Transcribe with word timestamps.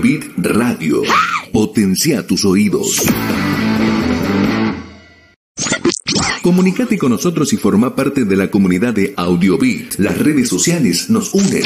Bit 0.00 0.26
Radio. 0.36 1.02
Potencia 1.52 2.24
tus 2.24 2.44
oídos. 2.44 3.02
Comunicate 6.42 6.96
con 6.96 7.10
nosotros 7.10 7.52
y 7.52 7.56
forma 7.56 7.96
parte 7.96 8.24
de 8.24 8.36
la 8.36 8.48
comunidad 8.48 8.94
de 8.94 9.12
Audiobit. 9.16 9.96
Las 9.98 10.16
redes 10.18 10.48
sociales 10.48 11.10
nos 11.10 11.34
unen. 11.34 11.64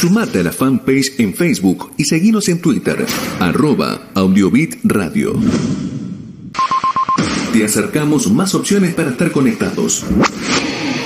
Sumate 0.00 0.40
a 0.40 0.42
la 0.42 0.52
fanpage 0.52 1.14
en 1.18 1.34
Facebook 1.34 1.92
y 1.96 2.04
seguinos 2.04 2.48
en 2.48 2.60
Twitter, 2.60 3.06
arroba 3.38 4.10
Audiobit 4.14 4.76
Radio. 4.82 5.38
Te 7.52 7.64
acercamos 7.64 8.30
más 8.32 8.54
opciones 8.56 8.94
para 8.94 9.10
estar 9.10 9.30
conectados. 9.30 10.04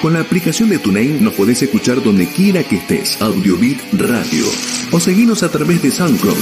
Con 0.02 0.12
la 0.12 0.20
aplicación 0.20 0.68
de 0.68 0.78
TuneIn 0.78 1.24
nos 1.24 1.34
podés 1.34 1.60
escuchar 1.62 2.00
donde 2.02 2.28
quiera 2.28 2.62
que 2.62 2.76
estés. 2.76 3.20
Audiobit 3.20 3.80
Radio. 3.94 4.44
O 4.92 5.00
seguinos 5.00 5.42
a 5.42 5.50
través 5.50 5.82
de 5.82 5.90
SoundCloud. 5.90 6.36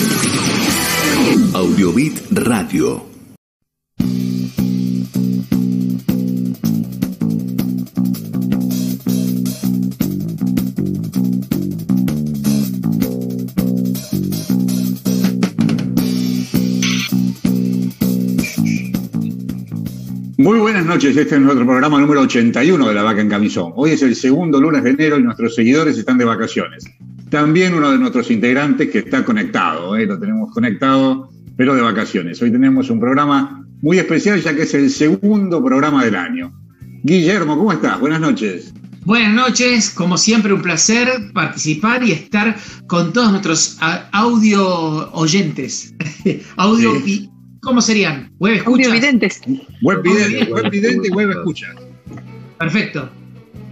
Audiobit 1.55 2.21
Radio. 2.33 3.07
Buenas 20.87 21.03
noches, 21.03 21.17
este 21.17 21.35
es 21.35 21.41
nuestro 21.41 21.67
programa 21.67 21.99
número 21.99 22.21
81 22.21 22.87
de 22.87 22.95
La 22.95 23.03
Vaca 23.03 23.21
en 23.21 23.29
Camisón. 23.29 23.73
Hoy 23.75 23.91
es 23.91 24.03
el 24.03 24.15
segundo 24.15 24.61
lunes 24.61 24.85
de 24.85 24.91
enero 24.91 25.19
y 25.19 25.23
nuestros 25.25 25.57
seguidores 25.57 25.99
están 25.99 26.17
de 26.17 26.25
vacaciones. 26.25 26.85
También 27.29 27.75
uno 27.75 27.91
de 27.91 27.99
nuestros 27.99 28.31
integrantes 28.31 28.89
que 28.91 29.01
está 29.01 29.25
conectado, 29.25 29.97
¿eh? 29.97 30.07
lo 30.07 30.17
tenemos 30.17 30.53
conectado, 30.53 31.29
pero 31.57 31.75
de 31.75 31.83
vacaciones. 31.83 32.41
Hoy 32.41 32.53
tenemos 32.53 32.89
un 32.89 33.01
programa 33.01 33.67
muy 33.83 33.99
especial 33.99 34.41
ya 34.41 34.55
que 34.55 34.63
es 34.63 34.75
el 34.75 34.89
segundo 34.91 35.65
programa 35.65 36.05
del 36.05 36.15
año. 36.15 36.53
Guillermo, 37.03 37.59
¿cómo 37.59 37.73
estás? 37.73 37.99
Buenas 37.99 38.21
noches. 38.21 38.73
Buenas 39.05 39.35
noches, 39.35 39.91
como 39.91 40.17
siempre 40.17 40.53
un 40.53 40.63
placer 40.63 41.09
participar 41.35 42.05
y 42.05 42.13
estar 42.13 42.57
con 42.87 43.13
todos 43.13 43.33
nuestros 43.33 43.77
audio 44.13 45.11
oyentes. 45.11 45.95
audio 46.57 46.95
sí. 47.05 47.29
¿Cómo 47.67 47.83
serían? 47.83 48.31
¿Web 48.39 48.55
escucha? 48.59 48.93
videntes. 48.93 49.41
Web 49.83 50.01
vidente, 50.01 50.53
web 50.53 50.71
vidente 50.71 51.09
y 51.09 51.11
web 51.11 51.31
escucha. 51.31 51.75
Perfecto. 52.61 53.09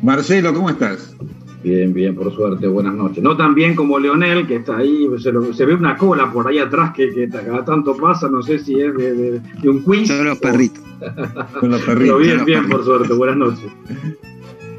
Marcelo, 0.03 0.53
¿cómo 0.53 0.69
estás? 0.69 1.17
Bien, 1.63 1.95
bien, 1.95 2.17
por 2.17 2.35
suerte, 2.35 2.67
buenas 2.67 2.93
noches. 2.93 3.23
No 3.23 3.37
tan 3.37 3.55
bien 3.55 3.77
como 3.77 4.01
Leonel, 4.01 4.49
que 4.49 4.57
está 4.57 4.79
ahí, 4.79 5.07
se, 5.19 5.31
ve 5.65 5.75
una 5.75 5.97
cola 5.97 6.33
por 6.33 6.49
ahí 6.49 6.59
atrás 6.59 6.93
que, 6.93 7.29
cada 7.29 7.65
tanto 7.65 7.97
pasa, 7.97 8.29
no 8.29 8.43
sé 8.43 8.59
si 8.59 8.81
es 8.81 8.93
de, 8.97 9.41
un 9.63 9.85
quiz. 9.85 10.09
Son 10.09 10.25
los 10.25 10.39
perritos. 10.39 10.83
Son 11.61 11.71
los 11.71 11.81
perritos. 11.83 12.17
Pero 12.17 12.19
bien, 12.19 12.45
bien, 12.45 12.69
por 12.69 12.85
suerte, 12.85 13.15
buenas 13.15 13.37
noches. 13.37 13.71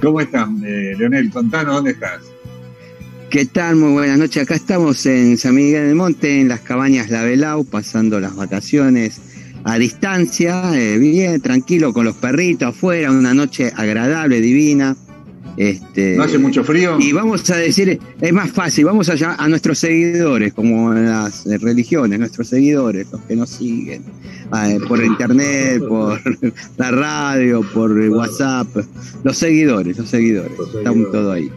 ¿Cómo 0.01 0.19
están, 0.19 0.61
eh, 0.65 0.93
Leonel? 0.97 1.31
Contanos, 1.31 1.75
¿dónde 1.75 1.91
estás? 1.91 2.34
¿Qué 3.35 3.43
tal? 3.43 3.75
Muy 3.75 3.91
buenas 3.91 4.17
noches. 4.17 4.43
Acá 4.43 4.55
estamos 4.55 5.05
en 5.05 5.37
San 5.37 5.55
Miguel 5.55 5.87
del 5.87 5.95
Monte, 5.95 6.39
en 6.39 6.47
las 6.47 6.61
cabañas 6.61 7.09
La 7.09 7.21
Velau, 7.21 7.65
pasando 7.65 8.21
las 8.21 8.33
vacaciones 8.33 9.19
a 9.65 9.77
distancia, 9.77 10.71
eh, 10.73 10.97
bien, 10.97 11.41
tranquilo, 11.41 11.91
con 11.91 12.05
los 12.05 12.15
perritos 12.15 12.69
afuera, 12.69 13.11
una 13.11 13.33
noche 13.33 13.73
agradable, 13.75 14.39
divina. 14.39 14.95
Este, 15.57 16.15
¿No 16.15 16.23
hace 16.23 16.37
mucho 16.37 16.63
frío? 16.63 16.97
Y 16.97 17.11
vamos 17.11 17.49
a 17.49 17.57
decir, 17.57 17.99
es 18.21 18.31
más 18.31 18.51
fácil, 18.51 18.85
vamos 18.85 19.09
allá 19.09 19.35
a 19.37 19.49
nuestros 19.49 19.79
seguidores, 19.79 20.53
como 20.53 20.93
en 20.93 21.09
las 21.09 21.45
eh, 21.45 21.57
religiones, 21.57 22.17
nuestros 22.17 22.47
seguidores, 22.47 23.07
los 23.11 23.19
que 23.23 23.35
nos 23.35 23.49
siguen, 23.49 24.01
eh, 24.65 24.79
por 24.87 25.03
internet, 25.03 25.83
por 25.85 26.21
la 26.77 26.89
radio, 26.89 27.63
por 27.73 27.91
WhatsApp, 27.91 28.69
los 29.25 29.37
seguidores, 29.37 29.97
los 29.97 30.07
seguidores, 30.07 30.53
estamos 30.73 31.11
todos 31.11 31.35
ahí. 31.35 31.51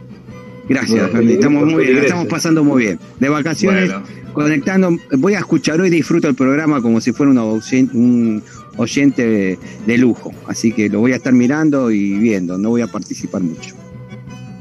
Gracias, 0.69 1.09
Estamos 1.15 1.65
muy 1.65 1.83
bien, 1.83 1.97
estamos 1.97 2.27
pasando 2.27 2.63
muy 2.63 2.83
bien. 2.83 2.99
De 3.19 3.27
vacaciones, 3.27 3.91
conectando. 4.33 4.95
Voy 5.17 5.33
a 5.33 5.39
escuchar 5.39 5.81
hoy, 5.81 5.89
disfruto 5.89 6.27
el 6.27 6.35
programa 6.35 6.79
como 6.79 7.01
si 7.01 7.11
fuera 7.11 7.31
un 7.31 8.43
oyente 8.77 9.57
de, 9.87 9.97
lujo. 9.97 10.31
Así 10.47 10.71
que 10.71 10.87
lo 10.87 10.99
voy 10.99 11.13
a 11.13 11.15
estar 11.15 11.33
mirando 11.33 11.89
y 11.89 12.19
viendo, 12.19 12.59
no 12.59 12.69
voy 12.69 12.81
a 12.81 12.87
participar 12.87 13.41
mucho. 13.41 13.75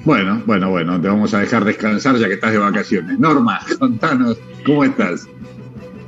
Bueno, 0.07 0.43
bueno, 0.47 0.71
bueno, 0.71 0.99
te 0.99 1.09
vamos 1.09 1.35
a 1.35 1.41
dejar 1.41 1.67
descansar 1.67 2.17
ya 2.17 2.27
que 2.27 2.35
estás 2.35 2.53
de 2.53 2.59
vacaciones. 2.59 3.19
Norma, 3.19 3.61
contanos, 3.79 4.39
¿cómo 4.65 4.85
estás? 4.85 5.29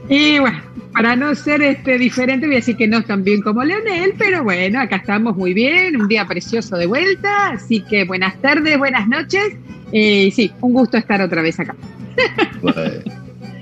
Y 0.08 0.38
bueno, 0.38 0.58
para 0.94 1.14
no 1.14 1.34
ser 1.34 1.60
este 1.60 1.98
diferente, 1.98 2.46
voy 2.46 2.56
a 2.56 2.58
decir 2.58 2.76
que 2.76 2.88
no 2.88 3.02
tan 3.02 3.22
bien 3.22 3.42
como 3.42 3.62
Leonel, 3.62 4.14
pero 4.16 4.44
bueno, 4.44 4.80
acá 4.80 4.96
estamos 4.96 5.36
muy 5.36 5.52
bien, 5.52 6.00
un 6.00 6.08
día 6.08 6.26
precioso 6.26 6.78
de 6.78 6.86
vuelta, 6.86 7.50
así 7.50 7.82
que 7.82 8.04
buenas 8.04 8.40
tardes, 8.40 8.78
buenas 8.78 9.06
noches 9.06 9.58
eh, 9.92 10.30
sí, 10.34 10.50
un 10.60 10.72
gusto 10.72 10.96
estar 10.96 11.20
otra 11.22 11.42
vez 11.42 11.58
acá. 11.60 11.74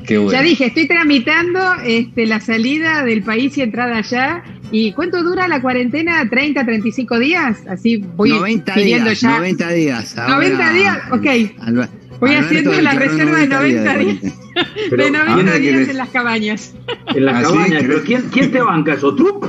Ya 0.09 0.43
dije, 0.43 0.67
estoy 0.67 0.89
tramitando 0.89 1.61
este, 1.85 2.27
la 2.27 2.41
salida 2.41 3.05
del 3.05 3.23
país 3.23 3.57
y 3.59 3.63
entrada 3.63 3.99
allá. 3.99 4.43
¿Y 4.71 4.93
cuánto 4.93 5.23
dura 5.23 5.49
la 5.49 5.61
cuarentena? 5.61 6.25
¿30, 6.25 6.65
35 6.65 7.19
días? 7.19 7.59
Así 7.69 7.99
voy 8.17 8.31
90 8.31 8.75
pidiendo 8.75 9.11
días, 9.11 9.21
ya. 9.21 9.39
90 9.39 9.69
días. 9.71 10.17
90 10.17 10.73
días, 10.73 10.99
ok. 11.11 12.21
voy 12.21 12.35
haciendo 12.35 12.81
la 12.81 12.93
reserva 12.93 13.39
de 13.39 13.49
90 13.49 13.97
días. 13.97 14.23
de 14.91 15.11
90 15.11 15.53
días 15.59 15.89
en 15.89 15.97
las 15.97 16.09
cabañas. 16.09 16.75
En 17.15 17.25
las 17.25 17.37
¿Ah, 17.37 17.43
cabañas, 17.43 17.83
pero 17.83 18.03
¿quién, 18.05 18.23
¿quién, 18.31 18.51
te 18.51 18.61
banca 18.61 18.95
eso? 18.95 19.15
¿Trump? 19.15 19.45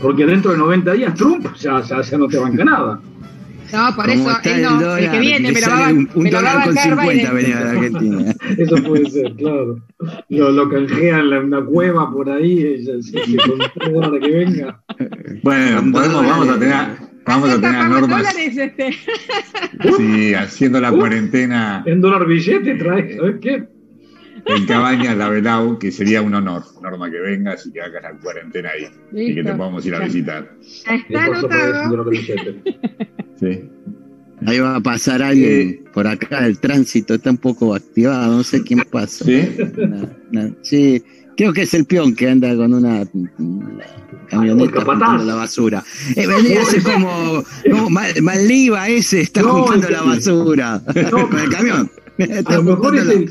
Porque 0.00 0.24
dentro 0.26 0.52
de 0.52 0.58
90 0.58 0.92
días 0.92 1.14
Trump 1.14 1.46
ya, 1.56 1.82
ya, 1.82 2.00
ya 2.00 2.18
no 2.18 2.26
te 2.26 2.38
banca 2.38 2.64
nada. 2.64 3.00
No, 3.72 3.94
por 3.94 4.10
eso 4.10 4.30
él 4.44 4.62
no, 4.62 4.96
el, 4.96 5.10
que 5.10 5.18
viene, 5.18 5.52
pero 5.52 5.70
va, 5.70 5.88
un, 5.88 6.08
un 6.14 6.30
dólar 6.30 6.64
con 6.64 6.76
50 6.76 7.32
venía 7.32 7.56
de 7.56 7.70
Argentina. 7.70 8.34
eso 8.58 8.76
puede 8.82 9.10
ser, 9.10 9.34
claro. 9.34 9.80
Lo, 10.28 10.52
lo 10.52 10.68
canjean 10.68 11.32
en 11.32 11.44
una 11.44 11.64
cueva 11.64 12.12
por 12.12 12.28
ahí, 12.30 12.84
si, 13.02 13.36
con 13.36 13.92
dólares 13.92 14.20
que 14.22 14.30
venga. 14.30 14.82
Bueno, 15.42 15.92
podemos, 15.92 16.26
vamos 16.26 16.48
a 16.48 16.58
tener. 16.58 17.10
Vamos 17.26 17.50
a 17.50 17.60
tener 17.60 17.88
normas. 17.88 18.18
Dólares, 18.18 18.56
este. 18.56 18.90
Sí, 19.96 20.34
haciendo 20.34 20.80
la 20.80 20.90
cuarentena. 20.90 21.82
En 21.86 22.00
dólar 22.00 22.26
billete 22.26 22.74
trae, 22.74 23.16
¿sabes 23.16 23.36
qué? 23.40 23.66
en 24.46 24.66
Cabañas 24.66 25.16
La 25.16 25.28
Velau, 25.28 25.78
que 25.78 25.90
sería 25.90 26.22
un 26.22 26.34
honor, 26.34 26.62
Norma, 26.82 27.10
que 27.10 27.18
vengas 27.20 27.66
y 27.66 27.72
que 27.72 27.80
hagas 27.80 28.02
la 28.02 28.12
cuarentena 28.18 28.70
ahí 28.70 28.86
y 29.12 29.34
que 29.34 29.44
te 29.44 29.52
podamos 29.54 29.84
ir 29.86 29.94
a 29.94 30.00
visitar. 30.00 30.50
Está 30.60 31.24
anotado. 31.24 32.10
Sí. 33.40 33.70
Ahí 34.46 34.58
va 34.58 34.76
a 34.76 34.80
pasar 34.80 35.22
alguien 35.22 35.84
por 35.92 36.06
acá, 36.06 36.46
el 36.46 36.58
tránsito 36.58 37.14
está 37.14 37.30
un 37.30 37.38
poco 37.38 37.74
activado, 37.74 38.36
no 38.38 38.42
sé 38.42 38.62
quién 38.62 38.80
pasa. 38.90 39.24
¿Sí? 39.24 39.48
sí, 40.62 41.02
creo 41.36 41.52
que 41.52 41.62
es 41.62 41.74
el 41.74 41.84
peón 41.84 42.14
que 42.14 42.30
anda 42.30 42.54
con 42.56 42.72
una, 42.72 43.06
camioneta 44.28 44.80
juntando 44.82 45.24
la 45.24 45.34
basura. 45.34 45.84
Eh, 46.16 46.26
venía 46.26 46.62
a 46.62 46.82
como, 46.82 47.44
como 47.70 47.90
Maldiva 47.90 48.88
ese 48.88 49.20
está 49.22 49.42
juntando 49.42 49.90
la 49.90 50.02
basura 50.02 50.82
con 51.10 51.38
el 51.38 51.50
camión. 51.50 51.90
a 52.46 52.52
lo 52.54 52.62
mejor 52.62 52.96
es 52.96 53.08
el, 53.08 53.30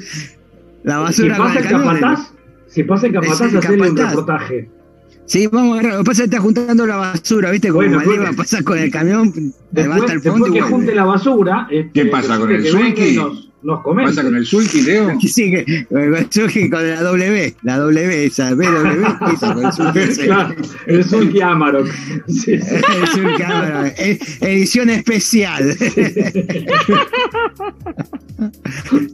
la 0.83 0.99
basura 0.99 1.35
si 1.35 1.41
pasa 1.41 1.59
el 1.59 1.67
capataz, 1.67 2.33
si 2.67 2.83
pasa 2.83 3.07
el 3.07 3.13
capataz, 3.13 3.41
hacerle 3.41 3.89
un 3.89 3.97
reportaje. 3.97 4.69
Sí, 5.29 5.45
vamos 5.45 5.77
a 5.77 5.81
ver, 5.83 5.91
lo 5.91 5.99
que 5.99 6.05
pasa 6.05 6.23
es 6.23 6.29
que 6.29 6.35
está 6.35 6.41
juntando 6.41 6.87
la 6.87 6.95
basura, 6.95 7.51
¿viste? 7.51 7.67
Como 7.67 7.81
bueno, 7.81 7.97
Maleva 7.97 8.31
pasa 8.35 8.63
con 8.63 8.79
el 8.79 8.89
camión, 8.89 9.31
levanta 9.71 10.13
el 10.13 10.21
fondo. 10.21 10.47
Después 10.47 10.63
que 10.63 10.71
junte 10.71 10.95
la 10.95 11.05
basura. 11.05 11.67
Este, 11.69 11.91
¿Qué 11.91 12.05
pasa 12.07 12.39
con 12.39 12.51
el 12.51 12.65
Suiki? 12.65 13.15
Nos, 13.61 13.83
¿Qué 13.83 14.03
pasa 14.05 14.23
con 14.23 14.35
el 14.35 14.43
Suiki, 14.43 14.81
Leo? 14.81 15.19
Sí, 15.27 15.51
que, 15.51 15.85
con 15.85 16.15
el 16.15 16.31
Suiki 16.31 16.67
con 16.71 16.87
la 16.87 17.03
W, 17.03 17.55
la 17.61 17.77
W, 17.77 18.25
esa 18.25 18.55
BW, 18.55 18.63
esa 19.35 19.53
con 19.53 19.65
el 19.67 19.71
Suiki. 19.71 20.23
Claro, 20.23 20.55
el 20.87 21.03
Suiki 21.03 21.41
Amarok. 21.41 21.87
Sí, 22.27 22.39
sí. 22.39 22.55
el 22.57 23.07
Suiki 23.09 23.43
Amarok, 23.43 23.93
edición 24.41 24.89
especial. 24.89 25.77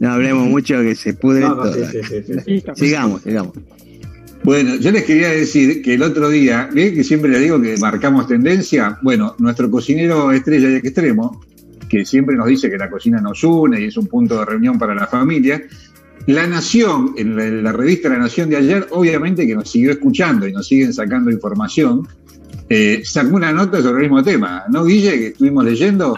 no 0.00 0.12
hablemos 0.12 0.48
mucho 0.48 0.80
que 0.80 0.94
se 0.94 1.12
pudre 1.12 1.40
no, 1.40 1.56
no, 1.56 1.62
todo. 1.62 1.74
Sí, 2.46 2.62
sigamos, 2.74 3.20
sigamos. 3.20 3.52
Bueno, 4.46 4.76
yo 4.76 4.92
les 4.92 5.02
quería 5.02 5.30
decir 5.30 5.82
que 5.82 5.94
el 5.94 6.04
otro 6.04 6.28
día, 6.28 6.70
¿ven 6.72 6.94
que 6.94 7.02
siempre 7.02 7.32
les 7.32 7.40
digo 7.40 7.60
que 7.60 7.76
marcamos 7.78 8.28
tendencia? 8.28 8.96
Bueno, 9.02 9.34
nuestro 9.40 9.68
cocinero 9.68 10.30
estrella 10.30 10.70
y 10.70 10.74
extremo, 10.76 11.44
que 11.88 12.04
siempre 12.04 12.36
nos 12.36 12.46
dice 12.46 12.70
que 12.70 12.78
la 12.78 12.88
cocina 12.88 13.20
nos 13.20 13.42
une 13.42 13.80
y 13.80 13.86
es 13.86 13.96
un 13.96 14.06
punto 14.06 14.38
de 14.38 14.44
reunión 14.44 14.78
para 14.78 14.94
la 14.94 15.08
familia, 15.08 15.60
La 16.28 16.46
Nación, 16.46 17.14
en 17.16 17.64
la, 17.64 17.72
revista 17.72 18.08
La 18.08 18.18
Nación 18.18 18.48
de 18.48 18.58
ayer, 18.58 18.86
obviamente 18.92 19.48
que 19.48 19.56
nos 19.56 19.68
siguió 19.68 19.90
escuchando 19.90 20.46
y 20.46 20.52
nos 20.52 20.68
siguen 20.68 20.92
sacando 20.94 21.32
información, 21.32 22.06
eh, 22.68 23.02
sacó 23.04 23.34
una 23.34 23.50
nota 23.50 23.82
sobre 23.82 24.04
el 24.04 24.10
mismo 24.10 24.22
tema, 24.22 24.62
¿no, 24.70 24.84
Guille? 24.84 25.18
Que 25.18 25.26
estuvimos 25.26 25.64
leyendo. 25.64 26.16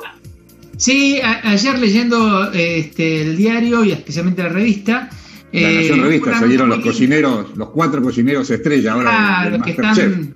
Sí, 0.76 1.18
ayer 1.22 1.78
leyendo 1.78 2.52
este, 2.52 3.22
el 3.22 3.38
diario 3.38 3.84
y 3.84 3.92
especialmente 3.92 4.42
la 4.42 4.50
revista, 4.50 5.08
La 5.52 5.60
Eh, 5.70 5.74
Nación 5.76 6.02
Revista 6.02 6.38
salieron 6.38 6.68
los 6.68 6.80
cocineros, 6.80 7.56
los 7.56 7.70
cuatro 7.70 8.02
cocineros 8.02 8.50
estrella 8.50 8.92
ahora. 8.92 9.48
Del 9.50 9.62
que 9.62 9.70
están. 9.70 10.34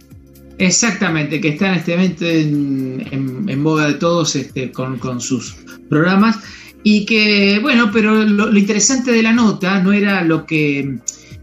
Exactamente, 0.59 1.41
que 1.41 1.49
están 1.49 1.73
en 1.73 1.79
este 1.79 1.93
momento 1.97 2.25
en, 2.27 3.07
en- 3.11 3.49
en 3.49 3.65
boga 3.65 3.89
de 3.89 3.95
todos 3.95 4.37
este, 4.37 4.71
con, 4.71 4.99
con 4.99 5.21
sus 5.21 5.57
programas. 5.89 6.39
Y 6.85 7.05
que, 7.05 7.59
bueno, 7.61 7.91
pero 7.93 8.25
lo, 8.25 8.47
lo 8.51 8.59
interesante 8.59 9.13
de 9.13 9.23
la 9.23 9.33
nota 9.33 9.81
no 9.83 9.93
era 9.93 10.23
lo 10.25 10.45
que, 10.47 10.99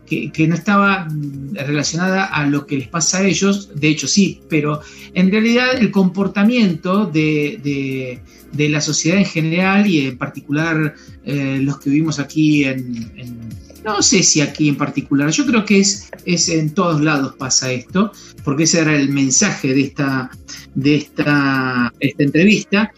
que, 0.05 0.31
que 0.31 0.47
no 0.47 0.55
estaba 0.55 1.05
mm, 1.09 1.55
relacionada 1.55 2.25
a 2.25 2.45
lo 2.45 2.65
que 2.65 2.77
les 2.77 2.87
pasa 2.87 3.19
a 3.19 3.23
ellos, 3.23 3.69
de 3.75 3.87
hecho 3.87 4.07
sí, 4.07 4.41
pero 4.49 4.81
en 5.13 5.31
realidad 5.31 5.75
el 5.79 5.91
comportamiento 5.91 7.05
de, 7.05 7.59
de- 7.63 8.19
de 8.51 8.69
la 8.69 8.81
sociedad 8.81 9.17
en 9.17 9.25
general 9.25 9.87
y 9.87 10.07
en 10.07 10.17
particular 10.17 10.95
eh, 11.23 11.59
los 11.61 11.79
que 11.79 11.89
vivimos 11.89 12.19
aquí 12.19 12.65
en, 12.65 13.09
no 13.83 14.01
sé 14.01 14.23
si 14.23 14.41
aquí 14.41 14.69
en 14.69 14.75
particular, 14.75 15.29
yo 15.29 15.45
creo 15.45 15.65
que 15.65 15.79
es, 15.79 16.09
es 16.25 16.49
en 16.49 16.71
todos 16.71 17.01
lados 17.01 17.35
pasa 17.37 17.71
esto, 17.71 18.11
porque 18.43 18.63
ese 18.63 18.81
era 18.81 18.95
el 18.95 19.09
mensaje 19.09 19.73
de 19.73 19.81
esta, 19.81 20.29
de 20.75 20.95
esta, 20.95 21.93
esta 21.99 22.23
entrevista, 22.23 22.91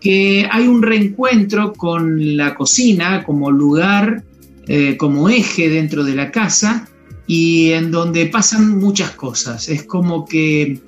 que 0.00 0.48
hay 0.50 0.66
un 0.66 0.82
reencuentro 0.82 1.72
con 1.72 2.36
la 2.36 2.54
cocina 2.54 3.22
como 3.22 3.50
lugar, 3.50 4.24
eh, 4.66 4.96
como 4.96 5.28
eje 5.28 5.68
dentro 5.68 6.04
de 6.04 6.14
la 6.14 6.30
casa 6.30 6.88
y 7.26 7.70
en 7.70 7.90
donde 7.90 8.26
pasan 8.26 8.78
muchas 8.78 9.10
cosas. 9.10 9.68
Es 9.68 9.84
como 9.84 10.24
que 10.24 10.80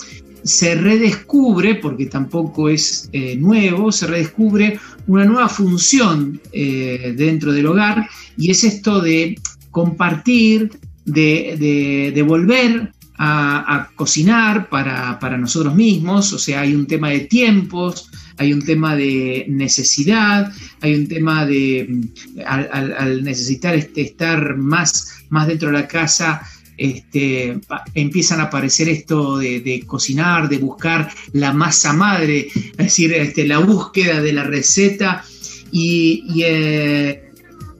se 0.46 0.74
redescubre, 0.74 1.74
porque 1.76 2.06
tampoco 2.06 2.68
es 2.68 3.08
eh, 3.12 3.36
nuevo, 3.36 3.90
se 3.92 4.06
redescubre 4.06 4.78
una 5.06 5.24
nueva 5.24 5.48
función 5.48 6.40
eh, 6.52 7.14
dentro 7.16 7.52
del 7.52 7.66
hogar 7.66 8.08
y 8.36 8.50
es 8.50 8.64
esto 8.64 9.00
de 9.00 9.38
compartir, 9.70 10.70
de, 11.04 12.12
de- 12.14 12.22
volver 12.22 12.92
a, 13.18 13.88
cocinar 13.94 14.68
para, 14.68 15.18
para 15.18 15.38
nosotros 15.38 15.74
mismos, 15.74 16.32
o 16.32 16.38
sea, 16.38 16.60
hay 16.62 16.74
un 16.74 16.86
tema 16.86 17.10
de 17.10 17.20
tiempos, 17.20 18.10
hay 18.36 18.52
un 18.52 18.62
tema 18.64 18.94
de 18.96 19.46
necesidad, 19.48 20.52
hay 20.82 20.94
un 20.94 21.06
tema 21.06 21.46
de, 21.46 21.86
mm, 21.88 22.40
al- 22.46 22.94
al 22.98 23.24
necesitar 23.24 23.74
este, 23.74 24.02
estar 24.02 24.56
más, 24.56 25.24
más 25.30 25.46
dentro 25.46 25.68
de 25.68 25.74
la 25.78 25.88
casa, 25.88 26.42
este, 26.76 27.58
empiezan 27.94 28.40
a 28.40 28.44
aparecer 28.44 28.88
esto 28.88 29.38
de, 29.38 29.82
cocinar, 29.86 30.48
de 30.48 30.58
buscar 30.58 31.10
la 31.32 31.52
masa 31.52 31.92
madre, 31.92 32.48
es 32.54 32.76
decir, 32.76 33.12
este, 33.12 33.46
la 33.46 33.58
búsqueda 33.58 34.20
de 34.20 34.32
la 34.32 34.44
receta 34.44 35.24
y, 35.70 36.24
y, 36.28 36.42
eh, 36.44 37.30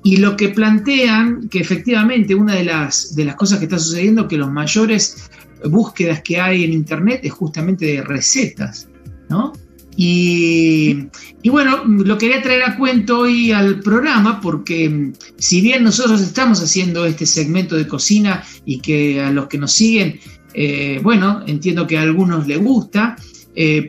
y 0.03 0.17
lo 0.19 0.37
que 0.37 0.51
plantean, 0.51 1.49
que 1.49 1.61
efectivamente 1.61 2.35
una 2.35 2.55
de 2.55 2.65
las, 2.65 3.15
de 3.15 3.25
las 3.25 3.35
cosas 3.37 3.59
que 3.59 3.65
está 3.65 3.79
sucediendo, 3.79 4.29
que 4.29 4.37
los 4.37 4.51
mayores 4.51 5.29
búsquedas 5.65 6.23
que 6.23 6.41
hay 6.41 6.65
en 6.65 6.73
Internet 6.73 7.21
es 7.23 7.33
justamente 7.33 7.87
de 7.87 8.03
recetas, 8.03 8.89
¿no? 9.29 9.53
Y, 9.97 11.09
bueno, 11.49 11.85
lo 11.87 12.19
quería 12.19 12.43
traer 12.43 12.65
a 12.65 12.77
cuento 12.77 13.21
hoy 13.21 13.51
al 13.51 13.81
programa 13.81 14.41
porque 14.41 14.89
mm, 14.89 15.13
si 15.39 15.61
bien 15.61 15.85
nosotros 15.85 16.21
estamos 16.21 16.63
haciendo 16.63 17.07
este 17.07 17.25
segmento 17.25 17.77
de 17.77 17.89
cocina 17.89 18.45
y 18.65 18.81
que 18.81 19.23
a 19.23 19.31
los 19.31 19.47
que 19.47 19.59
nos 19.59 19.73
siguen, 19.73 20.21
eh, 20.53 21.01
bueno, 21.03 21.43
entiendo 21.47 21.87
que 21.87 21.97
a 21.97 22.03
algunos 22.03 22.47
les 22.47 22.59
gusta, 22.59 23.17
eh, 23.55 23.89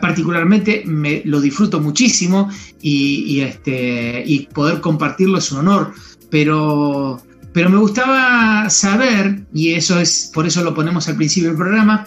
particularmente 0.00 0.82
me 0.86 1.22
lo 1.24 1.40
disfruto 1.40 1.80
muchísimo 1.80 2.50
y, 2.80 3.24
y, 3.26 3.40
este, 3.40 4.22
y 4.26 4.46
poder 4.46 4.80
compartirlo 4.80 5.38
es 5.38 5.52
un 5.52 5.58
honor, 5.58 5.92
pero, 6.30 7.22
pero 7.52 7.70
me 7.70 7.78
gustaba 7.78 8.68
saber, 8.70 9.46
y 9.54 9.74
eso 9.74 10.00
es 10.00 10.30
por 10.34 10.46
eso 10.46 10.64
lo 10.64 10.74
ponemos 10.74 11.08
al 11.08 11.16
principio 11.16 11.50
del 11.50 11.58
programa, 11.58 12.06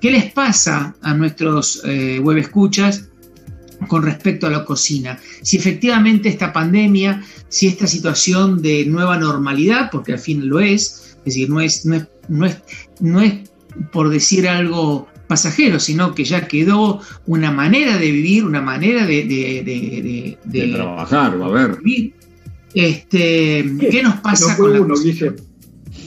¿qué 0.00 0.10
les 0.10 0.32
pasa 0.32 0.94
a 1.02 1.14
nuestros 1.14 1.82
eh, 1.84 2.18
web 2.20 2.38
escuchas 2.38 3.08
con 3.88 4.02
respecto 4.02 4.46
a 4.46 4.50
la 4.50 4.64
cocina? 4.64 5.18
Si 5.42 5.56
efectivamente 5.56 6.28
esta 6.28 6.52
pandemia, 6.52 7.22
si 7.48 7.66
esta 7.66 7.86
situación 7.86 8.62
de 8.62 8.84
nueva 8.86 9.18
normalidad, 9.18 9.90
porque 9.90 10.12
al 10.12 10.18
fin 10.18 10.48
lo 10.48 10.60
es, 10.60 11.16
es 11.18 11.24
decir, 11.24 11.50
no 11.50 11.60
es, 11.60 11.86
no 11.86 11.96
es, 11.96 12.06
no 12.28 12.46
es, 12.46 12.56
no 13.00 13.20
es 13.20 13.34
por 13.92 14.08
decir 14.10 14.48
algo 14.48 15.08
pasajero, 15.26 15.80
sino 15.80 16.14
que 16.14 16.24
ya 16.24 16.46
quedó 16.46 17.00
una 17.26 17.50
manera 17.50 17.96
de 17.96 18.10
vivir, 18.10 18.44
una 18.44 18.60
manera 18.60 19.06
de, 19.06 19.24
de, 19.24 19.62
de, 19.64 20.38
de 20.44 20.72
trabajar, 20.72 21.40
va 21.40 21.46
a 21.46 21.50
ver. 21.50 21.78
Vivir. 21.82 22.14
Este, 22.74 23.72
¿qué, 23.78 23.88
¿Qué 23.88 24.02
nos 24.02 24.16
pasa 24.16 24.48
no 24.48 24.56
fue 24.56 24.64
con 24.64 24.72
la 24.74 24.80
uno, 24.80 24.94
Guille. 24.96 25.32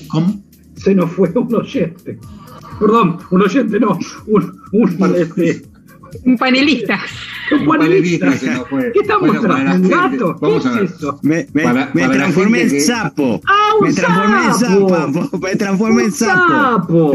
¿Cómo? 0.10 0.44
Se 0.76 0.94
nos 0.94 1.12
fue 1.12 1.30
un 1.30 1.56
oyente. 1.56 2.20
Perdón, 2.80 3.18
un 3.32 3.42
oyente 3.42 3.80
no, 3.80 3.98
un, 4.28 4.62
un, 4.72 5.16
este, 5.16 5.64
un 6.24 6.38
panelista. 6.38 7.00
Un 7.52 7.66
panelista. 7.66 8.32
fue. 8.70 8.92
¿Qué 8.94 9.00
estamos 9.00 9.22
Bueno, 9.30 9.42
¿Qué 9.42 9.48
a 9.48 10.72
ver. 10.74 10.84
es 10.84 10.92
eso? 10.92 11.20
Me, 11.24 11.48
me- 11.54 11.64
Para- 11.64 11.92
me 11.94 12.02
para 12.02 12.08
la 12.08 12.14
transformé 12.24 12.62
en 12.62 12.70
que- 12.70 12.80
sapo. 12.82 13.42
¡Ah, 13.46 13.70
un 13.80 13.88
Me 13.88 13.94
transformé 13.94 14.46
en 14.46 14.54
sapo! 14.54 15.40
Me 15.42 15.56
transformé 15.56 16.04
en 16.04 16.12
sapo. 16.12 16.48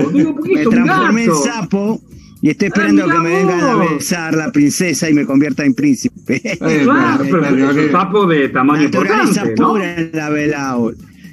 sapo. 0.02 0.10
Digo, 0.12 0.34
¿por 0.34 0.44
qué 0.44 0.54
Me 0.54 0.66
transformé 0.66 1.24
en 1.24 1.34
sapo. 1.34 2.00
Y 2.44 2.50
estoy 2.50 2.68
esperando 2.68 3.06
que 3.06 3.18
me 3.18 3.28
vengan 3.36 3.60
a 3.60 3.74
besar 3.76 4.34
la 4.34 4.50
princesa 4.50 5.08
y 5.08 5.14
me 5.14 5.24
convierta 5.24 5.64
en 5.64 5.74
príncipe. 5.74 6.40
Claro, 6.58 7.24
pero 7.30 7.46
es 7.46 7.76
un 7.86 7.92
sapo 7.92 8.26
de 8.26 8.48
tamaño 8.48 8.82
Naturaleza 8.82 9.22
importante, 9.46 9.60
¿no? 9.60 9.68
pura 9.70 9.94
en 9.96 10.10
la 10.12 10.28
velao. 10.28 10.92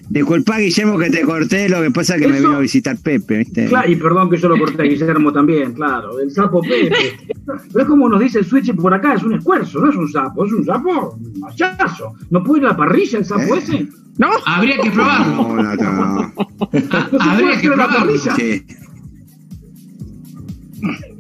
Disculpa, 0.10 0.58
Guillermo, 0.58 0.98
que 0.98 1.10
te 1.12 1.22
corté, 1.22 1.70
lo 1.70 1.82
que 1.84 1.92
pasa 1.92 2.16
es 2.16 2.22
que 2.22 2.28
me 2.28 2.40
vino 2.40 2.56
a 2.56 2.60
visitar 2.60 2.98
Pepe, 2.98 3.38
¿viste? 3.38 3.68
Claro, 3.68 3.92
y 3.92 3.96
perdón 3.96 4.30
que 4.30 4.38
yo 4.38 4.50
lo 4.50 4.58
corté 4.58 4.82
a 4.82 4.86
Guillermo 4.86 5.32
también, 5.32 5.74
claro. 5.74 6.20
El 6.20 6.32
sapo 6.32 6.62
Pepe. 6.62 6.96
Pero 7.46 7.80
es 7.84 7.86
como 7.88 8.10
nos 8.10 8.20
dice 8.20 8.40
el 8.40 8.46
switch 8.46 8.74
por 8.76 8.92
acá, 8.94 9.14
es 9.14 9.24
un 9.24 9.34
esfuerzo, 9.36 9.80
no 9.80 9.90
es 9.92 9.96
un 9.96 10.12
sapo, 10.12 10.46
es 10.46 10.52
un 10.52 10.66
sapo 10.66 11.16
machazo. 11.40 12.14
¿No 12.32 12.44
puede 12.44 12.62
ir 12.62 12.66
a 12.68 12.70
la 12.72 12.78
parrilla 12.78 13.20
el 13.20 13.26
sapo 13.26 13.54
¿Eh? 13.56 13.60
ese? 13.60 13.88
¿No? 14.18 14.30
Habría 14.48 14.78
que 14.80 14.90
probarlo. 14.92 15.36
No, 15.36 15.64
no, 15.64 15.76
no. 15.76 16.34
Ah, 16.62 16.68
¿No 16.72 16.80
se 16.80 17.18
puede 17.18 17.24
habría 17.30 17.62
que 17.62 17.68
probarlo. 17.68 18.00
parrilla? 18.00 18.36
Sí. 18.36 18.66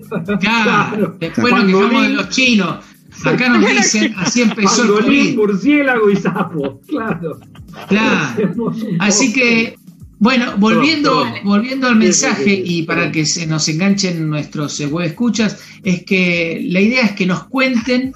Claro, 0.09 0.39
Claro. 0.39 1.15
después 1.19 1.53
nos 1.53 1.61
Pangolín. 1.61 1.89
quejamos 1.89 2.01
de 2.07 2.09
los 2.09 2.29
chinos. 2.29 2.85
Acá 3.25 3.49
nos 3.49 3.69
dicen, 3.69 4.13
así 4.17 4.41
empezó 4.41 4.81
el 4.83 4.87
Pangolín, 4.89 5.25
COVID. 5.25 5.37
murciélago 5.37 6.09
y 6.09 6.15
sapo, 6.15 6.81
claro. 6.87 7.39
Claro. 7.87 8.73
Así 8.99 9.33
que, 9.33 9.75
bueno, 10.19 10.57
volviendo, 10.57 11.25
volviendo 11.43 11.87
al 11.87 11.95
mensaje 11.95 12.53
y 12.53 12.83
para 12.83 13.11
que 13.11 13.25
se 13.25 13.47
nos 13.47 13.67
enganchen 13.69 14.29
nuestros 14.29 14.79
eh, 14.79 14.87
web 14.87 15.07
escuchas, 15.07 15.57
es 15.83 16.03
que 16.03 16.61
la 16.69 16.81
idea 16.81 17.05
es 17.05 17.11
que 17.13 17.25
nos 17.25 17.45
cuenten 17.45 18.13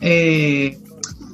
eh, 0.00 0.78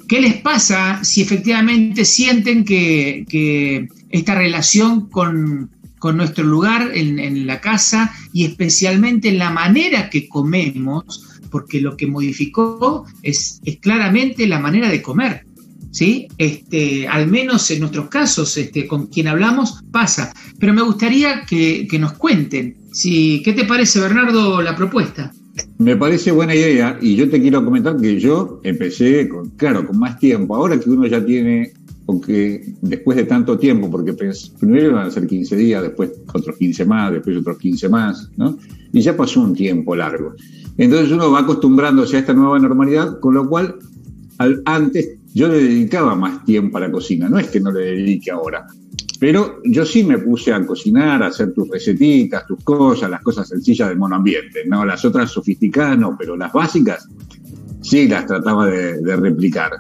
qué 0.07 0.21
les 0.21 0.37
pasa 0.37 1.03
si 1.05 1.23
efectivamente 1.23 2.05
sienten 2.05 2.65
que, 2.65 3.25
que 3.29 3.89
esta 4.11 4.35
relación 4.35 5.09
con, 5.09 5.71
con 5.99 6.17
nuestro 6.17 6.45
lugar 6.45 6.91
en, 6.95 7.19
en 7.19 7.47
la 7.47 7.61
casa 7.61 8.13
y 8.33 8.45
especialmente 8.45 9.29
en 9.29 9.39
la 9.39 9.51
manera 9.51 10.11
que 10.11 10.29
comemos, 10.29 11.41
porque 11.51 11.81
lo 11.81 11.97
que 11.97 12.07
modificó 12.07 13.07
es, 13.23 13.61
es 13.65 13.79
claramente 13.79 14.47
la 14.47 14.59
manera 14.59 14.89
de 14.89 15.01
comer. 15.01 15.47
¿Sí? 15.91 16.29
Este, 16.39 17.07
al 17.09 17.29
menos 17.29 17.71
en 17.71 17.81
nuestros 17.81 18.09
casos, 18.09 18.57
este, 18.57 18.87
con 18.87 19.07
quien 19.07 19.29
hablamos, 19.29 19.83
pasa. 19.91 20.33
Pero 20.59 20.73
me 20.75 20.83
gustaría 20.83 21.45
que, 21.49 21.87
que 21.91 21.99
nos 21.99 22.13
cuenten. 22.15 22.77
Si, 22.93 23.43
¿Qué 23.45 23.53
te 23.53 23.65
parece, 23.65 24.01
Bernardo, 24.01 24.61
la 24.63 24.75
propuesta? 24.77 25.33
Me 25.79 25.97
parece 25.97 26.31
buena 26.33 26.55
idea 26.55 26.99
y 27.01 27.17
yo 27.17 27.29
te 27.29 27.41
quiero 27.41 27.65
comentar 27.65 27.97
que 27.97 28.19
yo 28.19 28.61
empecé, 28.65 29.29
con, 29.29 29.51
claro, 29.51 29.87
con 29.87 29.99
más 29.99 30.19
tiempo. 30.19 30.55
Ahora 30.57 30.79
que 30.79 30.89
uno 30.89 31.07
ya 31.07 31.25
tiene, 31.25 31.73
porque 32.07 32.65
después 32.81 33.17
de 33.17 33.25
tanto 33.25 33.59
tiempo, 33.59 33.91
porque 33.91 34.15
primero 34.59 34.91
iban 34.91 35.07
a 35.07 35.11
ser 35.11 35.27
15 35.27 35.57
días, 35.57 35.83
después 35.83 36.11
otros 36.33 36.57
15 36.57 36.85
más, 36.87 37.13
después 37.13 37.37
otros 37.37 37.59
15 37.59 37.89
más, 37.89 38.31
¿no? 38.37 38.57
Y 38.93 39.01
ya 39.03 39.17
pasó 39.17 39.41
un 39.43 39.55
tiempo 39.55 39.95
largo. 39.95 40.35
Entonces 40.79 41.13
uno 41.13 41.31
va 41.31 41.41
acostumbrándose 41.41 42.17
a 42.17 42.21
esta 42.21 42.33
nueva 42.33 42.59
normalidad, 42.59 43.21
con 43.21 43.35
lo 43.35 43.49
cual 43.49 43.77
al- 44.39 44.63
antes 44.65 45.11
yo 45.35 45.49
le 45.49 45.63
dedicaba 45.63 46.15
más 46.15 46.45
tiempo 46.45 46.79
a 46.79 46.81
la 46.81 46.91
cocina, 46.91 47.29
no 47.29 47.39
es 47.39 47.49
que 47.49 47.61
no 47.61 47.71
le 47.71 47.81
dedique 47.81 48.31
ahora. 48.31 48.67
Pero 49.19 49.61
yo 49.65 49.85
sí 49.85 50.03
me 50.03 50.19
puse 50.19 50.53
a 50.53 50.65
cocinar, 50.65 51.23
a 51.23 51.27
hacer 51.27 51.53
tus 51.53 51.69
recetitas, 51.69 52.47
tus 52.47 52.65
cosas, 52.65 53.11
las 53.11 53.23
cosas 53.23 53.49
sencillas 53.49 53.89
del 53.89 53.99
mono 53.99 54.17
ambiente, 54.17 54.63
¿no? 54.67 54.85
Las 54.85 55.05
otras 55.05 55.31
sofisticadas 55.31 55.99
no, 55.99 56.17
pero 56.19 56.37
las 56.37 56.53
básicas 56.53 57.07
sí 57.83 58.09
las 58.09 58.27
trataba 58.27 58.67
de, 58.67 59.01
de 59.01 59.17
replicar. 59.17 59.73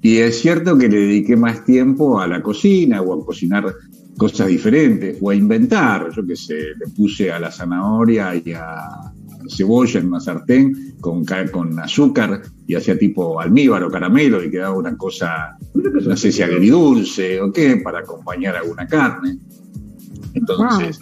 Y 0.00 0.18
es 0.18 0.40
cierto 0.40 0.78
que 0.78 0.88
le 0.88 0.98
dediqué 0.98 1.36
más 1.36 1.64
tiempo 1.64 2.20
a 2.20 2.28
la 2.28 2.40
cocina 2.40 3.02
o 3.02 3.20
a 3.20 3.26
cocinar 3.26 3.74
cosas 4.16 4.48
diferentes 4.48 5.18
o 5.20 5.30
a 5.30 5.34
inventar, 5.34 6.10
yo 6.14 6.26
qué 6.26 6.36
sé, 6.36 6.54
le 6.54 6.86
puse 6.94 7.30
a 7.30 7.38
la 7.38 7.50
zanahoria 7.50 8.34
y 8.36 8.52
a, 8.52 9.12
cebolla 9.48 10.00
en 10.00 10.08
una 10.08 10.20
sartén 10.20 10.94
con, 11.00 11.24
con 11.52 11.78
azúcar 11.78 12.42
y 12.66 12.74
hacía 12.74 12.98
tipo 12.98 13.40
almíbar 13.40 13.82
o 13.84 13.90
caramelo 13.90 14.42
y 14.42 14.50
quedaba 14.50 14.76
una 14.76 14.96
cosa, 14.96 15.56
no 15.74 16.16
sé 16.16 16.32
si 16.32 16.42
agridulce 16.42 17.40
o 17.40 17.52
qué, 17.52 17.76
para 17.78 18.00
acompañar 18.00 18.56
alguna 18.56 18.86
carne. 18.86 19.38
Entonces, 20.34 21.00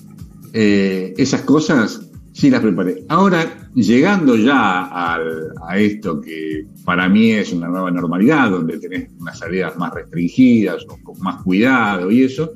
eh, 0.53 1.15
esas 1.17 1.43
cosas 1.43 2.01
sí 2.33 2.51
las 2.51 2.61
preparé. 2.61 3.05
Ahora, 3.09 3.69
llegando 3.75 4.37
ya 4.37 4.85
al- 4.87 5.53
a 5.67 5.79
esto 5.79 6.21
que 6.21 6.67
para 6.85 7.09
mí 7.09 7.31
es 7.33 7.53
una 7.53 7.69
nueva 7.69 7.91
normalidad, 7.91 8.51
donde 8.51 8.79
tenés 8.79 9.09
unas 9.21 9.39
salidas 9.39 9.77
más 9.77 9.93
restringidas 9.95 10.85
o 10.89 10.99
con 11.03 11.19
más 11.21 11.43
cuidado 11.43 12.11
y 12.11 12.25
eso, 12.25 12.53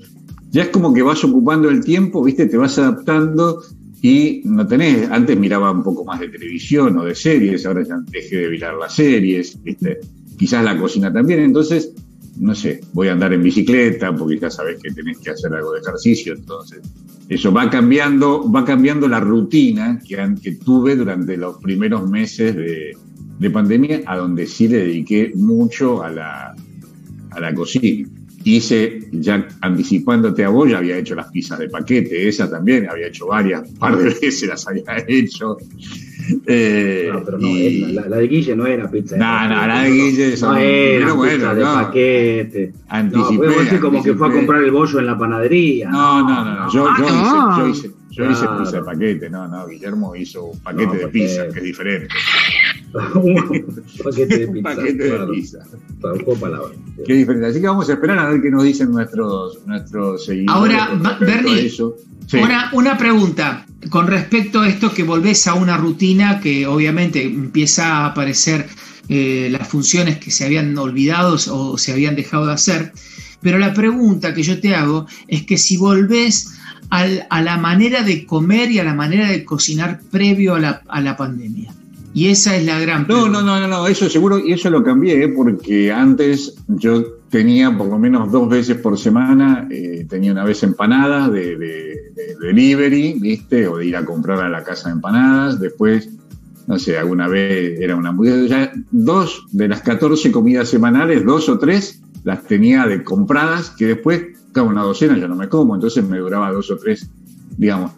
ya 0.51 0.63
es 0.63 0.69
como 0.71 0.93
que 0.95 1.03
vas 1.03 1.23
ocupando 1.25 1.69
el 1.69 1.85
tiempo, 1.85 2.23
viste, 2.25 2.47
te 2.47 2.57
vas 2.57 2.79
adaptando 2.79 3.61
y 4.01 4.43
no 4.45 4.67
tenés, 4.67 5.11
antes 5.11 5.37
miraba 5.39 5.71
un 5.71 5.83
poco 5.83 6.05
más 6.05 6.21
de 6.21 6.29
televisión 6.29 6.97
o 6.99 7.05
de 7.05 7.15
series, 7.15 7.67
ahora 7.67 7.83
ya 7.83 7.97
dejé 8.11 8.37
de 8.37 8.51
mirar 8.51 8.75
las 8.75 8.95
series, 8.95 9.59
quizás 10.39 10.65
la 10.65 10.79
cocina 10.79 11.13
también, 11.13 11.41
entonces, 11.41 11.93
no 12.39 12.55
sé, 12.55 12.81
voy 12.93 13.09
a 13.09 13.13
andar 13.13 13.33
en 13.33 13.43
bicicleta 13.43 14.15
porque 14.15 14.39
ya 14.39 14.51
sabes 14.51 14.81
que 14.81 14.93
tenés 14.93 15.19
que 15.19 15.31
hacer 15.31 15.53
algo 15.53 15.73
de 15.73 15.81
ejercicio, 15.81 16.35
entonces 16.35 16.81
eso 17.29 17.53
va 17.53 17.69
cambiando, 17.69 18.51
va 18.51 18.65
cambiando 18.65 19.09
la 19.09 19.21
rutina 19.21 20.01
que 20.07 20.53
tuve 20.53 20.97
durante 20.97 21.37
los 21.37 21.59
primeros 21.59 22.09
meses 22.09 22.57
de, 22.57 22.97
de 23.39 23.51
pandemia, 23.51 24.03
a 24.07 24.17
donde 24.17 24.47
sí 24.47 24.69
le 24.69 24.79
dediqué 24.79 25.33
mucho 25.35 26.03
a 26.03 26.11
la, 26.11 26.55
a 27.31 27.41
la 27.41 27.55
cocina. 27.55 28.09
Hice, 28.49 29.09
ya 29.13 29.47
anticipándote 29.61 30.43
a 30.45 30.49
vos, 30.49 30.71
ya 30.71 30.79
había 30.79 30.97
hecho 30.97 31.15
las 31.15 31.31
pizzas 31.31 31.59
de 31.59 31.69
paquete, 31.69 32.27
esa 32.29 32.51
también, 32.51 32.89
había 32.89 33.09
hecho 33.09 33.27
varias, 33.27 33.69
un 33.69 33.77
par 33.77 33.97
de 33.97 34.05
veces 34.05 34.49
las 34.49 34.67
había 34.67 35.05
hecho. 35.07 35.57
Eh, 36.47 37.09
No, 37.13 37.25
pero 37.25 37.39
no, 37.39 37.47
y- 37.49 37.93
la, 37.93 38.07
la 38.09 38.17
de 38.19 38.29
Guille 38.29 38.55
no 38.57 38.67
era 38.67 38.91
pizza. 38.91 39.17
No, 39.17 39.49
no, 39.49 39.67
la 39.67 39.83
de 39.83 39.91
Guille 39.91 40.31
No 40.31 40.37
son- 40.37 40.59
era 40.59 40.99
pero 41.07 41.17
bueno, 41.17 41.35
pizza 41.37 41.55
de 41.55 41.63
no. 41.63 41.75
paquete. 41.75 42.73
No, 42.75 42.83
Anticipé, 42.89 43.37
podemos 43.37 43.65
decir 43.65 43.81
como 43.81 44.03
que 44.03 44.15
fue 44.15 44.27
a 44.27 44.31
anticipé. 44.31 44.47
comprar 44.47 44.65
el 44.65 44.71
bollo 44.71 44.99
en 44.99 45.07
la 45.07 45.19
panadería. 45.19 45.89
No, 45.91 46.23
no, 46.23 46.45
no, 46.45 46.55
no. 46.55 46.73
Yo, 46.73 46.85
yo 46.99 47.07
Ah, 47.09 47.57
no. 47.61 47.69
hice, 47.69 47.89
yo 47.89 47.89
hice, 47.89 47.97
yo 48.11 48.31
hice 48.31 48.41
Claro. 48.43 48.59
pizza 48.63 48.77
de 48.79 48.83
paquete, 48.85 49.31
no, 49.31 49.49
no. 49.49 49.67
Guillermo 49.67 50.17
hizo 50.17 50.45
un 50.45 50.59
paquete 50.61 50.87
No, 50.87 50.93
de 50.95 51.09
pizza, 51.09 51.49
que 51.49 51.59
es 51.61 51.65
diferente. 51.65 52.09
Un 53.15 53.85
paquete 54.03 54.39
de 54.39 54.47
Un 54.47 54.53
pizza. 54.55 54.75
paquete 54.75 55.05
de 55.05 55.27
pizza. 55.27 55.59
Palabra. 56.41 56.69
Es 56.99 57.17
diferente. 57.17 57.47
Así 57.47 57.61
que 57.61 57.67
vamos 57.67 57.89
a 57.89 57.93
esperar 57.93 58.19
a 58.19 58.31
ver 58.31 58.41
qué 58.41 58.51
nos 58.51 58.65
dicen 58.65 58.91
nuestros, 58.91 59.67
nuestros 59.67 60.25
seguidores. 60.25 60.79
Ahora, 60.81 61.17
Bernie. 61.21 61.71
Sí. 61.71 62.37
Una, 62.37 62.71
una 62.75 62.99
pregunta 62.99 63.65
con 63.91 64.07
respecto 64.07 64.61
a 64.61 64.69
esto 64.69 64.93
que 64.93 65.03
volvés 65.03 65.47
a 65.47 65.55
una 65.55 65.77
rutina 65.79 66.41
que 66.41 66.67
obviamente 66.67 67.23
empieza 67.23 67.87
a 67.99 68.07
aparecer 68.07 68.67
eh, 69.09 69.49
las 69.51 69.67
funciones 69.67 70.19
que 70.19 70.31
se 70.31 70.45
habían 70.45 70.77
olvidado 70.77 71.37
o 71.51 71.79
se 71.79 71.93
habían 71.93 72.17
dejado 72.17 72.47
de 72.47 72.53
hacer. 72.53 72.93
Pero 73.41 73.59
la 73.59 73.73
pregunta 73.73 74.35
que 74.35 74.43
yo 74.43 74.61
te 74.61 74.75
hago 74.75 75.07
es 75.27 75.45
que 75.45 75.57
si 75.57 75.77
volvés 75.79 76.59
al- 76.91 77.27
a 77.31 77.41
la 77.41 77.57
manera 77.57 78.03
de 78.03 78.27
comer 78.27 78.71
y 78.73 78.79
a 78.79 78.85
la 78.85 78.95
manera 78.95 79.29
de 79.31 79.45
cocinar 79.45 80.01
previo 80.11 80.55
a 80.55 80.61
la, 80.61 80.83
a 80.89 81.01
la 81.01 81.17
pandemia. 81.17 81.73
Y 82.19 82.29
esa 82.31 82.57
es 82.57 82.65
la 82.67 82.81
gran 82.81 83.03
No, 83.03 83.07
pregunta. 83.07 83.31
no, 83.43 83.43
no, 83.43 83.61
no, 83.61 83.69
no, 83.69 83.87
eso 83.87 84.09
seguro, 84.11 84.39
y 84.41 84.53
eso 84.53 84.71
lo 84.71 84.83
cambié, 84.83 85.23
¿eh? 85.23 85.29
porque 85.29 85.93
antes 85.93 86.55
yo 86.67 87.05
tenía 87.31 87.77
por 87.79 87.87
lo 87.89 87.99
menos 87.99 88.33
dos 88.33 88.49
veces 88.49 88.77
por 88.79 88.99
semana, 88.99 89.69
eh, 89.71 90.05
tenía 90.09 90.33
una 90.33 90.43
vez 90.45 90.63
empanadas 90.65 91.31
de, 91.31 91.57
de- 91.57 91.97
de 92.17 92.35
delivery, 92.41 93.19
¿viste? 93.21 93.69
O 93.69 93.77
de 93.77 93.87
ir 93.87 93.97
a 93.97 94.05
comprar 94.05 94.41
a 94.41 94.49
la 94.49 94.65
casa 94.65 94.89
de 94.89 94.95
empanadas, 94.95 95.61
después, 95.61 96.09
no 96.67 96.77
sé, 96.79 96.99
alguna 96.99 97.29
vez 97.29 97.79
era 97.81 97.95
una 97.95 98.09
hamburguesa, 98.09 98.47
ya 98.49 98.73
dos 98.91 99.45
de 99.53 99.69
las 99.69 99.83
14 99.83 100.33
comidas 100.33 100.69
semanales, 100.69 101.25
dos 101.25 101.49
o 101.49 101.59
tres, 101.59 102.01
las 102.25 102.43
tenía 102.45 102.85
de 102.87 103.05
compradas, 103.05 103.71
que 103.71 103.87
después, 103.87 104.23
cada 104.53 104.67
una 104.67 104.83
docena 104.83 105.17
yo 105.19 105.29
no 105.29 105.37
me 105.37 105.49
como, 105.49 105.75
entonces 105.77 106.03
me 106.05 106.19
duraba 106.19 106.51
dos 106.51 106.69
o 106.73 106.77
tres, 106.79 107.09
digamos, 107.57 107.93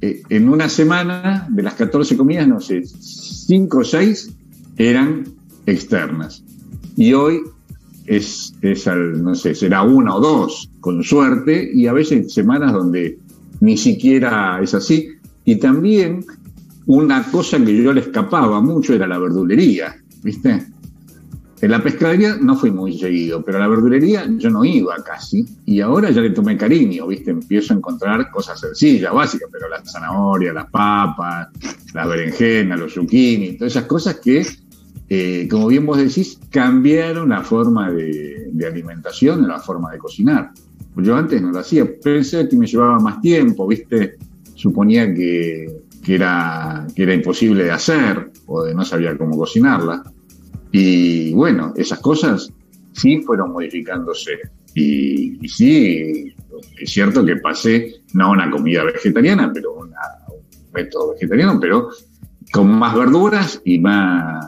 eh, 0.00 0.22
en 0.28 0.48
una 0.48 0.68
semana, 0.68 1.46
de 1.50 1.62
las 1.62 1.74
14 1.74 2.16
comidas, 2.16 2.48
no 2.48 2.60
sé, 2.60 2.82
5 2.84 3.78
o 3.78 3.84
6 3.84 4.32
eran 4.76 5.24
externas. 5.66 6.42
Y 6.96 7.12
hoy 7.12 7.40
es, 8.06 8.54
es 8.62 8.86
al, 8.86 9.22
no 9.22 9.34
sé, 9.34 9.54
será 9.54 9.82
una 9.82 10.14
o 10.14 10.20
dos, 10.20 10.70
con 10.80 11.04
suerte, 11.04 11.70
y 11.72 11.86
a 11.86 11.92
veces 11.92 12.32
semanas 12.32 12.72
donde 12.72 13.18
ni 13.60 13.76
siquiera 13.76 14.60
es 14.62 14.74
así. 14.74 15.08
Y 15.44 15.56
también 15.56 16.24
una 16.86 17.22
cosa 17.30 17.62
que 17.62 17.82
yo 17.82 17.92
le 17.92 18.00
escapaba 18.00 18.60
mucho 18.60 18.94
era 18.94 19.06
la 19.06 19.18
verdulería, 19.18 19.96
¿viste? 20.22 20.66
En 21.62 21.70
la 21.70 21.82
pescadería 21.82 22.36
no 22.40 22.56
fui 22.56 22.70
muy 22.70 22.98
seguido, 22.98 23.44
pero 23.44 23.58
a 23.58 23.60
la 23.60 23.68
verdulería 23.68 24.26
yo 24.38 24.48
no 24.48 24.64
iba 24.64 24.96
casi. 25.04 25.44
Y 25.66 25.80
ahora 25.80 26.10
ya 26.10 26.22
le 26.22 26.30
tomé 26.30 26.56
cariño, 26.56 27.06
¿viste? 27.06 27.32
Empiezo 27.32 27.74
a 27.74 27.76
encontrar 27.76 28.30
cosas 28.30 28.58
sencillas, 28.58 29.12
básicas, 29.12 29.50
pero 29.52 29.68
las 29.68 29.92
zanahorias, 29.92 30.54
las 30.54 30.70
papas, 30.70 31.48
las 31.92 32.08
berenjenas, 32.08 32.80
los 32.80 32.94
zucchini, 32.94 33.58
todas 33.58 33.74
esas 33.74 33.84
cosas 33.84 34.20
que, 34.20 34.46
eh, 35.10 35.48
como 35.50 35.66
bien 35.66 35.84
vos 35.84 35.98
decís, 35.98 36.38
cambiaron 36.50 37.28
la 37.28 37.42
forma 37.42 37.90
de, 37.90 38.50
alimentación, 38.66 39.46
la 39.46 39.58
forma 39.58 39.92
de 39.92 39.98
cocinar. 39.98 40.52
Yo 40.96 41.14
antes 41.14 41.42
no 41.42 41.50
lo 41.50 41.58
hacía, 41.58 41.86
pensé 42.02 42.48
que 42.48 42.56
me 42.56 42.66
llevaba 42.66 42.98
más 42.98 43.20
tiempo, 43.20 43.66
¿viste? 43.66 44.16
Suponía 44.54 45.12
que, 45.14 45.82
que 46.02 46.14
era, 46.14 46.86
que 46.94 47.02
era 47.02 47.14
imposible 47.14 47.64
de 47.64 47.70
hacer 47.70 48.30
o 48.46 48.64
de 48.64 48.74
no 48.74 48.84
sabía 48.84 49.16
cómo 49.18 49.36
cocinarla. 49.36 50.02
Y 50.72 51.32
bueno, 51.34 51.72
esas 51.76 51.98
cosas 52.00 52.52
sí 52.92 53.20
fueron 53.22 53.52
modificándose. 53.52 54.32
Y, 54.74 55.44
y 55.44 55.48
sí, 55.48 56.34
es 56.80 56.90
cierto 56.92 57.24
que 57.24 57.36
pasé 57.36 58.02
no 58.14 58.26
a 58.26 58.30
una 58.30 58.50
comida 58.50 58.84
vegetariana, 58.84 59.50
pero 59.52 59.74
una- 59.74 59.96
un 60.28 60.72
método 60.72 61.12
vegetariano, 61.14 61.58
pero 61.60 61.88
con 62.52 62.70
más 62.78 62.94
verduras 62.94 63.60
y 63.64 63.78
más, 63.78 64.46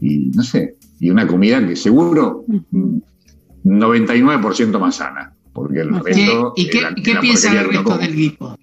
y 0.00 0.30
no 0.34 0.42
sé, 0.42 0.76
y 1.00 1.10
una 1.10 1.26
comida 1.26 1.66
que 1.66 1.76
seguro 1.76 2.44
mm, 2.70 2.98
99% 3.64 4.78
más 4.78 4.96
sana. 4.96 5.32
Porque 5.52 5.80
el 5.80 5.90
¿Qué- 5.90 6.00
resto. 6.02 6.52
¿Y 6.56 6.68
qué, 6.68 6.80
la 6.80 7.20
piensa 7.20 7.50
uno 7.52 7.62
resto 7.70 7.98
del 7.98 8.12
equipo? 8.12 8.56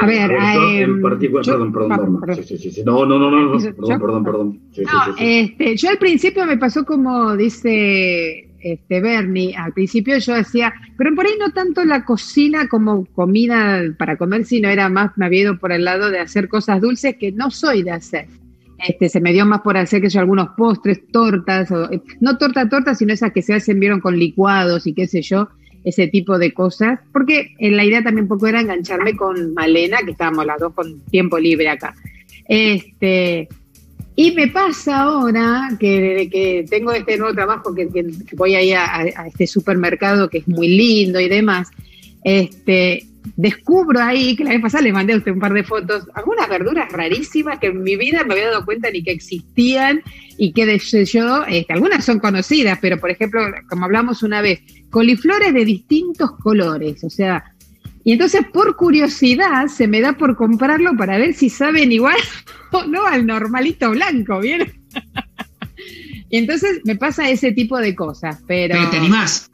A 0.00 0.06
ver, 0.06 0.30
eh, 0.30 0.80
en 0.82 1.02
particular, 1.02 1.44
yo- 1.44 1.52
perdón, 1.52 1.72
perdón, 1.72 1.88
perdón. 1.90 2.20
perdón. 2.20 2.36
Sí, 2.36 2.42
sí, 2.56 2.58
sí, 2.58 2.70
sí. 2.70 2.82
No, 2.84 3.04
no, 3.04 3.18
no, 3.18 3.30
no, 3.30 3.58
perdón, 3.98 4.24
perdón, 4.24 4.60
No, 4.76 5.14
este, 5.18 5.76
yo 5.76 5.90
al 5.90 5.98
principio 5.98 6.46
me 6.46 6.56
pasó 6.56 6.84
como 6.84 7.36
dice 7.36 8.44
este 8.60 9.00
Bernie, 9.00 9.54
al 9.56 9.72
principio 9.72 10.18
yo 10.18 10.34
hacía, 10.34 10.72
pero 10.96 11.14
por 11.14 11.26
ahí 11.26 11.32
no 11.38 11.50
tanto 11.52 11.84
la 11.84 12.04
cocina 12.04 12.66
como 12.68 13.06
comida 13.06 13.82
para 13.98 14.16
comer, 14.16 14.44
sino 14.44 14.68
era 14.68 14.88
más, 14.88 15.12
me 15.16 15.26
había 15.26 15.42
ido 15.42 15.58
por 15.58 15.72
el 15.72 15.84
lado 15.84 16.10
de 16.10 16.18
hacer 16.18 16.48
cosas 16.48 16.80
dulces 16.80 17.16
que 17.18 17.30
no 17.32 17.50
soy 17.50 17.82
de 17.84 17.92
hacer. 17.92 18.26
Este, 18.86 19.08
se 19.08 19.20
me 19.20 19.32
dio 19.32 19.44
más 19.46 19.60
por 19.62 19.76
hacer 19.76 20.00
que 20.00 20.08
yo 20.08 20.20
algunos 20.20 20.50
postres, 20.56 21.06
tortas, 21.10 21.70
o, 21.72 21.90
eh, 21.90 22.00
no 22.20 22.36
torta 22.38 22.68
torta, 22.68 22.94
sino 22.94 23.12
esas 23.12 23.32
que 23.32 23.42
se 23.42 23.54
hacen, 23.54 23.80
vieron 23.80 24.00
con 24.00 24.16
licuados 24.18 24.86
y 24.86 24.92
qué 24.94 25.06
sé 25.08 25.22
yo, 25.22 25.48
ese 25.84 26.08
tipo 26.08 26.38
de 26.38 26.52
cosas, 26.52 27.00
porque 27.12 27.54
en 27.58 27.76
la 27.76 27.84
idea 27.84 28.02
también 28.02 28.28
poco 28.28 28.46
era 28.46 28.60
engancharme 28.60 29.16
con 29.16 29.54
Malena, 29.54 29.98
que 30.04 30.12
estábamos 30.12 30.46
las 30.46 30.58
dos 30.58 30.74
con 30.74 31.00
tiempo 31.06 31.38
libre 31.38 31.68
acá. 31.68 31.94
Este, 32.46 33.48
y 34.16 34.32
me 34.32 34.48
pasa 34.48 35.02
ahora 35.02 35.68
que, 35.78 36.00
desde 36.00 36.30
que 36.30 36.66
tengo 36.68 36.92
este 36.92 37.16
nuevo 37.16 37.34
trabajo, 37.34 37.74
que, 37.74 37.88
voy 38.34 38.54
ahí 38.54 38.72
a, 38.72 38.96
a 38.96 39.26
este 39.28 39.46
supermercado 39.46 40.28
que 40.28 40.38
es 40.38 40.48
muy 40.48 40.68
lindo 40.68 41.20
y 41.20 41.28
demás, 41.28 41.68
este, 42.24 43.06
descubro 43.36 44.00
ahí, 44.00 44.36
que 44.36 44.44
la 44.44 44.50
vez 44.50 44.60
pasada 44.60 44.82
le 44.82 44.92
mandé 44.92 45.12
a 45.12 45.18
usted 45.18 45.32
un 45.32 45.40
par 45.40 45.52
de 45.52 45.64
fotos, 45.64 46.08
algunas 46.14 46.48
verduras 46.48 46.90
rarísimas 46.90 47.58
que 47.58 47.68
en 47.68 47.82
mi 47.82 47.96
vida 47.96 48.24
me 48.24 48.34
había 48.34 48.50
dado 48.50 48.64
cuenta 48.64 48.90
ni 48.90 49.02
que 49.02 49.12
existían 49.12 50.02
y 50.38 50.52
que 50.52 50.64
de 50.64 50.78
yo, 50.78 51.44
este, 51.44 51.72
algunas 51.72 52.04
son 52.04 52.20
conocidas, 52.20 52.78
pero 52.80 52.96
por 52.98 53.10
ejemplo, 53.10 53.40
como 53.68 53.84
hablamos 53.84 54.22
una 54.22 54.40
vez, 54.40 54.60
coliflores 54.88 55.52
de 55.52 55.64
distintos 55.64 56.30
colores, 56.40 57.02
o 57.02 57.10
sea, 57.10 57.52
y 58.04 58.12
entonces 58.12 58.42
por 58.52 58.76
curiosidad 58.76 59.66
se 59.66 59.88
me 59.88 60.00
da 60.00 60.12
por 60.12 60.36
comprarlo 60.36 60.96
para 60.96 61.18
ver 61.18 61.34
si 61.34 61.50
saben 61.50 61.90
igual 61.90 62.16
o 62.72 62.84
no 62.84 63.04
al 63.04 63.26
normalito 63.26 63.90
blanco, 63.90 64.38
¿bien? 64.40 64.72
y 66.30 66.38
entonces 66.38 66.80
me 66.84 66.94
pasa 66.94 67.28
ese 67.28 67.52
tipo 67.52 67.76
de 67.78 67.96
cosas, 67.96 68.40
pero... 68.46 68.76
Pero 68.78 68.90
te 68.90 68.96
animás. 68.98 69.50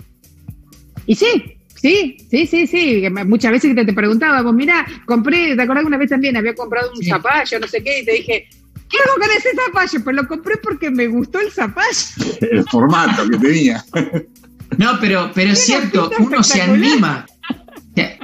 Y 1.06 1.14
sí, 1.14 1.56
sí, 1.74 2.16
sí, 2.30 2.46
sí, 2.46 2.66
sí. 2.66 3.04
Muchas 3.26 3.52
veces 3.52 3.74
te, 3.74 3.84
te 3.86 3.92
preguntábamos, 3.94 4.54
mira, 4.54 4.86
compré, 5.06 5.56
¿te 5.56 5.62
acordás 5.62 5.82
que 5.82 5.88
una 5.88 5.98
vez 5.98 6.10
también 6.10 6.36
había 6.36 6.54
comprado 6.54 6.90
un 6.92 7.02
Sí. 7.02 7.08
zapallo, 7.08 7.58
no 7.58 7.66
sé 7.66 7.82
qué? 7.82 8.00
Y 8.00 8.04
te 8.04 8.12
dije, 8.12 8.48
¿qué 8.88 8.96
hago 8.98 9.20
con 9.20 9.30
ese 9.36 9.48
zapallo? 9.66 10.04
Pues 10.04 10.16
lo 10.16 10.26
compré 10.28 10.56
porque 10.58 10.90
me 10.90 11.06
gustó 11.08 11.40
el 11.40 11.50
zapallo. 11.52 11.88
El 12.40 12.64
formato 12.64 13.28
que 13.28 13.38
tenía. 13.38 13.84
No, 14.78 14.98
pero, 15.00 15.30
pero 15.34 15.52
es 15.52 15.60
cierto, 15.64 16.10
uno 16.18 16.42
se 16.42 16.62
anima. 16.62 17.26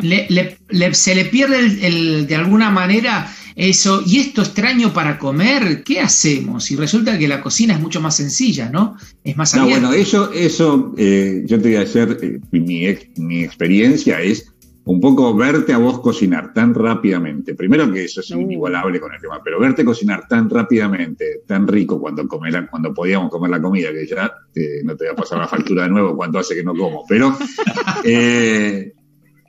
le- 0.02 0.26
le- 0.30 0.58
le- 0.70 0.94
se 0.94 1.14
le 1.14 1.26
pierde 1.26 1.58
el- 1.60 1.84
el- 1.84 2.26
de 2.26 2.34
alguna 2.34 2.70
manera 2.70 3.32
eso, 3.54 4.02
y 4.06 4.18
esto 4.18 4.42
extraño 4.42 4.92
para 4.92 5.18
comer, 5.18 5.84
¿qué 5.84 6.00
hacemos? 6.00 6.70
Y 6.70 6.76
resulta 6.76 7.18
que 7.18 7.28
la 7.28 7.40
cocina 7.42 7.74
es 7.74 7.80
mucho 7.80 8.00
más 8.00 8.16
sencilla, 8.16 8.68
¿no? 8.70 8.96
Es 9.22 9.36
más 9.36 9.54
No, 9.54 9.62
abierta. 9.62 9.88
bueno, 9.88 10.02
eso, 10.02 10.32
eso 10.32 10.94
eh, 10.96 11.42
yo 11.46 11.60
te 11.60 11.68
voy 11.68 11.76
a 11.76 11.82
hacer, 11.82 12.18
eh, 12.22 12.40
mi, 12.52 12.86
ex- 12.86 13.18
mi 13.18 13.44
experiencia 13.44 14.20
es 14.20 14.49
un 14.84 15.00
poco 15.00 15.34
verte 15.34 15.72
a 15.72 15.78
vos 15.78 16.00
cocinar 16.00 16.52
tan 16.52 16.74
rápidamente. 16.74 17.54
Primero 17.54 17.92
que 17.92 18.04
eso 18.04 18.20
es 18.20 18.30
inigualable 18.30 18.98
con 18.98 19.12
el 19.12 19.20
tema, 19.20 19.40
pero 19.42 19.60
verte 19.60 19.84
cocinar 19.84 20.26
tan 20.26 20.48
rápidamente, 20.48 21.42
tan 21.46 21.68
rico 21.68 22.00
cuando 22.00 22.26
comer, 22.26 22.66
cuando 22.70 22.94
podíamos 22.94 23.30
comer 23.30 23.50
la 23.50 23.60
comida, 23.60 23.92
que 23.92 24.06
ya 24.06 24.32
eh, 24.54 24.80
no 24.84 24.96
te 24.96 25.04
voy 25.04 25.12
a 25.12 25.16
pasar 25.16 25.38
la 25.38 25.48
factura 25.48 25.84
de 25.84 25.90
nuevo 25.90 26.16
cuánto 26.16 26.38
hace 26.38 26.54
que 26.54 26.64
no 26.64 26.74
como, 26.74 27.04
pero 27.08 27.36
eh, 28.04 28.92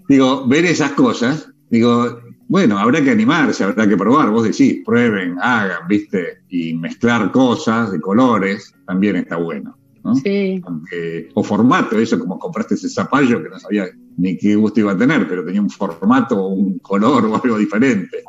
digo, 0.08 0.46
ver 0.48 0.66
esas 0.66 0.92
cosas, 0.92 1.50
digo, 1.70 2.20
bueno, 2.48 2.78
habrá 2.78 3.02
que 3.02 3.12
animarse, 3.12 3.64
habrá 3.64 3.88
que 3.88 3.96
probar, 3.96 4.30
vos 4.30 4.44
decís, 4.44 4.82
prueben, 4.86 5.38
hagan, 5.42 5.88
viste, 5.88 6.40
y 6.50 6.74
mezclar 6.74 7.32
cosas 7.32 7.94
de 7.94 8.02
colores 8.02 8.76
también 8.86 9.16
está 9.16 9.38
bueno. 9.38 9.78
¿no? 10.04 10.16
Sí. 10.16 10.62
Aunque- 10.66 11.30
o 11.34 11.44
formato, 11.44 11.98
eso 11.98 12.20
como 12.20 12.38
compraste 12.38 12.76
ese 12.76 12.90
zapallo 12.90 13.42
que 13.42 13.50
no 13.50 13.60
sabía 13.60 13.86
ni 14.18 14.38
qué 14.38 14.56
gusto 14.56 14.80
iba 14.80 14.92
a 14.92 14.98
tener, 14.98 15.28
pero 15.28 15.44
tenía 15.46 15.62
un 15.62 15.70
formato, 15.70 16.48
un 16.48 16.80
color 16.80 17.26
o 17.26 17.36
algo 17.42 17.58
diferente. 17.58 18.24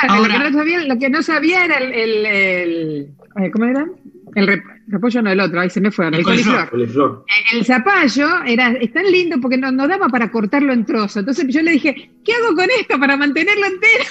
Claro, 0.00 0.14
Ahora- 0.14 0.38
lo, 0.38 0.44
que 0.44 0.50
no 0.50 0.58
sabía, 0.58 0.84
lo 0.86 0.98
que 0.98 1.10
no 1.10 1.22
sabía 1.22 1.64
era 1.64 1.76
el, 1.78 1.92
el, 1.92 2.26
el- 2.26 3.08
eh, 3.42 3.50
¿cómo 3.50 3.64
era? 3.66 3.86
El 4.34 4.46
rep- 4.48 4.62
repollo 4.88 5.22
no 5.22 5.30
el 5.30 5.40
otro, 5.40 5.60
ahí 5.60 5.70
se 5.70 5.80
me 5.80 5.90
fue, 5.90 6.08
el 6.08 6.14
El 6.14 6.22
coliflor. 6.24 6.68
coliflor. 6.70 6.70
Coliflor. 6.70 7.24
El 7.54 7.64
zapallo 7.64 8.42
era, 8.46 8.72
es 8.72 8.92
tan 8.92 9.10
lindo 9.10 9.36
porque 9.40 9.56
no, 9.58 9.70
no 9.72 9.86
daba 9.88 10.08
para 10.08 10.30
cortarlo 10.30 10.72
en 10.72 10.84
trozos. 10.86 11.18
Entonces 11.18 11.46
yo 11.48 11.62
le 11.62 11.72
dije, 11.72 12.10
¿qué 12.24 12.32
hago 12.34 12.54
con 12.54 12.66
esto 12.78 12.98
para 12.98 13.16
mantenerlo 13.16 13.66
entero? 13.66 14.04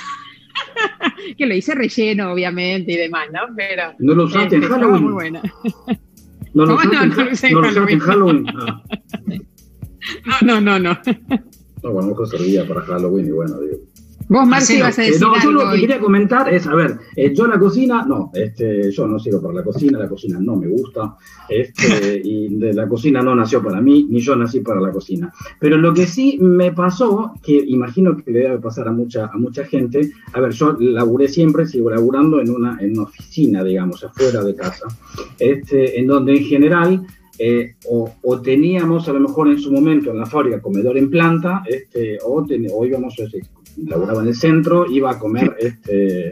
que 1.38 1.46
lo 1.46 1.56
hice 1.56 1.74
relleno, 1.76 2.32
obviamente, 2.34 2.92
y 2.94 2.98
demás, 2.98 3.28
¿no? 3.34 3.54
Pero 3.56 3.94
¿No 4.00 4.14
lo 4.16 4.26
usaste 4.26 4.56
en 4.58 4.64
este, 4.64 4.74
Halloween? 4.76 5.04
muy 5.04 5.14
buena. 5.14 5.42
¿No 6.54 6.66
lo 6.66 6.76
¿Cómo 6.78 6.90
usaste, 6.90 6.96
no? 6.98 7.04
en, 7.04 7.10
No 7.10 7.16
lo 7.24 7.32
usé 7.32 7.48
en 7.48 7.54
¿no 7.54 7.62
lo 7.62 7.70
usaste 7.70 7.94
en 7.94 8.00
Halloween. 8.00 8.46
Ah. 10.26 10.40
No, 10.46 10.60
no, 10.62 10.80
no. 10.80 10.98
No, 11.84 11.94
bueno, 11.94 12.10
mejor 12.10 12.28
servía 12.28 12.68
para 12.68 12.82
Halloween 12.82 13.28
y 13.28 13.32
bueno, 13.32 13.60
digo. 13.60 13.78
Vos, 14.32 14.48
Marci, 14.48 14.78
Marcelo, 14.78 14.80
ibas 14.80 14.98
a 14.98 15.04
Eh, 15.04 15.06
decir 15.08 15.22
no, 15.28 15.44
yo 15.44 15.52
lo 15.52 15.72
que 15.72 15.82
quería 15.82 16.00
comentar 16.00 16.54
es, 16.54 16.66
a 16.66 16.74
ver, 16.74 16.98
eh, 17.18 17.34
yo 17.36 17.48
la 17.48 17.60
cocina, 17.60 18.06
no, 18.06 18.32
este, 18.34 18.90
yo 18.90 19.06
no 19.06 19.20
sirvo 19.20 19.42
para 19.42 19.56
la 19.56 19.64
cocina, 19.64 20.00
la 20.00 20.08
cocina 20.08 20.40
no 20.40 20.56
me 20.56 20.68
gusta, 20.70 21.18
este, 21.50 22.22
y 22.24 22.48
de 22.56 22.74
la 22.74 22.88
cocina 22.88 23.22
no 23.22 23.36
nació 23.36 23.62
para 23.62 23.82
mí, 23.82 24.08
ni 24.10 24.22
yo 24.22 24.38
nací 24.38 24.62
para 24.62 24.80
la 24.80 24.90
cocina. 24.92 25.34
Pero 25.60 25.78
lo 25.78 25.94
que 25.94 26.08
sí 26.08 26.38
me 26.40 26.72
pasó, 26.72 27.34
que 27.44 27.56
imagino 27.56 28.16
que 28.16 28.32
le 28.32 28.40
debe 28.40 28.60
pasar 28.60 28.88
a 28.88 28.94
mucha, 28.94 29.26
a 29.26 29.38
mucha 29.38 29.66
gente, 29.66 30.12
a 30.32 30.40
ver, 30.40 30.54
yo 30.54 30.78
laburé 30.80 31.28
siempre, 31.28 31.68
sigo 31.68 31.90
laburando 31.90 32.40
en 32.40 32.52
una, 32.52 32.78
en 32.80 32.92
una 32.92 33.04
oficina, 33.04 33.66
digamos, 33.66 34.02
afuera 34.02 34.46
de 34.46 34.56
casa, 34.56 34.86
este, 35.40 36.00
en 36.00 36.08
donde 36.08 36.38
en 36.38 36.46
general 36.46 37.06
eh, 37.44 37.76
o, 37.90 38.10
o 38.22 38.42
teníamos 38.42 39.08
a 39.10 39.14
lo 39.14 39.20
mejor 39.20 39.50
en 39.50 39.58
su 39.60 39.72
momento 39.72 40.12
en 40.12 40.18
la 40.20 40.26
fábrica 40.26 40.62
comedor 40.62 40.96
en 40.98 41.10
planta, 41.10 41.64
este, 41.68 42.18
o, 42.24 42.44
ten- 42.46 42.68
o 42.72 42.86
íbamos, 42.86 43.18
eh, 43.20 43.42
laburaba 43.88 44.22
en 44.22 44.28
el 44.28 44.36
centro, 44.36 44.86
iba 44.90 45.10
a 45.12 45.18
comer 45.20 45.56
este, 45.60 46.32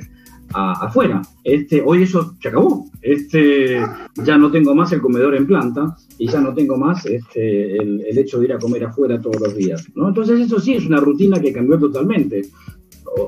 a- 0.53 0.85
afuera. 0.87 1.21
Este, 1.43 1.81
hoy 1.83 2.03
eso 2.03 2.35
se 2.41 2.47
acabó. 2.49 2.85
Este, 3.01 3.79
ya 4.27 4.37
no 4.37 4.51
tengo 4.51 4.75
más 4.75 4.91
el 4.91 5.01
comedor 5.01 5.33
en 5.35 5.47
planta 5.47 5.95
y 6.17 6.27
ya 6.27 6.39
no 6.41 6.53
tengo 6.53 6.77
más 6.77 7.05
este, 7.05 7.77
el, 7.77 7.89
el 8.05 8.17
hecho 8.17 8.39
de 8.39 8.45
ir 8.45 8.53
a 8.53 8.59
comer 8.59 8.83
afuera 8.83 9.19
todos 9.21 9.39
los 9.39 9.55
días. 9.55 9.87
¿no? 9.95 10.09
Entonces 10.09 10.39
eso 10.41 10.59
sí 10.59 10.73
es 10.75 10.85
una 10.85 10.99
rutina 10.99 11.39
que 11.41 11.53
cambió 11.53 11.79
totalmente. 11.79 12.41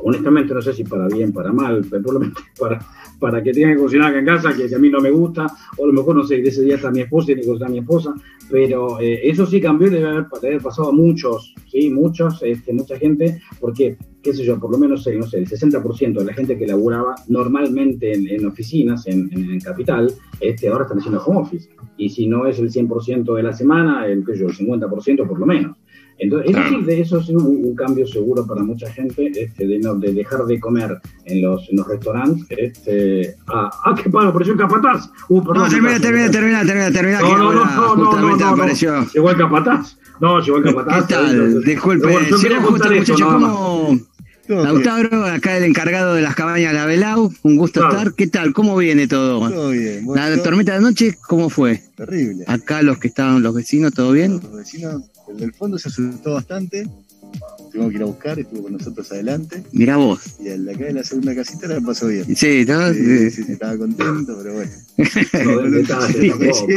Honestamente 0.04 0.54
no 0.54 0.62
sé 0.62 0.74
si 0.74 0.84
para 0.84 1.08
bien, 1.08 1.32
para 1.34 1.52
mal, 1.52 1.84
pero 1.90 2.04
por 2.04 2.14
lo 2.14 2.20
menos 2.20 2.38
para, 2.60 2.80
para 3.22 3.42
que 3.44 3.54
tenga 3.54 3.74
que 3.74 3.80
cocinar 3.80 4.10
acá 4.10 4.20
en 4.20 4.26
casa, 4.26 4.58
que, 4.58 4.68
que 4.68 4.76
a 4.76 4.80
mí 4.80 4.90
no 4.90 5.00
me 5.00 5.12
gusta, 5.12 5.46
o 5.78 5.84
a 5.84 5.88
lo 5.88 5.94
mejor 5.94 6.16
no 6.16 6.24
sé, 6.24 6.42
de 6.42 6.50
ese 6.50 6.64
día 6.64 6.76
está 6.76 6.90
mi 6.90 7.02
esposa 7.02 7.26
y 7.26 7.36
tiene 7.36 7.42
que 7.44 7.48
cocinar 7.48 7.72
mi 7.72 7.78
esposa, 7.78 8.16
pero 8.50 9.00
eh, 9.00 9.30
eso 9.30 9.46
sí 9.46 9.62
cambió 9.62 9.88
y 9.88 9.92
debe 9.92 10.08
haber, 10.08 10.62
pasado 10.62 10.90
a 10.90 10.92
muchos, 10.92 11.54
sí, 11.72 11.92
muchos, 11.92 12.42
este, 12.42 12.74
mucha 12.74 12.98
gente, 12.98 13.40
porque, 13.60 13.96
qué 14.24 14.34
sé 14.34 14.44
yo, 14.44 14.60
por 14.60 14.72
lo 14.72 14.80
menos, 14.80 15.06
eh, 15.06 15.16
no 15.16 15.28
sé, 15.28 15.38
el 15.38 15.48
60% 15.48 16.14
de 16.20 16.26
la 16.26 16.34
gente 16.34 16.58
que 16.58 16.66
laburaba 16.66 17.14
normalmente 17.28 18.12
en, 18.14 18.44
oficinas, 18.46 19.06
en, 19.06 19.30
en, 19.32 19.52
en 19.52 19.60
capital, 19.60 20.12
este, 20.40 20.70
ahora 20.70 20.86
están 20.86 20.98
haciendo 20.98 21.24
home 21.24 21.42
office, 21.42 21.70
y 21.98 22.10
si 22.10 22.26
no 22.26 22.48
es 22.48 22.58
el 22.58 22.72
100% 22.72 23.36
de 23.36 23.44
la 23.44 23.54
semana, 23.54 24.08
el, 24.08 24.26
sé 24.26 24.40
yo, 24.40 24.48
el 24.48 24.58
50% 24.58 25.28
por 25.28 25.40
lo 25.40 25.46
menos. 25.46 25.78
Entonces, 26.20 26.52
eso 26.52 26.62
sí, 26.70 26.84
de 26.86 27.02
eso 27.02 27.24
sí 27.24 27.36
un, 27.36 27.46
un 27.66 27.76
cambio 27.76 28.06
seguro 28.06 28.46
para 28.46 28.62
mucha 28.64 28.92
gente, 28.92 29.32
este, 29.36 29.66
de, 29.66 29.80
no- 29.80 29.96
de 29.96 30.14
dejar 30.14 30.46
de 30.46 30.60
comer 30.60 31.00
en 31.26 31.42
los, 31.42 31.68
en 31.70 31.78
los 31.78 31.88
restaurantes. 31.88 32.46
Este, 32.50 33.36
ah, 33.48 33.70
ah, 33.86 33.96
qué 34.02 34.10
paro, 34.10 34.30
apareció 34.30 34.54
el 34.54 34.60
capataz. 34.60 35.10
Uh, 35.30 35.42
perdón, 35.44 35.64
No, 35.64 35.70
termina, 35.70 36.00
termina, 36.00 36.30
termina, 36.32 36.64
termina, 36.66 36.92
termina. 36.92 37.22
No, 37.22 37.38
no, 37.38 37.54
no, 37.54 37.54
no, 37.54 37.66
no, 37.66 37.96
no, 37.96 38.06
justamente 38.06 38.44
no, 38.44 38.50
no. 38.50 38.56
apareció. 38.56 39.06
Llegó 39.14 39.32
el 39.32 39.38
capataz. 39.38 39.98
No, 40.20 40.40
llegó 40.40 40.58
el 40.58 40.64
capataz. 40.64 41.06
¿Qué 41.08 41.14
tal? 41.16 41.32
Entonces- 41.32 41.64
Disculpe, 41.66 42.08
bueno, 42.12 42.38
si 42.38 42.50
justo, 42.50 42.90
muchachos. 42.92 43.22
¿cómo? 43.22 44.00
Lautaro, 44.48 45.24
acá 45.26 45.56
el 45.56 45.64
encargado 45.64 46.14
de 46.14 46.22
las 46.22 46.36
cabañas 46.36 46.74
La 46.74 46.86
Velau, 46.86 47.32
un 47.44 47.56
gusto 47.56 47.80
Claro. 47.80 47.98
estar. 47.98 48.14
¿Qué 48.16 48.28
tal? 48.28 48.52
¿Cómo 48.54 48.76
viene 48.76 49.08
todo? 49.08 49.40
Todo 49.50 49.70
bien. 49.70 50.04
bueno, 50.06 50.30
La 50.30 50.44
tormenta 50.44 50.74
de 50.74 50.80
anoche, 50.80 51.18
¿cómo 51.26 51.50
fue? 51.50 51.82
Terrible. 51.96 52.44
Acá 52.48 52.82
los 52.82 52.98
que 52.98 53.08
estaban, 53.08 53.42
los 53.44 53.56
vecinos, 53.56 53.94
¿todo 53.94 54.12
bien? 54.12 54.42
Los 54.44 54.54
vecinos, 54.54 55.04
el 55.32 55.38
del 55.38 55.54
fondo 55.54 55.78
se 55.78 55.90
asustó 55.90 56.34
bastante. 56.34 56.88
Tuvimos 57.72 57.92
que 57.92 57.96
ir 57.96 58.04
a 58.04 58.06
buscar, 58.06 58.40
estuvo 58.40 58.64
con 58.64 58.74
nosotros 58.74 59.12
adelante. 59.12 59.64
Mirá 59.72 59.96
vos. 59.96 60.20
Y 60.40 60.50
el 60.50 60.66
de 60.66 60.74
acá 60.74 60.86
de 60.86 60.94
la 60.94 61.04
segunda 61.04 61.34
casita 61.34 61.68
la 61.68 61.80
pasó 61.80 62.08
bien. 62.08 62.36
Sí, 62.36 62.66
¿no? 62.68 62.94
Sí, 62.94 63.30
sí, 63.32 63.44
sí, 63.44 63.52
estaba 63.54 63.78
contento, 63.78 64.38
pero 64.42 64.54
bueno. 64.56 64.72
No, 64.98 66.08
Sí, 66.08 66.32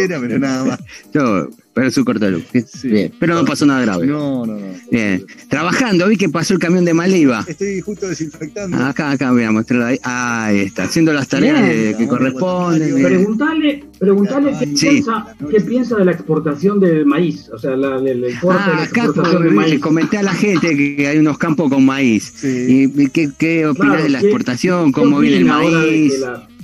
pero 0.09 0.39
nada 0.39 0.65
más. 0.65 0.81
Yo, 1.13 1.49
pero 1.75 1.91
su 1.91 2.05
corto 2.05 2.31
luz. 2.31 2.45
Sí. 2.67 2.89
Bien, 2.89 3.13
pero 3.19 3.35
no 3.35 3.45
pasó 3.45 3.67
nada 3.67 3.81
grave. 3.83 4.07
No, 4.07 4.47
no, 4.47 4.55
no. 4.55 4.67
Bien. 4.91 5.25
Trabajando, 5.49 6.09
vi 6.09 6.17
que 6.17 6.29
pasó 6.29 6.55
el 6.55 6.61
camión 6.61 6.85
de 6.85 6.95
Maliva. 6.95 7.45
Estoy 7.47 7.81
justo 7.81 8.09
desinfectando. 8.09 8.77
Acá, 8.79 9.11
acá, 9.11 9.33
voy 9.33 9.43
a 9.43 9.51
mostrarlo 9.51 9.87
ahí. 9.87 9.99
Ahí 10.05 10.61
está, 10.61 10.85
haciendo 10.85 11.13
las 11.13 11.29
tareas 11.29 11.61
Bien. 11.61 11.93
de- 11.93 11.97
que 11.97 12.07
corresponden. 12.09 13.03
Preguntale, 13.03 13.85
preguntale 13.99 14.53
qué, 14.59 14.67
Sí. 14.77 14.89
piensa, 14.89 15.27
qué 15.51 15.61
piensa 15.61 15.97
de 15.97 16.05
la 16.05 16.13
exportación 16.13 16.79
del 16.81 17.07
maíz, 17.07 17.49
o 17.53 17.59
sea, 17.59 17.77
la, 17.77 17.97
el, 17.99 18.25
el 18.25 18.39
corte 18.41 18.63
de 18.63 18.71
Ah, 18.71 18.77
la 18.77 18.83
acá 18.85 19.05
exportación 19.05 19.43
del 19.43 19.51
le 19.51 19.57
maíz. 19.57 19.81
comenté 19.81 20.19
a 20.19 20.23
la 20.23 20.35
gente 20.35 20.77
que 20.77 21.09
hay 21.09 21.19
unos 21.19 21.39
campos 21.39 21.71
con 21.71 21.85
maíz. 21.85 22.33
Sí. 22.37 22.91
¿Y 22.97 23.09
qué, 23.09 23.31
qué 23.37 23.67
opinás 23.67 23.89
Claro, 23.89 24.03
de 24.05 24.09
la 24.11 24.21
¿qué- 24.21 24.27
exportación? 24.27 24.93
¿Cómo 24.93 25.19
viene 25.19 25.39
el 25.39 25.43
opinan 25.51 25.61
ahora 25.63 25.81
de 25.81 25.85
que 25.87 25.91
maíz? 25.91 26.13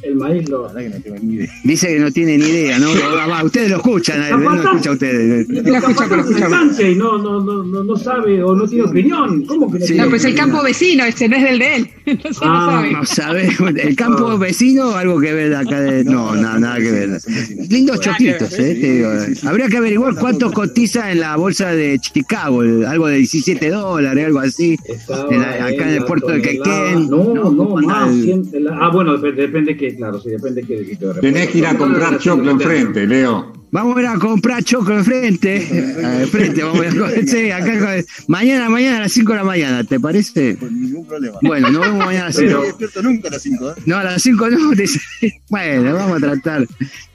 La- 0.02 0.08
el 0.08 0.14
maíz 0.16 0.48
lo... 0.48 0.72
La 0.72 0.80
que 0.82 0.88
no 0.90 1.00
tengo 1.00 1.16
ni 1.22 1.34
idea. 1.34 1.52
Dice 1.64 1.88
que 1.88 1.98
no 2.00 2.10
tiene 2.10 2.38
ni 2.38 2.44
idea, 2.44 2.78
¿no? 2.78 2.88
Va, 3.30 3.44
ustedes 3.44 3.70
lo 3.70 3.76
escuchan, 3.76 4.22
él 4.22 4.40
no 4.42 4.54
escucha 4.62 4.90
a 4.90 4.92
ustedes. 4.94 5.48
Lo 5.48 5.76
escucha, 5.76 5.94
Capaz 5.94 6.16
lo 6.16 6.20
escucha. 6.22 6.48
cansa 6.48 6.82
y 6.82 6.94
no, 6.94 7.18
no, 7.18 7.40
no, 7.42 7.62
no, 7.64 7.84
no 7.84 7.96
sabe 7.96 8.42
o 8.42 8.54
no 8.54 8.66
tiene 8.66 8.84
opinión. 8.84 9.44
¿Cómo 9.46 9.70
que 9.70 9.78
no 9.78 9.86
Sí. 9.86 9.92
tiene 9.92 10.04
No, 10.04 10.10
pues 10.10 10.24
el 10.24 10.34
campo 10.34 10.62
vecino, 10.62 11.04
ese 11.04 11.28
no 11.28 11.36
es 11.36 11.42
del 11.44 11.58
de 11.58 11.76
él. 11.76 11.90
Ah, 12.42 12.82
no 12.92 13.04
sabe. 13.06 13.46
No 13.46 13.54
sabemos, 13.54 13.72
el 13.84 13.94
campo 13.96 14.36
vecino, 14.38 14.96
algo 14.96 15.20
que 15.20 15.32
ver 15.32 15.54
acá 15.54 15.80
de. 15.80 16.02
No, 16.04 16.34
nada, 16.34 16.58
nada 16.58 16.78
que 16.78 16.90
ver. 16.90 17.20
Lindos 17.68 18.00
choquitos, 18.00 18.52
¿eh? 18.58 18.74
Te 18.80 18.92
digo. 18.94 19.08
Habría 19.48 19.68
que 19.68 19.76
averiguar 19.76 20.14
cuánto 20.16 20.50
cotiza 20.50 21.12
en 21.12 21.20
la 21.20 21.36
bolsa 21.36 21.72
de 21.72 21.98
Chicago, 22.00 22.62
algo 22.86 23.06
de 23.06 23.16
17 23.18 23.70
dólares, 23.70 24.26
algo 24.26 24.40
así. 24.40 24.76
La- 25.08 25.66
acá 25.66 25.84
en 25.84 25.88
el 25.94 26.00
la 26.00 26.06
puerto 26.06 26.28
de. 26.28 26.42
Quequén. 26.42 27.08
No, 27.08 27.32
no, 27.34 27.42
¿cómo 27.56 27.78
anda 27.78 28.06
más. 28.06 28.16
la- 28.52 28.78
ah, 28.80 28.88
bueno, 28.92 29.16
depende, 29.16 29.42
depende 29.42 29.76
claro, 29.96 30.20
sí, 30.20 30.31
depende 30.31 30.62
que 30.62 30.85
sitio 30.85 31.12
de 31.14 31.20
Tenés 31.20 31.48
que 31.48 31.59
ir 31.59 31.66
a 31.66 31.76
comprar 31.76 32.18
choclo 32.18 32.50
enfrente, 32.50 33.07
Leo. 33.07 33.53
Vamos 33.72 33.96
a 33.96 34.00
ir 34.00 34.07
a 34.09 34.18
comprar 34.18 34.64
choclo 34.64 34.98
enfrente. 34.98 35.57
Eh, 36.00 36.22
Enfrente, 36.22 36.62
vamos 36.64 36.81
a 36.81 36.87
ir 36.87 36.90
a 36.90 36.96
comprar. 37.00 37.29
Sí, 37.29 37.50
acá, 37.53 38.03
mañana, 38.26 38.68
mañana 38.68 38.96
a 38.96 39.00
las 39.03 39.12
5 39.12 39.31
de 39.33 39.38
la 39.38 39.44
mañana, 39.44 39.85
¿te 39.85 40.00
parece? 40.00 40.57
Con 40.57 40.81
ningún 40.81 41.07
problema. 41.07 41.38
Bueno, 41.42 41.70
nos 41.70 41.83
vemos 41.83 41.98
mañana 42.05 42.24
a 42.24 42.29
las 42.29 42.37
No 42.37 42.40
5. 42.40 42.50
estoy 42.53 42.66
despierto 42.66 43.03
nunca 43.03 43.29
a 43.29 43.31
las 43.31 43.42
5, 43.42 43.70
¿eh? 43.70 43.74
No, 43.87 43.96
a 43.96 44.05
las 44.05 44.22
5 44.22 44.50
no. 44.50 44.70
Bueno, 45.50 45.94
vamos 45.94 46.16
a 46.16 46.20
tratar. 46.20 46.66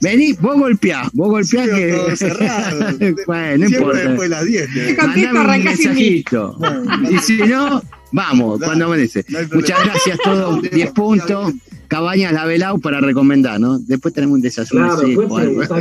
Vení, 0.02 0.34
vos 0.34 0.58
golpeás, 0.58 1.10
vos 1.14 1.30
golpeás 1.30 1.70
que. 1.70 2.16
cerrado. 2.16 2.80
bueno, 3.28 3.58
no 3.58 3.68
Siempre 3.68 3.78
importa. 3.78 4.00
después 4.00 4.30
de 4.30 4.36
las 4.36 4.46
10. 4.46 4.74
le- 4.76 4.96
Contesto, 4.96 5.34
Mandame 5.34 5.58
un 5.58 5.64
mensajito. 5.66 6.56
Bueno, 6.58 7.12
Y 7.12 7.18
si 7.20 7.38
no, 7.38 7.82
vamos, 8.12 8.60
cuando 8.60 8.86
amanece. 8.86 9.26
no. 9.30 9.39
Muchas 9.54 9.84
gracias 9.84 10.20
a 10.20 10.24
todos. 10.24 10.62
10 10.72 10.91
puntos. 10.91 11.54
Cabañas 11.88 12.34
La 12.34 12.46
Velau 12.46 12.80
para 12.80 13.00
recomendar, 13.00 13.60
¿no? 13.60 13.78
Después 13.78 14.12
tenemos 14.12 14.38
un 14.38 14.41
desayuno 14.41 14.88
Claro, 14.88 15.02
así, 15.04 15.15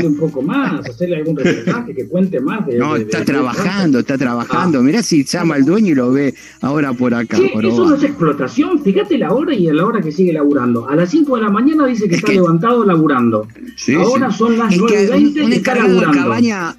un 0.07 0.17
poco 0.19 0.43
más, 0.43 0.87
hacerle 0.91 1.17
algún 1.17 1.35
reportaje 1.35 1.95
que 1.95 2.07
cuente 2.07 2.41
más. 2.41 2.67
De, 2.67 2.77
No, 2.77 2.93
de- 2.93 2.99
de- 3.01 3.05
está 3.07 3.21
de- 3.21 3.25
trabajando, 3.25 4.01
está 4.01 4.19
trabajando. 4.19 4.83
Mirá 4.83 5.03
si 5.03 5.25
llama 5.25 5.57
el 5.57 5.65
dueño 5.65 5.93
y 5.93 5.95
lo 5.95 6.13
ve 6.13 6.35
ahora 6.61 6.93
por 6.93 7.15
acá. 7.15 7.39
Sí, 7.39 7.49
por 7.55 7.65
eso 7.65 7.89
no 7.89 7.95
es 7.97 8.03
explotación. 8.03 8.83
Fíjate 8.83 9.17
la 9.17 9.33
hora 9.33 9.55
y 9.55 9.67
a 9.69 9.73
la 9.73 9.87
hora 9.87 10.03
que 10.03 10.13
sigue 10.13 10.35
laburando. 10.35 10.87
A 10.91 10.95
las 10.95 11.09
5 11.09 11.37
de 11.37 11.43
la 11.43 11.49
mañana 11.51 11.87
dice 11.87 12.05
que 12.07 12.17
Es 12.17 12.19
está 12.19 12.29
que- 12.33 12.35
levantado 12.35 12.85
laburando. 12.85 13.49
Sí, 13.75 13.95
Ahora 13.95 14.31
sí. 14.31 14.37
son 14.39 14.59
las 14.59 14.75
Es 14.75 14.83
que 14.83 15.09
9.20 15.11 15.39
un, 15.41 15.47
un 15.47 15.53
y 15.53 15.57
está 15.57 15.75
laburando. 15.75 16.19
cabaña, 16.19 16.77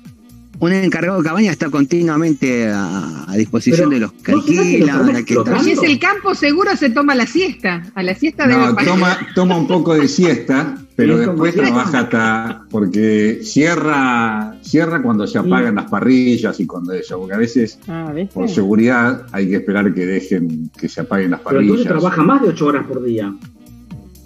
un 0.59 0.71
encargado 0.73 1.17
de 1.21 1.27
cabaña 1.27 1.51
está 1.51 1.69
continuamente 1.69 2.67
a, 2.69 3.25
a 3.29 3.35
disposición 3.35 3.89
Pero, 3.89 3.91
de 3.91 3.99
los 3.99 4.13
que 4.23 4.31
¿no 4.31 4.41
será 4.41 4.63
que 4.63 5.33
lo 5.35 5.41
alquilan, 5.45 5.63
Si 5.63 5.71
es 5.71 5.83
el 5.83 5.99
campo, 5.99 6.33
seguro 6.35 6.75
se 6.75 6.89
toma 6.89 7.13
la 7.15 7.25
siesta. 7.27 7.83
A 7.93 8.03
la 8.03 8.15
siesta 8.15 8.47
No, 8.47 8.75
pasar. 8.75 8.85
toma, 8.93 9.17
toma 9.35 9.57
un 9.57 9.67
poco 9.67 9.93
de 9.95 10.07
siesta, 10.07 10.77
pero 10.95 11.17
después 11.17 11.53
siesta. 11.53 11.71
trabaja 11.73 11.99
hasta. 11.99 12.65
porque 12.69 13.39
cierra, 13.43 14.55
cierra 14.61 15.01
cuando 15.01 15.27
se 15.27 15.37
apagan 15.37 15.75
las 15.75 15.89
parrillas 15.89 16.59
y 16.59 16.65
cuando 16.65 16.93
eso, 16.93 17.19
porque 17.19 17.33
a 17.33 17.37
veces 17.37 17.79
Ah, 17.87 18.13
por 18.33 18.49
seguridad 18.49 19.25
hay 19.31 19.49
que 19.49 19.55
esperar 19.57 19.93
que 19.93 20.05
dejen 20.05 20.69
que 20.77 20.87
se 20.89 21.01
apaguen 21.01 21.31
las 21.31 21.41
Pero 21.41 21.61
entonces 21.61 21.85
parrillas. 21.85 22.01
trabaja 22.01 22.23
más 22.23 22.41
de 22.41 22.49
ocho 22.49 22.67
horas 22.67 22.85
por 22.87 23.03
día. 23.03 23.33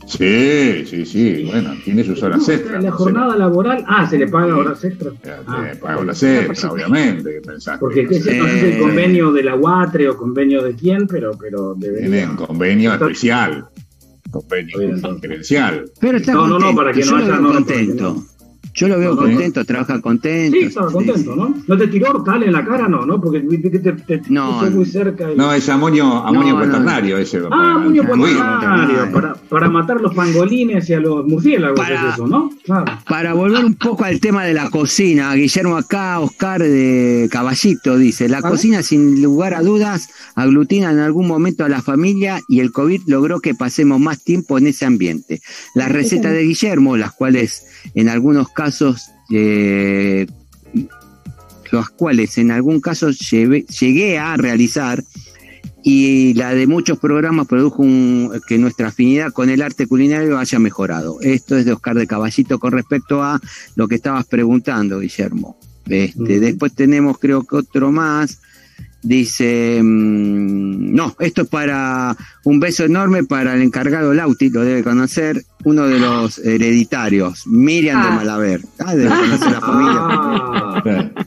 Sí, 0.09 0.85
sí, 0.87 1.05
sí, 1.05 1.43
bueno, 1.45 1.73
tiene 1.85 2.03
sus 2.03 2.21
horas 2.23 2.39
No, 2.47 2.53
extras. 2.53 2.83
La 2.83 2.89
no 2.89 2.95
jornada 2.95 3.35
laboral. 3.37 3.83
Ah, 3.87 4.09
se 4.09 4.17
le 4.17 4.27
paga 4.27 4.55
horas 4.57 4.83
extras. 4.83 5.13
Ah, 5.47 5.67
te 5.71 5.75
paga 5.77 5.99
horas 5.99 6.23
extras, 6.23 6.63
obviamente, 6.65 7.31
que 7.35 7.41
pensaste. 7.41 7.79
Porque 7.79 8.07
sé, 8.19 8.37
no 8.37 8.45
sé 8.47 8.59
si 8.59 8.65
Eh. 8.65 8.73
el 8.75 8.81
convenio 8.81 9.31
de 9.31 9.43
la 9.43 9.55
UATRE 9.55 10.09
o 10.09 10.17
convenio 10.17 10.63
de 10.63 10.73
quién, 10.73 11.05
pero, 11.05 11.31
pero 11.39 11.75
debería. 11.75 12.09
Tienen 12.09 12.35
convenio 12.35 12.93
especial, 12.93 13.65
convenio 14.31 14.99
confidencial. 14.99 15.85
Pero 15.99 16.17
está 16.17 16.33
No, 16.33 16.47
no, 16.47 16.59
no, 16.59 16.73
contento, 16.73 16.75
para 16.81 16.93
que 16.93 17.05
no 17.05 17.15
haya- 17.17 17.27
no, 17.35 17.41
no, 17.41 17.53
contento. 17.53 18.23
Yo 18.79 18.87
lo 18.87 18.97
veo 18.97 19.13
No, 19.13 19.21
no, 19.23 19.27
contento, 19.27 19.65
trabaja 19.65 19.99
contento. 19.99 20.57
Sí, 20.57 20.65
estaba 20.67 20.89
contento, 20.89 21.35
¿no? 21.35 21.53
¿No 21.67 21.77
te 21.77 21.87
tiró 21.87 22.11
hortal 22.11 22.43
en 22.43 22.53
la 22.53 22.63
cara? 22.65 22.87
No, 22.87 23.05
¿no? 23.05 23.19
Porque 23.19 23.41
te, 23.41 23.69
te 23.91 24.21
No, 24.29 24.57
puso 24.59 24.71
muy 24.71 24.85
cerca. 24.85 25.29
y- 25.29 25.35
No, 25.35 25.51
es 25.53 25.67
amonio, 25.67 26.05
amonio 26.05 26.53
No, 26.53 26.59
no. 26.59 26.65
cuaternario 26.65 27.17
ese. 27.17 27.41
Ah, 27.51 27.77
muño 27.83 28.03
Muy 28.03 28.33
cuaternario, 28.35 29.11
para, 29.11 29.33
para 29.33 29.67
matar 29.69 29.99
los 29.99 30.13
pangolines 30.15 30.89
y 30.89 30.93
a 30.93 31.01
los 31.01 31.25
murciélagos, 31.27 31.77
Para- 31.77 32.07
es 32.07 32.13
eso, 32.13 32.25
¿no? 32.25 32.51
Claro. 32.63 32.85
Para 33.05 33.33
volver 33.33 33.65
un 33.65 33.73
poco 33.75 34.05
al 34.05 34.21
tema 34.21 34.45
de 34.45 34.53
la 34.53 34.69
cocina, 34.69 35.33
Guillermo 35.33 35.75
acá, 35.75 36.21
Oscar 36.21 36.61
de 36.61 37.27
Caballito 37.29 37.97
dice, 37.97 38.29
la 38.29 38.37
¿Ah? 38.37 38.49
cocina 38.49 38.81
sin 38.81 39.21
lugar 39.21 39.55
a 39.55 39.61
dudas 39.61 40.07
aglutina 40.35 40.89
en 40.91 40.99
algún 40.99 41.27
momento 41.27 41.65
a 41.65 41.69
la 41.69 41.81
familia 41.81 42.39
y 42.47 42.61
el 42.61 42.71
COVID 42.71 43.01
logró 43.07 43.41
que 43.41 43.55
pasemos 43.55 43.99
más 43.99 44.23
tiempo 44.23 44.57
en 44.57 44.67
ese 44.67 44.85
ambiente. 44.85 45.41
Las 45.75 45.91
recetas 45.91 46.31
de 46.31 46.43
Guillermo, 46.43 46.95
las 46.95 47.11
cuales 47.11 47.65
en 47.93 48.07
algunos 48.07 48.47
casos, 48.49 48.68
eh, 49.31 50.25
las 51.71 51.89
cuales 51.91 52.37
en 52.37 52.51
algún 52.51 52.81
caso 52.81 53.09
llegué 53.11 54.17
a 54.17 54.35
realizar, 54.37 55.03
y 55.81 56.33
la 56.33 56.53
de 56.53 56.67
muchos 56.67 56.99
programas 56.99 57.47
produjo 57.47 57.83
un- 57.83 58.41
que 58.47 58.57
nuestra 58.57 58.89
afinidad 58.89 59.31
con 59.31 59.49
el 59.49 59.61
arte 59.61 59.87
culinario 59.87 60.37
haya 60.37 60.59
mejorado. 60.59 61.21
Esto 61.21 61.55
es 61.57 61.63
de 61.65 61.71
Oscar 61.71 61.95
de 61.95 62.05
Caballito 62.07 62.59
con 62.59 62.73
respecto 62.73 63.23
a 63.23 63.39
lo 63.75 63.87
que 63.87 63.95
estabas 63.95 64.25
preguntando, 64.25 64.99
Guillermo. 64.99 65.57
Este, 65.87 66.19
Ujú. 66.21 66.41
Después 66.41 66.73
tenemos 66.75 67.17
creo 67.17 67.43
que 67.43 67.55
otro 67.55 67.91
más. 67.91 68.39
Dice, 69.01 69.79
mm, 69.81 70.93
no, 70.93 71.15
esto 71.19 71.43
es 71.43 71.47
para 71.47 72.15
un 72.43 72.59
beso 72.59 72.83
enorme 72.83 73.23
para 73.23 73.53
el 73.55 73.61
encargado 73.61 74.13
Lauti, 74.13 74.49
lo 74.49 74.61
debe 74.61 74.83
conocer, 74.83 75.43
uno 75.63 75.87
de 75.87 75.99
los 75.99 76.37
hereditarios, 76.39 77.47
Miriam 77.47 78.01
de 78.03 78.07
Ah. 78.09 78.15
Malaver. 78.15 78.61
Ah, 78.79 78.95
debe 78.95 79.09
conocer 79.09 79.51
la 79.51 79.61
familia. 79.61 79.99
Ah, 80.01 80.81
Sí. 80.83 81.25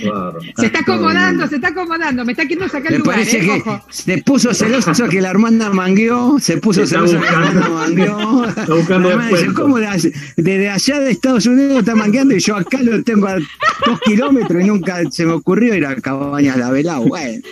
Claro. 0.00 0.38
Se 0.56 0.66
está 0.66 0.80
acomodando, 0.80 1.46
se 1.48 1.56
está 1.56 1.68
acomodando. 1.68 2.24
Me 2.24 2.32
está 2.32 2.42
queriendo 2.42 2.68
sacar 2.68 2.92
el 2.92 2.92
Me 2.92 2.98
lugar, 2.98 3.16
parece 3.16 3.38
¿eh? 3.38 3.40
que 3.40 3.50
Ojo. 3.70 3.84
se 3.90 4.18
puso 4.22 4.54
celoso 4.54 5.08
que 5.08 5.20
la 5.20 5.30
hermana 5.30 5.70
mangueó, 5.70 6.38
se 6.38 6.56
puso 6.58 6.82
Está 6.82 6.96
celoso 6.96 7.20
que 7.20 7.26
la 7.26 7.32
hermana 7.48 7.68
mangueó. 7.68 8.44
está 8.48 8.66
buscando 8.74 9.08
La 9.08 9.14
hermana 9.14 9.28
dice, 9.30 9.42
descuento. 9.44 9.62
¿cómo 9.62 9.78
de 9.78 9.86
allá- 9.86 10.10
desde 10.36 10.68
allá 10.70 11.00
de 11.00 11.10
Estados 11.10 11.46
Unidos 11.46 11.78
está 11.78 11.94
mangueando 11.94 12.34
y 12.36 12.40
yo 12.40 12.56
acá 12.56 12.78
lo 12.82 13.02
tengo 13.02 13.26
a 13.26 13.34
dos 13.36 14.00
kilómetros 14.04 14.62
y 14.62 14.66
nunca 14.66 15.00
se 15.10 15.26
me 15.26 15.32
ocurrió 15.32 15.74
ir 15.74 15.86
a 15.86 15.96
Cabañas 15.96 16.56
la 16.56 16.70
Velao? 16.70 17.04
Bueno, 17.06 17.42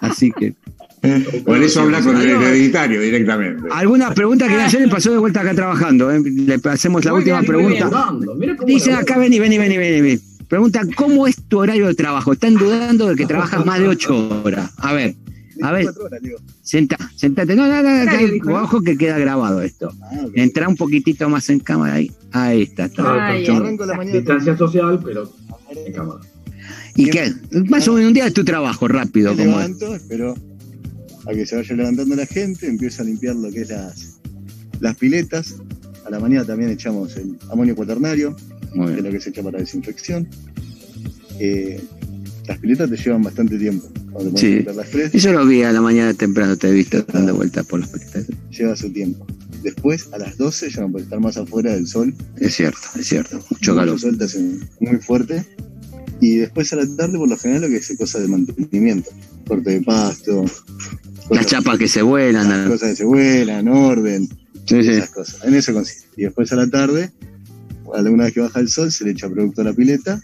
así 0.00 0.30
que 0.32 0.54
Por 1.44 1.62
eso 1.62 1.82
habla 1.82 2.00
con 2.00 2.16
el 2.20 2.30
hereditario 2.30 3.00
directamente. 3.00 3.68
alguna 3.70 4.14
pregunta 4.14 4.48
que 4.48 4.54
hacer 4.54 4.80
le 4.80 4.88
pasó 4.88 5.10
de 5.12 5.18
vuelta 5.18 5.40
acá 5.42 5.54
trabajando. 5.54 6.10
¿eh? 6.10 6.22
Le 6.24 6.58
hacemos 6.70 7.04
la 7.04 7.10
Muy 7.10 7.18
última 7.20 7.40
bien, 7.40 7.52
pregunta. 7.52 7.84
Dudando, 7.86 8.34
mira 8.36 8.56
cómo 8.56 8.66
Dice 8.66 8.90
la- 8.90 8.98
acá, 9.00 9.18
vení, 9.18 9.38
vení, 9.38 9.58
vení, 9.58 9.76
vení. 9.76 10.20
Pregunta, 10.54 10.82
¿cómo 10.96 11.26
es 11.26 11.34
tu 11.48 11.58
horario 11.58 11.88
de 11.88 11.96
trabajo? 11.96 12.32
Están 12.32 12.54
dudando 12.54 13.08
de 13.08 13.16
que 13.16 13.26
trabajas 13.26 13.66
más 13.66 13.80
de 13.80 13.88
ocho 13.88 14.40
horas. 14.44 14.70
A 14.76 14.92
ver, 14.92 15.16
a 15.60 15.72
ver, 15.72 15.86
24 15.86 16.04
horas, 16.04 16.22
digo. 16.22 16.38
Senta, 16.62 16.96
sentate. 17.16 17.56
No, 17.56 17.66
no, 17.66 17.82
no, 17.82 18.04
¿no? 18.44 18.62
ojo 18.62 18.80
que 18.80 18.96
queda 18.96 19.18
grabado 19.18 19.62
esto. 19.62 19.92
Ah. 20.00 20.26
Entra 20.36 20.68
un 20.68 20.76
poquitito 20.76 21.28
más 21.28 21.50
en 21.50 21.58
cámara 21.58 21.94
ahí. 21.94 22.12
Ahí 22.30 22.62
está. 22.62 22.84
está. 22.84 23.30
Ay, 23.30 23.44
la 23.44 23.96
mañana. 23.96 24.16
Distancia 24.16 24.56
social, 24.56 25.00
pero 25.04 25.28
en 25.74 25.92
cámara. 25.92 26.20
¿Y 26.94 27.10
qué? 27.10 27.32
Más 27.68 27.88
o 27.88 27.94
menos 27.94 28.06
un 28.06 28.14
día 28.14 28.26
de 28.26 28.30
tu 28.30 28.44
trabajo, 28.44 28.86
rápido, 28.86 29.34
Me 29.34 29.46
como 29.46 29.58
es. 29.58 29.66
levanto, 29.66 29.94
espero 29.96 30.36
a 31.26 31.32
que 31.32 31.46
se 31.46 31.56
vaya 31.56 31.74
levantando 31.74 32.14
la 32.14 32.26
gente, 32.26 32.68
empiezo 32.68 33.02
a 33.02 33.06
limpiar 33.06 33.34
lo 33.34 33.50
que 33.50 33.62
es 33.62 33.70
las, 33.70 34.20
las 34.78 34.94
piletas. 34.98 35.56
A 36.06 36.10
la 36.10 36.20
mañana 36.20 36.44
también 36.44 36.70
echamos 36.70 37.16
el 37.16 37.36
amonio 37.50 37.74
cuaternario, 37.74 38.36
Bien. 38.74 39.02
lo 39.04 39.10
que 39.10 39.20
se 39.20 39.30
echa 39.30 39.42
para 39.42 39.58
desinfección. 39.58 40.28
Eh, 41.38 41.80
las 42.46 42.58
piletas 42.58 42.90
te 42.90 42.96
llevan 42.96 43.22
bastante 43.22 43.58
tiempo. 43.58 43.88
Cuando 44.12 44.32
te 44.34 44.40
pones 44.40 44.40
Sí. 44.40 44.76
las 44.76 44.90
tres, 44.90 45.14
Eso 45.14 45.32
lo 45.32 45.46
vi 45.46 45.62
a 45.62 45.72
la 45.72 45.80
mañana 45.80 46.14
temprano, 46.14 46.56
te 46.56 46.68
he 46.68 46.72
visto 46.72 47.02
dando 47.12 47.34
vueltas 47.34 47.66
por 47.66 47.80
los 47.80 47.88
piletas. 47.88 48.26
lleva 48.50 48.76
su 48.76 48.90
tiempo. 48.92 49.26
Después, 49.62 50.08
a 50.12 50.18
las 50.18 50.36
12, 50.36 50.68
ya 50.70 50.82
no 50.82 50.90
puedes 50.92 51.06
estar 51.06 51.20
más 51.20 51.36
afuera 51.38 51.72
del 51.74 51.86
sol. 51.86 52.14
Es 52.38 52.54
cierto, 52.54 52.78
es 52.98 53.06
cierto. 53.08 53.42
Mucho 53.50 53.74
calor. 53.74 53.98
Sol 53.98 54.18
te 54.18 54.24
hace 54.24 54.38
muy 54.80 54.96
fuerte. 54.98 55.44
Y 56.20 56.36
después 56.36 56.72
a 56.72 56.76
la 56.76 56.86
tarde, 56.96 57.16
por 57.18 57.28
lo 57.28 57.36
general, 57.38 57.62
lo 57.62 57.68
que 57.68 57.76
es 57.76 57.94
cosas 57.98 58.22
de 58.22 58.28
mantenimiento. 58.28 59.10
Corte 59.48 59.70
de 59.70 59.80
pasto. 59.80 60.44
Las 61.30 61.46
chapas 61.46 61.78
que 61.78 61.88
se 61.88 62.02
vuelan. 62.02 62.48
las 62.48 62.58
la- 62.64 62.68
cosas 62.68 62.90
que 62.90 62.96
se 62.96 63.04
vuelan, 63.04 63.66
orden, 63.68 64.28
Sí, 64.66 64.82
sí. 64.82 64.90
esas 64.90 65.10
cosas. 65.10 65.44
En 65.44 65.54
eso 65.54 65.72
consiste. 65.72 66.06
Y 66.18 66.22
después 66.24 66.52
a 66.52 66.56
la 66.56 66.68
tarde, 66.68 67.10
alguna 67.94 68.24
vez 68.24 68.34
que 68.34 68.40
baja 68.40 68.60
el 68.60 68.68
sol, 68.68 68.90
se 68.92 69.04
le 69.04 69.12
echa 69.12 69.28
producto 69.28 69.60
a 69.62 69.64
la 69.64 69.72
pileta 69.72 70.20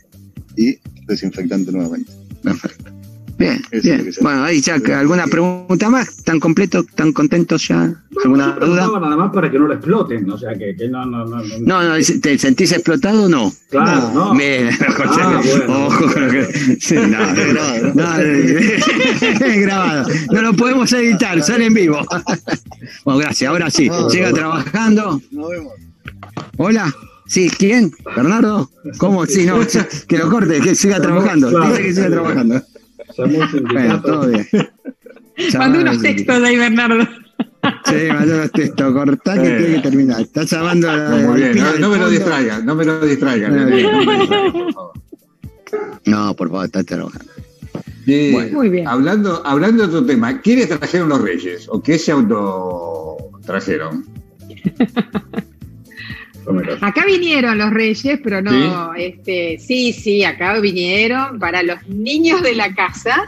y 0.57 0.77
desinfectante 1.07 1.73
nuevamente. 1.73 2.11
Perfecto. 2.43 2.91
Bien, 3.39 3.63
Eso 3.71 3.83
bien. 3.83 4.11
Bueno, 4.21 4.45
ahí 4.45 4.61
ya, 4.61 4.75
¿alguna 4.99 5.27
pregunta 5.27 5.89
más? 5.89 6.09
¿Están 6.11 6.39
completos? 6.41 6.85
¿Están 6.87 7.11
contentos 7.15 7.67
ya? 7.69 7.95
¿Alguna 8.23 8.55
Yo 8.61 8.67
duda? 8.67 9.01
nada 9.01 9.17
más 9.17 9.33
para 9.33 9.51
que 9.51 9.59
no 9.59 9.67
lo 9.67 9.73
exploten, 9.73 10.29
o 10.31 10.37
sea, 10.37 10.53
que, 10.59 10.77
que 10.77 10.89
no, 10.91 11.07
no, 11.07 11.25
no. 11.25 11.43
No, 11.61 11.83
no, 11.83 11.95
¿te 12.21 12.37
sentís 12.39 12.71
explotado 12.73 13.23
o 13.25 13.29
no? 13.31 13.51
Claro, 13.71 14.11
no. 14.13 14.35
Bien, 14.35 14.69
Ah, 15.09 15.41
bueno. 15.43 15.87
ojo 15.87 16.13
con 16.13 16.27
lo 16.27 16.31
que. 16.33 16.77
Sí, 16.81 16.97
no, 16.97 17.09
grabado, 17.35 17.93
no, 17.95 18.17
es 18.21 19.61
grabado. 19.63 20.09
No 20.33 20.43
lo 20.43 20.53
podemos 20.53 20.93
editar, 20.93 21.43
sale 21.43 21.65
en 21.67 21.75
vivo. 21.75 21.99
Bueno, 23.05 23.21
gracias. 23.21 23.49
Ahora 23.49 23.71
sí, 23.71 23.89
No, 23.89 24.11
siga 24.11 24.29
no. 24.31 24.35
trabajando. 24.35 25.23
Nos 25.31 25.51
vemos. 25.51 25.73
Hola. 26.59 26.95
Sí, 27.31 27.49
¿quién? 27.49 27.93
¿Bernardo? 28.17 28.69
¿Cómo? 28.99 29.25
Sí, 29.25 29.47
no, 29.47 29.63
sí, 29.63 29.79
que 30.09 30.19
lo 30.19 30.29
corte, 30.29 30.61
que 30.61 30.75
siga 30.75 31.01
trabajando. 31.01 31.49
Dice 31.49 31.83
que 31.83 31.95
siga 31.95 32.11
trabajando. 32.11 32.61
Bueno, 33.73 34.03
todo 34.03 34.27
bien. 34.27 34.49
Mandó 35.59 35.79
unos 35.81 36.03
textos 36.03 36.43
ahí, 36.43 36.57
Bernardo. 36.57 37.07
Sí, 37.85 37.95
mandó 38.09 38.37
los 38.39 38.51
textos. 38.51 38.93
Cortá 38.93 39.41
que 39.41 39.47
Eh. 39.49 39.59
tiene 39.59 39.75
que 39.77 39.81
terminar. 39.83 40.21
Está 40.23 40.43
llamando 40.43 40.91
a 40.91 40.97
la. 40.97 41.17
Muy 41.29 41.41
bien, 41.41 41.57
no, 41.79 41.89
me 41.89 41.99
lo 41.99 42.11
distraigan, 42.11 42.67
no 42.67 42.75
me 42.75 42.85
lo 42.85 43.01
distraigan. 43.07 43.55
No 43.55 44.53
por 44.53 44.73
favor. 44.75 44.93
No, 46.07 46.35
por 46.35 46.49
favor, 46.49 46.65
está 46.65 46.83
trabajando. 46.83 47.33
Muy 48.07 48.69
bien. 48.71 48.89
Hablando, 48.89 49.41
hablando 49.47 49.85
de 49.87 49.89
otro 49.89 50.05
tema, 50.05 50.41
¿quiénes 50.41 50.69
trajeron 50.69 51.11
los 51.11 51.21
reyes? 51.23 51.67
¿O 51.69 51.81
qué 51.81 51.97
se 51.97 52.11
auto 52.11 53.19
trajeron? 53.47 54.05
Acá 56.81 57.05
vinieron 57.07 57.59
los 57.59 57.71
reyes, 57.71 58.19
pero 58.23 58.41
no, 58.43 58.95
este, 58.95 59.59
sí, 59.59 59.93
sí, 59.93 60.25
acá 60.25 60.59
vinieron 60.61 61.39
para 61.39 61.63
los 61.63 61.87
niños 61.89 62.43
de 62.43 62.55
la 62.55 62.75
casa, 62.75 63.25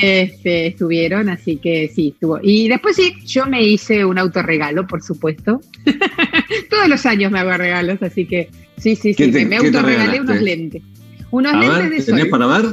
este, 0.00 0.68
estuvieron, 0.68 1.28
así 1.28 1.56
que 1.56 1.90
sí, 1.94 2.08
estuvo. 2.14 2.38
Y 2.42 2.68
después 2.68 2.96
sí, 2.96 3.14
yo 3.26 3.46
me 3.46 3.62
hice 3.62 4.04
un 4.04 4.18
autorregalo, 4.18 4.86
por 4.86 5.02
supuesto. 5.02 5.60
Todos 6.70 6.88
los 6.88 7.04
años 7.06 7.32
me 7.32 7.40
hago 7.40 7.52
regalos, 7.56 8.02
así 8.02 8.26
que 8.26 8.48
sí, 8.78 8.94
sí, 8.96 9.14
¿Qué 9.14 9.26
sí, 9.26 9.32
te- 9.32 9.46
me, 9.46 9.56
autorregalé 9.56 10.20
unos 10.20 10.40
lentes. 10.40 10.82
Unos 11.30 11.52
A 11.54 11.56
lentes 11.58 11.78
ver, 11.78 11.90
de 11.90 12.02
¿tenés 12.04 12.20
sol. 12.22 12.30
para 12.30 12.46
ver? 12.46 12.64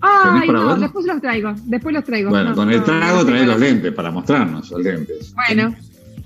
Ay, 0.00 0.40
¿tenés 0.40 0.46
para 0.46 0.58
no, 0.58 0.68
ver? 0.68 0.78
después 0.80 1.06
los 1.06 1.20
traigo, 1.20 1.54
después 1.64 1.94
los 1.94 2.04
traigo. 2.04 2.30
Bueno, 2.30 2.50
No, 2.50 2.56
con 2.56 2.70
el 2.70 2.82
trago 2.84 3.16
no 3.18 3.26
trae 3.26 3.46
los 3.46 3.58
lentes 3.60 3.92
para 3.92 4.10
mostrarnos 4.10 4.70
los 4.70 4.82
lentes. 4.82 5.34
Bueno, 5.34 5.74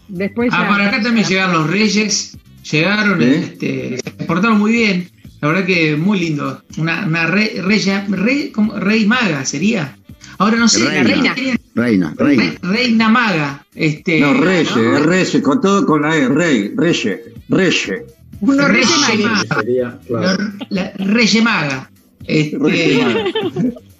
después 0.08 0.50
Ah, 0.52 0.62
ya. 0.64 0.68
para 0.68 0.88
acá 0.88 1.02
también 1.02 1.26
llegaron 1.26 1.52
los 1.54 1.70
Reyes, 1.70 2.36
llegaron, 2.70 3.22
este, 3.22 3.98
se 4.02 4.10
portaron 4.24 4.58
muy 4.58 4.72
bien, 4.72 5.08
la 5.40 5.48
verdad 5.48 5.64
que 5.66 5.96
muy 5.96 6.18
lindo. 6.20 6.62
Una, 6.76 7.06
una 7.06 7.26
re- 7.26 7.62
reya- 7.62 8.06
rey, 8.08 9.06
maga 9.06 9.44
sería. 9.44 9.96
Ahora 10.38 10.56
no 10.56 10.68
sé, 10.68 10.84
Reina. 10.84 11.34
reina, 11.34 11.34
Reina, 11.74 12.14
reina. 12.16 12.42
Re- 12.42 12.58
reina 12.62 13.08
maga. 13.08 13.64
Este, 13.74 14.20
No, 14.20 14.34
reyes, 14.34 14.72
reyes, 15.04 15.42
con 15.42 15.60
todo 15.60 15.84
con 15.86 16.02
la 16.02 16.16
E, 16.16 16.28
rey, 16.28 16.72
reyes, 16.76 17.20
reyes. 17.48 18.02
Unos 18.40 18.68
reyes 18.68 18.88
Reyes 18.88 19.24
magos. 19.24 19.46
Maga. 19.48 19.60
Sería, 19.60 19.98
claro. 20.06 20.44
La, 20.70 20.92
la 20.98 21.04
Reye 21.04 21.42
Maga. 21.42 21.90
Este, 22.24 22.56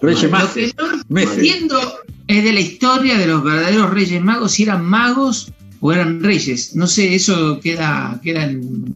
Reyes 0.00 0.30
Magos. 0.30 0.54
Reyes 0.54 0.74
lo 0.78 0.88
que 1.14 1.24
no 1.24 1.32
entiendo 1.32 1.80
es 2.28 2.44
de 2.44 2.52
la 2.52 2.60
historia 2.60 3.16
de 3.18 3.26
los 3.26 3.42
verdaderos 3.42 3.90
Reyes 3.92 4.22
Magos, 4.22 4.52
si 4.52 4.62
eran 4.64 4.84
magos 4.84 5.52
o 5.80 5.92
eran 5.92 6.22
reyes. 6.22 6.74
No 6.76 6.86
sé, 6.86 7.14
eso 7.14 7.60
queda, 7.60 8.20
queda 8.22 8.44
en- 8.44 8.94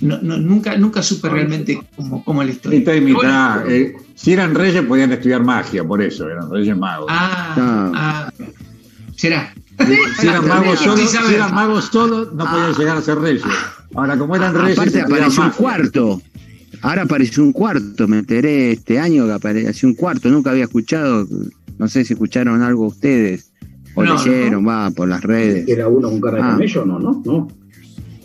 no- 0.00 0.18
no- 0.22 0.38
nunca, 0.38 0.76
nunca 0.76 1.02
supe 1.02 1.28
realmente 1.28 1.78
cómo, 1.96 2.24
cómo 2.24 2.42
es 2.42 2.48
la 2.48 2.54
historia. 2.54 2.78
Mitad 2.78 2.94
y 2.94 3.00
mitad. 3.02 3.60
Bueno, 3.62 3.70
Eh, 3.70 3.94
si 4.14 4.32
eran 4.32 4.54
reyes, 4.54 4.82
podían 4.84 5.12
estudiar 5.12 5.42
magia, 5.44 5.84
por 5.84 6.00
eso, 6.02 6.28
eran 6.28 6.50
reyes 6.50 6.76
magos. 6.76 7.06
ah, 7.10 7.92
ah, 7.94 8.32
será. 9.16 9.52
si 10.20 10.26
eran 10.26 10.46
magos 10.46 10.78
saber. 10.78 11.06
si 11.06 11.34
eran 11.34 11.54
magos 11.54 11.84
solos, 11.86 12.32
no 12.34 12.44
podían 12.44 12.70
Ah. 12.70 12.74
llegar 12.78 12.96
a 12.98 13.02
ser 13.02 13.18
reyes. 13.18 13.42
Ahora, 13.94 14.16
como 14.18 14.36
eran 14.36 14.54
reyes, 14.54 14.78
Aparte 14.78 15.00
apareció 15.00 15.42
un 15.42 15.50
cuarto. 15.50 16.22
Ahora 16.82 17.02
apareció 17.02 17.42
un 17.42 17.52
cuarto, 17.52 18.08
me 18.08 18.18
enteré 18.20 18.72
este 18.72 18.98
año 18.98 19.26
que 19.26 19.32
apareció 19.32 19.86
un 19.88 19.94
cuarto, 19.94 20.28
nunca 20.30 20.50
había 20.50 20.64
escuchado, 20.64 21.26
no 21.78 21.88
sé 21.88 22.04
si 22.06 22.14
escucharon 22.14 22.62
algo 22.62 22.86
ustedes 22.86 23.49
o 23.94 24.04
No, 24.04 24.14
leyeron, 24.14 24.66
va, 24.66 24.90
por 24.90 25.08
las 25.08 25.22
redes. 25.22 25.66
Que 25.66 25.72
era 25.72 25.88
uno 25.88 26.08
con 26.10 26.20
cara 26.20 26.36
de 26.38 26.42
Ah. 26.42 26.50
camello, 26.52 26.84
no, 26.86 26.98
no, 26.98 27.22
no. 27.24 27.48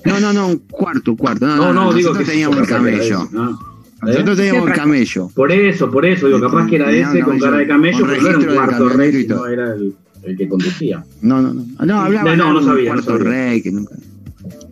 No, 0.05 0.19
no, 0.19 0.33
no, 0.33 0.47
un 0.49 0.57
cuarto, 0.69 1.11
un 1.11 1.17
cuarto. 1.17 1.47
No, 1.47 1.55
No, 1.57 1.73
no, 1.73 1.93
digo 1.93 2.09
nosotros 2.09 2.17
que 2.19 2.25
teníamos 2.31 2.57
el 2.59 2.67
camello. 2.67 3.27
Ah. 3.35 3.57
Nosotros 4.03 4.37
¿Eh? 4.39 4.43
teníamos 4.43 4.69
el 4.69 4.75
camello. 4.75 5.29
Por 5.33 5.51
eso, 5.51 5.89
por 5.89 6.05
eso, 6.05 6.27
digo, 6.27 6.39
capaz 6.41 6.67
que 6.67 6.75
era 6.75 6.91
ese 6.91 7.17
un 7.19 7.23
con 7.23 7.39
cara 7.39 7.57
de 7.57 7.67
camello, 7.67 8.05
pero 8.05 8.21
no 8.21 8.27
era 8.29 8.37
un 8.37 8.45
cuarto 8.45 8.89
rey, 8.89 9.27
todo. 9.27 9.47
era 9.47 9.73
el, 9.73 9.95
el 10.23 10.37
que 10.37 10.47
conducía. 10.47 11.03
No, 11.21 11.41
no, 11.41 11.53
no. 11.53 11.63
No, 11.85 12.01
hablaba 12.01 12.35
No, 12.35 12.53
no, 12.53 12.53
no 12.53 12.59
de 12.59 12.65
un 12.65 12.71
sabía, 12.71 12.93
no 12.93 13.01
cuarto 13.03 13.17
sabía. 13.23 13.29
rey 13.31 13.61
que 13.63 13.71
nunca. 13.71 13.95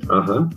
Ajá. 0.10 0.49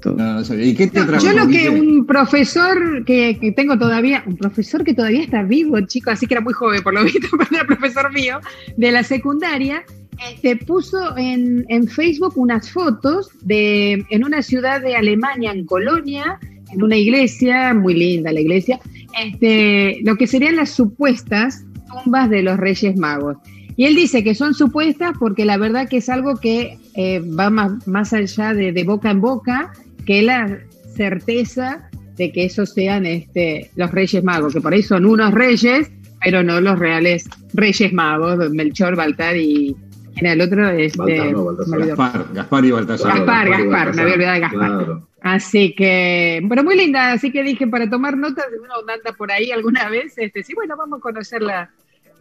Todo. 0.00 0.16
No, 0.16 0.40
no. 0.40 0.54
¿Y 0.62 0.74
qué 0.74 0.86
te 0.86 1.04
trajo? 1.04 1.24
Yo 1.24 1.32
lo 1.32 1.48
que 1.48 1.68
un 1.68 2.06
profesor 2.06 3.04
que, 3.04 3.38
que 3.40 3.52
tengo 3.52 3.78
todavía, 3.78 4.22
un 4.26 4.36
profesor 4.36 4.84
que 4.84 4.94
todavía 4.94 5.22
está 5.22 5.42
vivo, 5.42 5.80
chico, 5.82 6.10
así 6.10 6.26
que 6.26 6.34
era 6.34 6.40
muy 6.40 6.52
joven 6.52 6.82
por 6.82 6.94
lo 6.94 7.04
visto, 7.04 7.28
cuando 7.36 7.56
era 7.56 7.66
profesor 7.66 8.12
mío, 8.12 8.40
de 8.76 8.92
la 8.92 9.02
secundaria, 9.02 9.84
este, 10.30 10.56
puso 10.56 11.16
en, 11.16 11.64
en 11.68 11.86
Facebook 11.86 12.32
unas 12.36 12.70
fotos 12.70 13.30
de 13.42 14.04
en 14.10 14.24
una 14.24 14.42
ciudad 14.42 14.80
de 14.80 14.96
Alemania, 14.96 15.52
en 15.52 15.64
Colonia, 15.64 16.38
en 16.70 16.82
una 16.82 16.96
iglesia, 16.96 17.74
muy 17.74 17.94
linda 17.94 18.32
la 18.32 18.40
iglesia, 18.40 18.80
este, 19.22 20.00
lo 20.02 20.16
que 20.16 20.26
serían 20.26 20.56
las 20.56 20.70
supuestas 20.70 21.64
tumbas 21.88 22.28
de 22.30 22.42
los 22.42 22.56
Reyes 22.56 22.96
Magos. 22.96 23.36
Y 23.78 23.84
él 23.86 23.94
dice 23.94 24.24
que 24.24 24.34
son 24.34 24.54
supuestas 24.54 25.12
porque 25.20 25.44
la 25.44 25.56
verdad 25.56 25.88
que 25.88 25.98
es 25.98 26.08
algo 26.08 26.38
que 26.38 26.78
eh, 26.96 27.20
va 27.20 27.48
más, 27.48 27.86
más 27.86 28.12
allá 28.12 28.52
de, 28.52 28.72
de 28.72 28.82
boca 28.82 29.08
en 29.08 29.20
boca 29.20 29.72
que 30.04 30.20
la 30.20 30.58
certeza 30.96 31.88
de 32.16 32.32
que 32.32 32.46
esos 32.46 32.74
sean 32.74 33.06
este, 33.06 33.70
los 33.76 33.92
Reyes 33.92 34.24
Magos, 34.24 34.52
que 34.52 34.60
por 34.60 34.72
ahí 34.72 34.82
son 34.82 35.06
unos 35.06 35.32
reyes, 35.32 35.92
pero 36.20 36.42
no 36.42 36.60
los 36.60 36.76
reales 36.76 37.28
Reyes 37.54 37.92
Magos, 37.92 38.50
Melchor, 38.50 38.96
Baltar 38.96 39.36
y... 39.36 39.76
¿Quién 40.12 40.26
era 40.26 40.32
el 40.32 40.40
otro? 40.40 40.68
Este, 40.70 40.98
Baltar, 40.98 41.30
no, 41.30 41.44
Baltasar. 41.44 41.68
me 41.68 41.76
olvidó. 41.76 41.96
Gaspar, 41.96 42.26
Gaspar 42.34 42.64
y 42.64 42.70
Baltasar. 42.72 43.12
Gaspar, 43.12 43.46
Claro, 43.46 43.70
Gaspar, 43.70 43.94
me 43.94 44.02
había 44.02 44.14
olvidado 44.14 44.34
de 44.34 44.40
Gaspar. 44.40 44.68
Claro. 44.68 45.08
Así 45.20 45.74
que, 45.76 46.44
pero 46.48 46.64
muy 46.64 46.76
linda, 46.76 47.12
así 47.12 47.30
que 47.30 47.44
dije 47.44 47.68
para 47.68 47.88
tomar 47.88 48.16
notas, 48.16 48.46
si 48.50 48.58
uno 48.58 48.74
anda 48.92 49.12
por 49.16 49.30
ahí 49.30 49.52
alguna 49.52 49.88
vez, 49.88 50.14
este, 50.16 50.42
sí, 50.42 50.54
bueno, 50.54 50.76
vamos 50.76 50.98
a 50.98 51.02
conocer 51.02 51.42
la, 51.42 51.70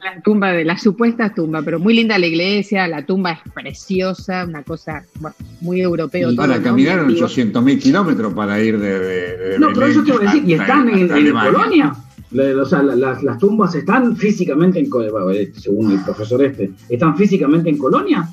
la 0.03 0.21
tumba 0.21 0.51
de 0.51 0.63
la 0.63 0.77
supuesta 0.77 1.33
tumba, 1.33 1.61
pero 1.61 1.79
muy 1.79 1.93
linda 1.95 2.17
la 2.17 2.27
iglesia, 2.27 2.87
la 2.87 3.05
tumba 3.05 3.31
es 3.31 3.39
preciosa, 3.53 4.45
una 4.45 4.63
cosa 4.63 5.03
bueno, 5.19 5.35
muy 5.61 5.81
europeo. 5.81 6.31
Y 6.31 6.35
todo, 6.35 6.45
para 6.47 6.57
¿no? 6.59 6.63
caminar 6.63 6.95
Muy 6.97 7.05
antiguo. 7.05 7.25
800 7.25 7.63
mil 7.63 7.79
kilómetros 7.79 8.33
para 8.33 8.61
ir 8.61 8.79
de, 8.79 8.99
de- 8.99 9.37
de 9.37 9.59
No, 9.59 9.69
pero 9.73 9.87
eso 9.87 10.03
te 10.03 10.11
voy 10.13 10.21
a 10.25 10.31
decir, 10.31 10.43
¿y 10.49 10.53
hasta- 10.53 10.63
están 10.65 10.89
en, 10.89 11.03
hasta 11.05 11.17
en? 11.17 11.91
Le- 12.31 12.55
O 12.55 12.65
sea, 12.65 12.83
la- 12.83 12.95
las, 12.95 13.23
las 13.23 13.37
tumbas 13.37 13.73
están 13.75 14.15
físicamente 14.17 14.79
en 14.79 14.89
Colonia, 14.89 15.11
bueno, 15.13 15.29
este, 15.31 15.61
según 15.61 15.91
el 15.91 16.03
profesor 16.03 16.43
este, 16.43 16.71
¿están 16.89 17.15
físicamente 17.17 17.69
en 17.69 17.77
Colonia? 17.77 18.27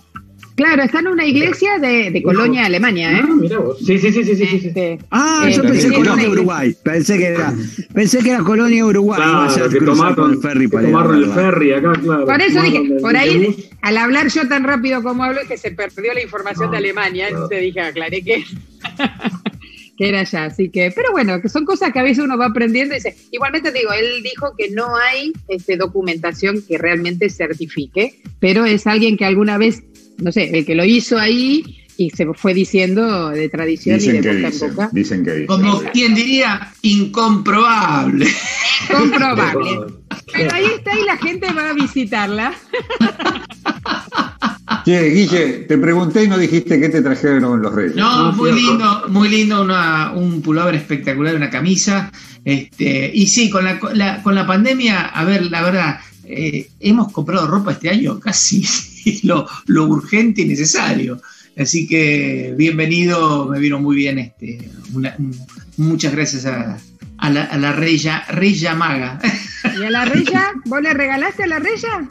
Claro, 0.56 0.84
está 0.84 1.00
en 1.00 1.08
una 1.08 1.26
iglesia 1.26 1.78
de, 1.80 2.12
de 2.12 2.22
Colonia, 2.22 2.66
Alemania, 2.66 3.10
¿eh? 3.12 3.20
Ah, 3.24 3.28
mira 3.34 3.58
vos. 3.58 3.76
Sí, 3.78 3.98
sí, 3.98 4.12
sí, 4.12 4.22
sí, 4.22 4.36
sí, 4.36 4.46
sí, 4.46 4.58
sí. 4.60 4.66
Este, 4.68 4.98
Ah, 5.10 5.46
Eh, 5.48 5.50
yo 5.50 5.62
también 5.62 5.72
pensé 5.72 5.86
en 5.88 5.94
Colonia. 5.94 6.30
Uruguay. 6.30 6.76
Pensé 6.84 7.18
que 7.18 7.26
era, 7.26 7.54
pensé 7.92 8.18
que 8.20 8.30
era 8.30 8.38
Colonia 8.44 8.86
Uruguay. 8.86 9.20
Claro, 9.20 9.68
que 9.68 9.80
tomaron, 9.80 10.14
con 10.14 10.30
el 10.32 10.38
ferry 10.38 10.68
para 10.68 10.86
tomaron 10.86 11.24
el 11.24 11.30
ferry 11.32 11.72
acá, 11.72 11.92
claro. 12.00 12.24
Por 12.26 12.40
eso 12.40 12.62
dije, 12.62 12.78
el- 12.78 12.96
por 13.00 13.16
ahí, 13.16 13.46
bus. 13.46 13.56
al 13.82 13.96
hablar 13.96 14.28
yo 14.28 14.46
tan 14.48 14.62
rápido 14.62 15.02
como 15.02 15.24
hablo, 15.24 15.40
es 15.40 15.48
que 15.48 15.56
se 15.58 15.72
perdió 15.72 16.14
la 16.14 16.22
información 16.22 16.68
Ah, 16.68 16.70
de 16.70 16.76
Alemania, 16.76 17.26
claro. 17.28 17.44
entonces 17.44 17.60
dije, 17.60 17.80
aclaré 17.80 18.22
que, 18.22 18.44
que 19.96 20.08
era 20.08 20.20
allá. 20.20 20.44
Así 20.44 20.68
que, 20.70 20.92
pero 20.94 21.10
bueno, 21.12 21.40
que 21.40 21.48
son 21.48 21.64
cosas 21.64 21.92
que 21.92 21.98
a 21.98 22.02
veces 22.02 22.22
uno 22.24 22.36
va 22.38 22.46
aprendiendo 22.46 22.94
y 22.94 22.98
dice, 22.98 23.16
igualmente 23.32 23.72
digo, 23.72 23.92
él 23.92 24.22
dijo 24.22 24.54
que 24.56 24.70
no 24.70 24.96
hay 24.96 25.32
este, 25.48 25.76
documentación 25.76 26.62
que 26.66 26.78
realmente 26.78 27.28
certifique, 27.30 28.20
pero 28.40 28.64
es 28.64 28.86
alguien 28.86 29.16
que 29.16 29.24
alguna 29.24 29.58
vez, 29.58 29.82
no 30.18 30.32
sé, 30.32 30.50
el 30.56 30.64
que 30.64 30.74
lo 30.74 30.84
hizo 30.84 31.18
ahí 31.18 31.80
y 31.96 32.10
se 32.10 32.26
fue 32.34 32.54
diciendo 32.54 33.30
de 33.30 33.48
tradición 33.48 33.96
y 33.96 33.98
Dicen 34.00 34.20
de 34.20 34.22
que 34.22 34.36
boca 34.36 34.50
dicen, 34.50 34.68
en 34.68 34.74
boca. 34.74 34.90
dicen 34.92 35.24
que 35.24 35.30
dicen. 35.32 35.46
Como 35.46 35.80
quien 35.92 36.14
diría, 36.14 36.72
incomprobable. 36.82 38.26
Comprobable. 38.90 39.70
Pero 40.32 40.52
ahí 40.52 40.64
está 40.76 40.98
y 40.98 41.04
la 41.04 41.16
gente 41.16 41.52
va 41.52 41.70
a 41.70 41.72
visitarla. 41.74 42.54
Che, 44.84 45.10
Guille, 45.10 45.46
te 45.68 45.78
pregunté 45.78 46.24
y 46.24 46.28
no 46.28 46.36
dijiste 46.36 46.80
qué 46.80 46.88
te 46.88 47.00
trajeron 47.00 47.62
los 47.62 47.72
reyes. 47.74 47.96
No, 47.96 48.08
Ah, 48.28 48.32
muy 48.32 48.52
lindo, 48.52 49.04
muy 49.08 49.28
lindo, 49.28 49.62
una, 49.62 50.12
un 50.12 50.42
pullover 50.42 50.74
espectacular, 50.74 51.34
una 51.36 51.48
camisa. 51.50 52.10
Este, 52.44 53.10
y 53.14 53.26
sí, 53.28 53.48
con 53.48 53.64
la, 53.64 53.78
con 53.78 53.96
la, 53.96 54.22
con 54.22 54.34
la 54.34 54.46
pandemia, 54.46 55.06
a 55.06 55.24
ver, 55.24 55.44
la 55.50 55.62
verdad, 55.62 56.00
eh, 56.24 56.68
hemos 56.80 57.12
comprado 57.12 57.46
ropa 57.46 57.72
este 57.72 57.88
año 57.88 58.18
casi 58.20 58.64
lo, 59.22 59.46
lo 59.66 59.84
urgente 59.86 60.42
y 60.42 60.46
necesario. 60.46 61.20
Así 61.56 61.86
que 61.86 62.54
bienvenido, 62.56 63.46
me 63.46 63.58
vino 63.60 63.78
muy 63.78 63.96
bien. 63.96 64.18
Este, 64.18 64.70
una- 64.92 65.14
un- 65.18 65.36
muchas 65.76 66.12
gracias 66.12 66.46
a, 66.46 66.78
a 67.18 67.30
la, 67.30 67.44
a 67.44 67.58
la 67.58 67.72
Reya, 67.72 68.24
Reya 68.28 68.74
Maga. 68.74 69.20
¿Y 69.78 69.82
a 69.84 69.90
la 69.90 70.04
Reya? 70.04 70.46
¿Vos 70.66 70.82
le 70.82 70.92
regalaste 70.94 71.44
a 71.44 71.46
la 71.46 71.58
Reya? 71.58 72.08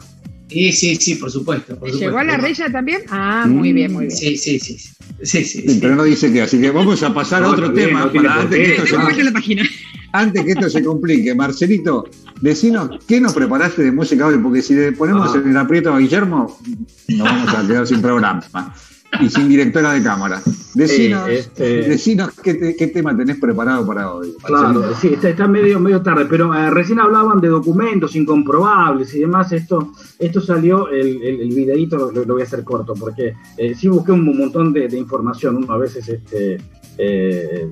Sí, 0.48 0.72
sí, 0.72 0.96
sí, 0.96 1.14
por 1.16 1.30
supuesto. 1.30 1.78
Por 1.78 1.88
¿Te 1.88 1.92
supuesto. 1.94 2.04
llegó 2.06 2.18
a 2.18 2.24
la 2.24 2.36
Reya 2.36 2.70
también? 2.70 3.02
Ah, 3.10 3.46
muy 3.48 3.72
bien, 3.72 3.92
muy 3.92 4.06
bien. 4.06 4.16
Sí, 4.16 4.36
sí, 4.36 4.58
sí. 4.60 4.78
sí, 4.78 4.88
sí, 5.22 5.44
sí, 5.44 5.62
Sí, 5.62 5.68
sí. 5.68 5.78
pero 5.80 5.96
no 5.96 6.04
dice 6.04 6.32
que, 6.32 6.42
así 6.42 6.60
que 6.60 6.70
vamos 6.70 7.02
a 7.02 7.12
pasar 7.12 7.42
a 7.44 7.48
otro 7.48 7.70
bien, 7.70 7.88
tema 7.88 8.04
no 8.06 8.12
para 8.12 8.40
antes 8.42 8.82
que, 8.82 9.22
la 9.24 9.32
página. 9.32 9.62
Antes 10.14 10.44
que 10.44 10.52
esto 10.52 10.70
se 10.70 10.82
complique. 10.84 11.34
Marcelito, 11.34 12.04
decinos, 12.40 12.88
¿qué 13.06 13.20
nos 13.20 13.34
preparaste 13.34 13.82
de 13.82 13.90
música 13.92 14.26
hoy? 14.28 14.38
Porque 14.38 14.62
si 14.62 14.74
le 14.74 14.92
ponemos 14.92 15.34
Ah. 15.34 15.38
en 15.42 15.50
el 15.50 15.56
aprieto 15.56 15.92
a 15.92 15.98
Guillermo, 15.98 16.56
nos 17.08 17.18
vamos 17.28 17.54
a 17.54 17.66
quedar 17.66 17.86
sin 17.86 18.00
programa 18.00 18.42
y 19.20 19.28
sin 19.28 19.48
directora 19.48 19.92
de 19.92 20.02
cámara. 20.02 20.40
Decinos, 20.74 21.28
este- 21.28 21.82
decinos 21.88 22.30
qué, 22.42 22.54
te- 22.54 22.76
qué 22.76 22.86
tema 22.88 23.16
tenés 23.16 23.38
preparado 23.38 23.86
para 23.86 24.12
hoy. 24.12 24.34
Claro, 24.42 24.92
sí, 25.00 25.08
está, 25.14 25.28
está 25.30 25.46
medio, 25.48 25.78
medio 25.80 26.00
tarde, 26.02 26.26
pero 26.28 26.52
eh, 26.54 26.70
recién 26.70 26.98
hablaban 27.00 27.40
de 27.40 27.48
documentos 27.48 28.14
incomprobables 28.16 29.14
y 29.14 29.20
demás. 29.20 29.50
Esto, 29.52 29.92
esto 30.18 30.40
salió, 30.40 30.88
el, 30.90 31.22
el, 31.22 31.40
el 31.42 31.48
videíto 31.48 31.96
lo, 31.96 32.10
lo 32.12 32.34
voy 32.34 32.42
a 32.42 32.44
hacer 32.44 32.62
corto, 32.64 32.94
porque 32.94 33.34
eh, 33.56 33.74
sí 33.74 33.88
busqué 33.88 34.12
un 34.12 34.24
montón 34.36 34.72
de, 34.72 34.88
de 34.88 34.98
información. 34.98 35.56
Uno 35.56 35.72
a 35.72 35.78
veces 35.78 36.08
este, 36.08 36.58
eh, 36.98 37.68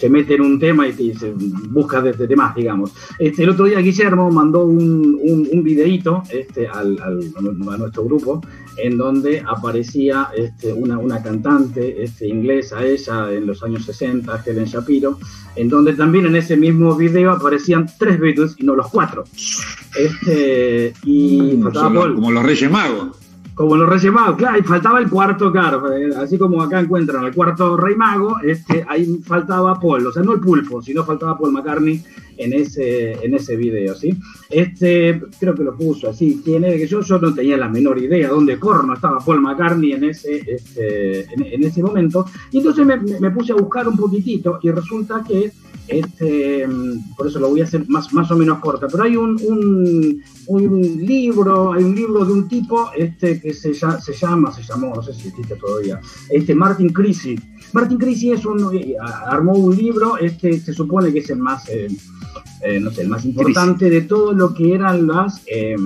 se 0.00 0.08
mete 0.08 0.34
en 0.36 0.40
un 0.40 0.58
tema 0.58 0.88
y, 0.88 0.94
y 0.98 1.14
se 1.14 1.30
busca 1.68 2.00
de, 2.00 2.12
de 2.14 2.26
demás, 2.26 2.54
digamos. 2.54 2.92
Este, 3.18 3.42
el 3.44 3.50
otro 3.50 3.66
día 3.66 3.80
Guillermo 3.80 4.30
mandó 4.30 4.64
un, 4.64 5.18
un, 5.20 5.48
un 5.52 5.62
videíto 5.62 6.22
este, 6.32 6.66
al, 6.68 6.98
al- 7.02 7.32
a 7.36 7.76
nuestro 7.76 8.04
grupo 8.04 8.40
en 8.78 8.96
donde 8.96 9.42
aparecía 9.46 10.28
este, 10.34 10.72
una, 10.72 10.96
una 10.98 11.22
cantante 11.22 12.02
este, 12.02 12.26
inglesa, 12.28 12.82
ella 12.82 13.30
en 13.30 13.46
los 13.46 13.62
años 13.62 13.84
60, 13.84 14.42
Helen 14.46 14.64
Shapiro, 14.64 15.18
en 15.56 15.68
donde 15.68 15.92
también 15.92 16.24
en 16.26 16.36
ese 16.36 16.56
mismo 16.56 16.94
video 16.96 17.32
aparecían 17.32 17.86
tres 17.98 18.18
Beatles 18.18 18.54
y 18.58 18.64
no 18.64 18.74
los 18.74 18.88
cuatro. 18.88 19.24
Este, 19.98 20.92
y 21.04 21.40
Mm, 21.56 21.62
faltaba 21.64 21.92
Paul. 21.92 22.14
como 22.14 22.30
los 22.30 22.42
Reyes 22.44 22.70
Magos. 22.70 23.16
Como 23.54 23.76
los 23.76 23.88
Reyes 23.88 24.12
claro, 24.36 24.58
y 24.58 24.62
faltaba 24.62 25.00
el 25.00 25.10
cuarto, 25.10 25.52
claro, 25.52 25.92
eh, 25.92 26.10
así 26.16 26.38
como 26.38 26.62
acá 26.62 26.80
encuentran 26.80 27.24
al 27.24 27.34
cuarto 27.34 27.76
Rey 27.76 27.94
Mago, 27.94 28.38
este, 28.40 28.86
ahí 28.88 29.20
faltaba 29.24 29.78
Paul, 29.78 30.06
o 30.06 30.12
sea, 30.12 30.22
no 30.22 30.32
el 30.32 30.40
pulpo, 30.40 30.80
sino 30.80 31.04
faltaba 31.04 31.36
Paul 31.36 31.52
McCartney 31.52 32.02
en 32.38 32.52
ese, 32.54 33.12
en 33.24 33.34
ese 33.34 33.56
video, 33.56 33.94
¿sí? 33.94 34.18
Este, 34.50 35.20
creo 35.38 35.54
que 35.54 35.62
lo 35.62 35.76
puso 35.76 36.10
así, 36.10 36.40
quién 36.44 36.64
era, 36.64 36.76
que 36.76 36.88
yo, 36.88 37.02
yo 37.02 37.20
no 37.20 37.32
tenía 37.32 37.56
la 37.56 37.68
menor 37.68 37.98
idea 37.98 38.28
dónde 38.28 38.58
corno 38.58 38.94
estaba 38.94 39.20
Paul 39.20 39.40
McCartney 39.40 39.92
en 39.92 40.04
ese, 40.04 40.42
este, 40.44 41.32
en, 41.32 41.62
ese 41.62 41.80
momento, 41.80 42.26
y 42.50 42.58
entonces 42.58 42.84
me, 42.84 43.30
puse 43.30 43.52
a 43.52 43.54
buscar 43.54 43.86
un 43.86 43.96
poquitito, 43.96 44.58
y 44.60 44.72
resulta 44.72 45.22
que, 45.26 45.52
este, 45.86 46.68
por 47.16 47.28
eso 47.28 47.38
lo 47.38 47.50
voy 47.50 47.60
a 47.60 47.64
hacer 47.64 47.88
más, 47.88 48.12
más 48.12 48.28
o 48.32 48.36
menos 48.36 48.58
corta, 48.58 48.88
pero 48.88 49.04
hay 49.04 49.16
un, 49.16 49.40
un, 50.46 51.06
libro, 51.06 51.72
hay 51.72 51.84
un 51.84 51.94
libro 51.94 52.24
de 52.24 52.32
un 52.32 52.48
tipo 52.48 52.90
este, 52.96 53.40
que 53.40 53.54
se, 53.54 53.72
se 53.72 54.12
llama, 54.12 54.50
se 54.52 54.64
llamó, 54.64 54.96
no 54.96 55.02
sé 55.02 55.14
si 55.14 55.28
existe 55.28 55.54
todavía, 55.54 56.00
este 56.28 56.56
Martin 56.56 56.88
Crisi. 56.88 57.38
Martin 57.72 57.98
Crisi 57.98 58.32
es 58.32 58.44
un, 58.44 58.74
eh, 58.74 58.96
armó 59.00 59.52
un 59.52 59.76
libro, 59.76 60.18
este, 60.18 60.58
se 60.58 60.72
supone 60.72 61.12
que 61.12 61.20
es 61.20 61.30
el 61.30 61.38
más, 61.38 61.68
eh, 61.68 61.86
eh, 62.62 62.80
no 62.80 62.90
sé, 62.90 63.02
el 63.02 63.08
más 63.08 63.24
importante 63.24 63.88
de 63.88 64.02
todo 64.02 64.32
lo 64.32 64.54
que 64.54 64.74
eran 64.74 65.06
las, 65.06 65.42
eh, 65.46 65.76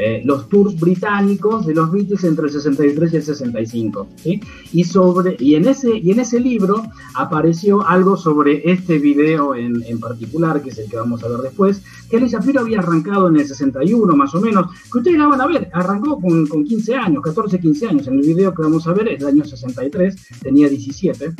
eh, 0.00 0.22
los 0.24 0.48
tours 0.48 0.78
británicos 0.78 1.66
de 1.66 1.74
los 1.74 1.90
Beatles 1.90 2.22
entre 2.22 2.46
el 2.46 2.52
63 2.52 3.12
y 3.12 3.16
el 3.16 3.22
65. 3.24 4.08
¿sí? 4.14 4.40
Y, 4.72 4.84
sobre, 4.84 5.36
y, 5.40 5.56
en 5.56 5.66
ese, 5.66 5.98
y 5.98 6.12
en 6.12 6.20
ese 6.20 6.38
libro 6.38 6.84
apareció 7.16 7.84
algo 7.84 8.16
sobre 8.16 8.70
este 8.70 9.00
video 9.00 9.56
en, 9.56 9.82
en 9.82 9.98
particular, 9.98 10.62
que 10.62 10.70
es 10.70 10.78
el 10.78 10.88
que 10.88 10.96
vamos 10.96 11.24
a 11.24 11.28
ver 11.28 11.38
después, 11.38 11.82
que 12.08 12.16
Helen 12.16 12.28
Shapiro 12.28 12.60
había 12.60 12.78
arrancado 12.78 13.26
en 13.26 13.38
el 13.38 13.48
61 13.48 14.14
más 14.14 14.32
o 14.36 14.40
menos, 14.40 14.70
que 14.92 14.98
ustedes 14.98 15.18
la 15.18 15.26
van 15.26 15.40
a 15.40 15.48
ver, 15.48 15.68
arrancó 15.72 16.20
con, 16.20 16.46
con 16.46 16.64
15 16.64 16.94
años, 16.94 17.20
14, 17.20 17.58
15 17.58 17.88
años, 17.88 18.06
en 18.06 18.20
el 18.20 18.26
video 18.26 18.54
que 18.54 18.62
vamos 18.62 18.86
a 18.86 18.92
ver 18.92 19.08
es 19.08 19.18
del 19.18 19.28
año 19.28 19.44
63, 19.44 20.16
tenía 20.40 20.68
17, 20.68 21.32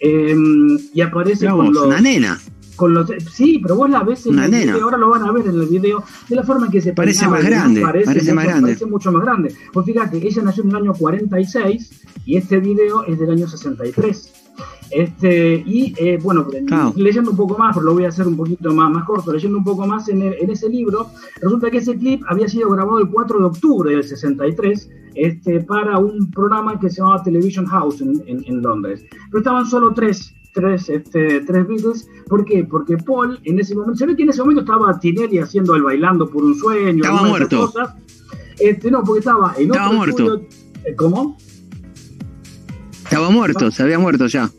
eh, 0.00 0.36
y 0.94 1.00
aparece 1.02 1.48
con 1.48 1.70
los, 1.70 1.84
una 1.84 2.00
nena. 2.00 2.40
Con 2.76 2.94
los 2.94 3.10
sí, 3.32 3.58
pero 3.62 3.74
vos 3.76 3.90
la 3.90 4.02
ves 4.04 4.26
en 4.26 4.38
el 4.38 4.50
video, 4.50 4.84
ahora 4.84 4.96
lo 4.98 5.10
van 5.10 5.24
a 5.24 5.32
ver 5.32 5.46
en 5.46 5.58
el 5.60 5.66
video, 5.66 6.04
de 6.28 6.36
la 6.36 6.42
forma 6.44 6.66
en 6.66 6.72
que 6.72 6.80
se 6.80 6.92
Parece 6.92 7.26
más 7.26 7.42
grande, 7.44 7.80
parece 7.80 8.32
más 8.32 8.44
grande. 8.44 8.62
parece 8.68 8.86
mucho 8.86 9.10
más 9.10 9.22
grande. 9.22 9.54
Pues 9.72 9.86
fíjate, 9.86 10.18
ella 10.26 10.42
nació 10.42 10.62
en 10.64 10.70
el 10.70 10.76
año 10.76 10.92
46 10.94 11.90
y 12.26 12.36
este 12.36 12.58
video 12.60 13.04
es 13.04 13.18
del 13.18 13.30
año 13.30 13.48
63. 13.48 14.32
Este, 14.90 15.62
y 15.66 15.94
eh, 15.98 16.18
bueno, 16.22 16.46
Claro. 16.66 16.92
leyendo 16.96 17.32
un 17.32 17.36
poco 17.36 17.58
más, 17.58 17.74
pero 17.74 17.86
lo 17.86 17.94
voy 17.94 18.04
a 18.04 18.08
hacer 18.08 18.26
un 18.26 18.36
poquito 18.36 18.72
más, 18.72 18.90
más 18.90 19.04
corto, 19.04 19.32
leyendo 19.32 19.58
un 19.58 19.64
poco 19.64 19.86
más 19.86 20.08
en, 20.08 20.22
el- 20.22 20.34
en 20.40 20.50
ese 20.50 20.68
libro, 20.68 21.08
resulta 21.40 21.70
que 21.70 21.78
ese 21.78 21.96
clip 21.96 22.22
había 22.28 22.48
sido 22.48 22.70
grabado 22.70 22.98
el 23.00 23.08
4 23.08 23.38
de 23.40 23.44
octubre 23.46 23.90
del 23.90 24.04
63 24.04 24.88
este, 25.14 25.60
para 25.60 25.98
un 25.98 26.30
programa 26.30 26.78
que 26.78 26.88
se 26.90 26.98
llamaba 26.98 27.22
Television 27.22 27.66
House 27.66 28.00
en, 28.00 28.22
en- 28.26 28.44
en 28.46 28.62
Londres. 28.62 29.04
Pero 29.30 29.38
estaban 29.38 29.66
solo 29.66 29.92
tres, 29.92 30.32
tres, 30.56 30.88
este, 30.88 31.42
tres 31.42 31.68
Beatles. 31.68 32.08
¿Por 32.28 32.44
qué? 32.46 32.64
Porque 32.68 32.96
Paul 32.96 33.38
en 33.44 33.60
ese 33.60 33.74
momento, 33.74 33.96
se 33.96 34.06
ve 34.06 34.16
que 34.16 34.22
en 34.24 34.30
ese 34.30 34.40
momento 34.40 34.62
estaba 34.62 34.98
Tinelli 34.98 35.38
haciendo 35.38 35.74
el 35.76 35.82
bailando 35.82 36.26
por 36.28 36.42
un 36.42 36.54
sueño. 36.54 37.04
Estaba 37.04 37.22
muerto. 37.22 37.66
cosas. 37.70 37.94
Este, 38.58 38.90
no, 38.90 39.02
porque 39.04 39.18
estaba 39.20 39.54
en 39.58 39.66
Estaba 39.70 39.86
otro 39.88 39.96
muerto. 39.98 40.34
estudio- 40.34 40.96
¿Cómo? 40.96 41.36
Estaba 43.04 43.30
muerto, 43.30 43.70
se 43.70 43.82
había 43.82 43.98
muerto 43.98 44.26
ya. 44.26 44.50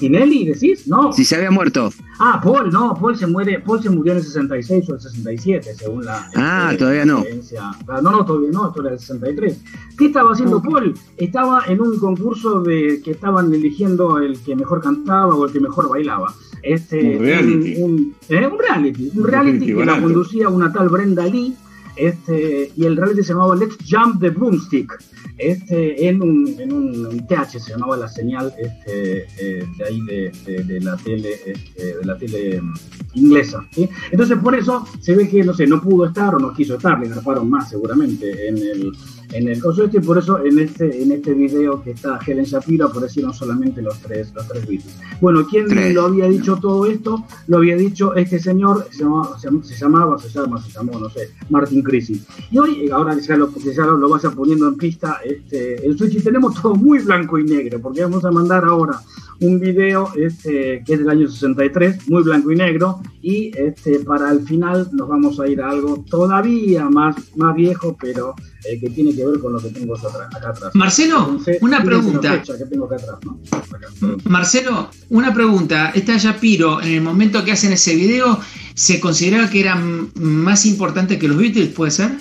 ¿Tinelli 0.00 0.46
decís? 0.46 0.88
No. 0.88 1.12
Si 1.12 1.24
se 1.24 1.36
había 1.36 1.50
muerto. 1.50 1.92
Ah, 2.18 2.40
Paul, 2.42 2.70
no, 2.72 2.94
Paul 3.00 3.16
se 3.16 3.26
muere, 3.26 3.60
Paul 3.60 3.82
se 3.82 3.90
murió 3.90 4.12
en 4.12 4.18
el 4.18 4.24
66 4.24 4.88
o 4.90 4.94
el 4.94 5.00
67, 5.00 5.74
según 5.76 6.04
la 6.06 6.28
Ah, 6.34 6.68
este, 6.72 6.78
todavía 6.78 7.04
no. 7.04 7.22
Ah, 7.60 8.00
No, 8.02 8.10
no, 8.10 8.24
todavía 8.24 8.50
no, 8.50 8.68
esto 8.68 8.80
era 8.80 8.92
el 8.94 8.98
63. 8.98 9.60
¿Qué 9.96 10.06
estaba 10.06 10.32
haciendo 10.32 10.60
Paul? 10.62 10.94
Estaba 11.16 11.62
en 11.68 11.80
un 11.80 11.98
concurso 11.98 12.60
de 12.62 13.00
que 13.04 13.12
estaban 13.12 13.52
eligiendo 13.54 14.18
el 14.18 14.38
que 14.40 14.56
mejor 14.56 14.80
cantaba 14.80 15.34
o 15.34 15.44
el 15.46 15.52
que 15.52 15.60
mejor 15.60 15.88
bailaba. 15.88 16.34
Este, 16.62 17.16
Un 17.16 17.22
reality. 17.22 17.74
Un, 17.82 17.90
un- 17.92 18.14
¿eh? 18.28 18.46
un 18.46 18.58
reality, 18.58 19.10
un 19.14 19.24
reality 19.24 19.58
reality 19.60 19.66
que 19.74 19.84
la 19.84 20.00
conducía 20.00 20.48
una 20.48 20.72
tal 20.72 20.88
Brenda 20.88 21.26
Lee. 21.26 21.54
Este, 22.00 22.72
y 22.76 22.84
el 22.86 22.96
reality 22.96 23.22
se 23.22 23.34
llamaba 23.34 23.54
Let's 23.54 23.76
Jump 23.88 24.20
the 24.20 24.30
Broomstick. 24.30 24.90
Este, 25.36 26.08
en 26.08 26.20
un, 26.22 26.54
en 26.58 26.72
un, 26.72 27.26
TH 27.26 27.58
se 27.60 27.70
llamaba 27.72 27.96
la 27.96 28.08
señal 28.08 28.52
este, 28.58 29.26
eh, 29.38 29.66
de 29.78 29.84
ahí 29.84 30.00
de, 30.02 30.62
de- 30.64 30.80
la 30.80 30.96
tele, 30.96 31.34
este, 31.46 31.96
de 31.96 32.04
la 32.04 32.16
tele 32.16 32.60
mm, 32.60 32.74
inglesa. 33.14 33.66
Entonces 34.10 34.38
por 34.38 34.54
eso 34.54 34.86
se 35.00 35.14
ve 35.14 35.28
que 35.28 35.42
no 35.42 35.52
sé, 35.54 35.66
no 35.66 35.80
pudo 35.80 36.06
estar 36.06 36.34
o 36.34 36.38
no 36.38 36.52
quiso 36.54 36.76
estar, 36.76 36.98
le 37.00 37.08
graparon 37.08 37.48
más 37.48 37.68
seguramente 37.70 38.48
en 38.48 38.56
el 38.58 38.92
en 39.32 39.48
el 39.48 39.60
coso 39.60 39.84
este, 39.84 39.98
y 39.98 40.00
por 40.00 40.18
eso 40.18 40.42
en 40.44 40.58
este, 40.58 41.02
en 41.02 41.12
este 41.12 41.32
video 41.34 41.82
que 41.82 41.92
está 41.92 42.18
Helen 42.26 42.44
Shapiro 42.44 42.86
aparecieron 42.86 43.32
solamente 43.32 43.80
los 43.82 43.98
tres, 44.00 44.32
los 44.34 44.46
tres 44.48 44.66
Beatles. 44.66 44.96
Bueno, 45.20 45.46
¿quién 45.48 45.66
Tres. 45.68 45.94
lo 45.94 46.02
había 46.06 46.26
dicho 46.28 46.56
todo 46.60 46.86
esto? 46.86 47.24
Lo 47.46 47.58
había 47.58 47.76
dicho 47.76 48.14
este 48.14 48.38
señor, 48.38 48.86
se 48.90 49.04
llamaba, 49.04 49.38
se, 49.38 49.48
llam- 49.48 49.62
se 49.62 49.74
llamaba, 49.76 50.18
se 50.18 50.28
llama, 50.30 50.60
se 50.62 50.70
llamó, 50.72 50.98
no 50.98 51.08
sé, 51.10 51.30
Martin 51.48 51.82
Crisi. 51.82 52.22
Y 52.50 52.58
hoy, 52.58 52.86
eh, 52.86 52.90
ahora 52.92 53.14
que 53.14 53.22
ya 53.22 53.36
lo, 53.36 53.52
que 53.52 53.72
ya 53.74 53.84
lo, 53.86 53.96
lo 53.96 54.08
vaya 54.08 54.30
poniendo 54.30 54.66
en 54.68 54.76
pista, 54.76 55.18
este, 55.24 55.86
el 55.86 55.96
Switch 55.96 56.14
y 56.14 56.20
tenemos 56.22 56.60
todo 56.60 56.74
muy 56.74 56.98
blanco 57.00 57.38
y 57.38 57.44
negro, 57.44 57.80
porque 57.80 58.02
vamos 58.02 58.24
a 58.24 58.30
mandar 58.30 58.64
ahora 58.64 59.00
un 59.42 59.58
video 59.58 60.08
este, 60.16 60.82
que 60.84 60.92
es 60.94 60.98
del 60.98 61.08
año 61.08 61.26
63, 61.28 62.08
muy 62.10 62.22
blanco 62.22 62.52
y 62.52 62.56
negro, 62.56 63.00
y 63.22 63.50
este, 63.56 64.00
para 64.00 64.30
el 64.32 64.40
final 64.40 64.88
nos 64.92 65.08
vamos 65.08 65.40
a 65.40 65.48
ir 65.48 65.62
a 65.62 65.70
algo 65.70 66.04
todavía 66.10 66.88
más, 66.90 67.16
más 67.36 67.54
viejo, 67.54 67.96
pero 68.00 68.34
eh, 68.64 68.78
que 68.78 68.90
tiene 68.90 69.14
que 69.14 69.24
ver 69.24 69.38
con 69.40 69.52
lo 69.52 69.60
que 69.60 69.70
tengo 69.70 69.96
acá 69.96 70.08
atrás. 70.08 70.70
Marcelo, 70.74 71.26
Entonces, 71.30 71.58
una 71.60 71.82
pregunta. 71.82 72.42
que 72.42 72.64
tengo 72.66 72.86
acá 72.86 72.96
atrás, 72.96 73.18
¿no? 73.24 73.40
Acá. 73.52 73.88
Marcelo, 74.24 74.90
una 75.08 75.32
pregunta. 75.32 75.92
Esta 75.94 76.16
Yapiro, 76.16 76.80
en 76.82 76.88
el 76.88 77.00
momento 77.00 77.44
que 77.44 77.52
hacen 77.52 77.72
ese 77.72 77.94
video, 77.94 78.38
¿se 78.74 79.00
consideraba 79.00 79.48
que 79.48 79.60
era 79.60 79.76
más 79.76 80.66
importante 80.66 81.18
que 81.18 81.28
los 81.28 81.36
Beatles? 81.38 81.70
¿Puede 81.70 81.90
ser? 81.90 82.12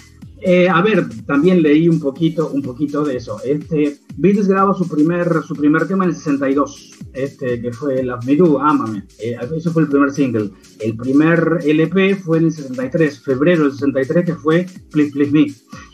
Eh, 0.42 0.70
a 0.70 0.82
ver, 0.82 1.08
también 1.26 1.62
leí 1.62 1.90
un 1.90 2.00
poquito, 2.00 2.50
un 2.50 2.62
poquito 2.62 3.04
de 3.04 3.18
eso. 3.18 3.40
Este, 3.44 3.98
Beatles 4.16 4.48
grabó 4.48 4.74
su 4.74 4.88
primer, 4.88 5.28
su 5.46 5.56
primer 5.56 5.88
tema 5.88 6.06
en 6.06 6.12
el 6.12 6.16
62, 6.16 7.00
este, 7.14 7.62
que 7.62 7.74
fue 7.74 8.04
Love 8.04 8.26
Me 8.26 8.36
Do, 8.36 8.60
Ámame. 8.60 9.04
Eh, 9.20 9.36
eso 9.56 9.72
fue 9.72 9.84
el 9.84 9.90
primer 9.90 10.12
single. 10.12 10.52
El 10.80 10.96
primer 10.96 11.60
LP 11.66 12.16
fue 12.16 12.38
en 12.38 12.46
el 12.46 12.52
63, 12.54 13.20
febrero 13.20 13.64
del 13.64 13.74
63, 13.74 14.26
que 14.26 14.36
fue 14.36 14.66
Please 14.92 15.12
Please 15.12 15.32
Me. 15.32 15.48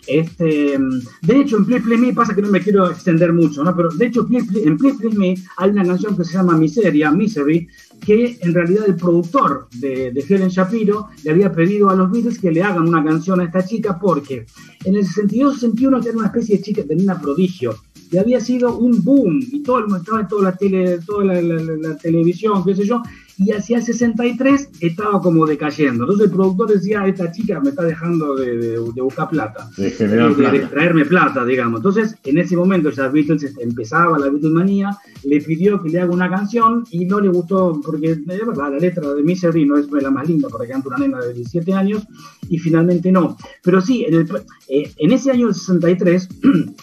Este, 0.07 0.77
de 1.23 1.39
hecho, 1.39 1.57
en 1.57 1.65
Please 1.65 1.83
Please 1.83 2.01
Me 2.01 2.13
pasa 2.13 2.35
que 2.35 2.41
no 2.41 2.49
me 2.49 2.61
quiero 2.61 2.89
extender 2.89 3.33
mucho, 3.33 3.63
¿no? 3.63 3.75
Pero 3.75 3.89
de 3.89 4.05
hecho, 4.05 4.27
en 4.29 4.77
Please 4.77 4.97
Please 4.99 5.17
Me 5.17 5.35
hay 5.57 5.71
una 5.71 5.85
canción 5.85 6.15
que 6.15 6.23
se 6.23 6.33
llama 6.33 6.55
Miseria, 6.57 7.11
Misery, 7.11 7.67
que 8.01 8.37
en 8.41 8.53
realidad 8.53 8.85
el 8.87 8.95
productor 8.95 9.67
de, 9.79 10.11
Helen 10.27 10.49
Shapiro 10.49 11.07
le 11.23 11.31
había 11.31 11.51
pedido 11.51 11.89
a 11.89 11.95
los 11.95 12.11
Beatles 12.11 12.39
que 12.39 12.51
le 12.51 12.61
hagan 12.63 12.87
una 12.87 13.03
canción 13.03 13.39
a 13.39 13.45
esta 13.45 13.65
chica 13.65 13.99
porque 13.99 14.45
en 14.83 14.95
el 14.95 15.05
62-61 15.05 16.03
era 16.07 16.17
una 16.17 16.27
especie 16.27 16.57
de 16.57 16.63
chica, 16.63 16.83
tenía 16.83 17.03
una 17.05 17.21
prodigio. 17.21 17.75
Y 18.11 18.17
había 18.17 18.39
sido 18.39 18.77
un 18.77 19.03
boom 19.03 19.39
y 19.51 19.63
todo 19.63 19.79
el 19.79 19.95
estaba 19.95 20.21
en 20.21 20.27
toda 20.27 20.43
la 20.43 20.55
tele, 20.55 20.99
toda 21.05 21.25
la- 21.25 21.41
la 21.41 21.97
televisión, 21.97 22.63
qué 22.63 22.75
sé 22.75 22.85
yo, 22.85 23.01
y 23.37 23.51
hacia 23.51 23.77
el 23.77 23.83
63 23.83 24.69
estaba 24.79 25.21
como 25.21 25.45
decayendo. 25.45 26.03
Entonces 26.03 26.27
el 26.27 26.31
productor 26.33 26.69
decía, 26.71 27.05
esta 27.07 27.31
chica 27.31 27.59
me 27.59 27.69
está 27.69 27.83
dejando 27.83 28.35
de, 28.35 28.57
de- 28.57 28.75
de 28.95 29.01
buscar 29.01 29.29
plata 29.29 29.69
De 29.77 29.91
generar 29.91 30.35
de, 30.35 30.43
de 30.43 30.49
plata. 30.51 30.69
traerme 30.69 31.05
plata, 31.05 31.45
digamos. 31.45 31.79
Entonces, 31.79 32.15
en 32.23 32.37
ese 32.37 32.55
momento 32.55 32.89
ya 32.91 33.07
Beatles 33.09 33.53
empezaba 33.59 34.17
la 34.17 34.29
Beatlemanía, 34.29 34.97
le 35.23 35.41
pidió 35.41 35.81
que 35.81 35.89
le 35.89 35.99
haga 36.01 36.11
una 36.13 36.29
canción 36.29 36.85
y 36.91 37.05
no 37.05 37.19
le 37.19 37.29
gustó, 37.29 37.79
porque 37.83 38.11
es 38.11 38.25
verdad, 38.25 38.71
la 38.71 38.79
letra 38.79 39.13
de 39.13 39.23
Misery 39.23 39.65
no 39.65 39.77
es 39.77 39.91
la 39.91 40.11
más 40.11 40.27
linda 40.29 40.47
para 40.49 40.65
que 40.65 40.71
cante 40.71 40.87
una 40.87 40.97
nena 40.97 41.19
de 41.21 41.33
17 41.33 41.73
años, 41.73 42.03
y 42.49 42.57
finalmente 42.59 43.11
no. 43.11 43.35
Pero 43.63 43.81
sí, 43.81 44.05
en, 44.07 44.13
el- 44.13 44.29
eh, 44.69 44.91
en 44.97 45.11
ese 45.11 45.31
año 45.31 45.47
del 45.47 45.55
63, 45.55 46.29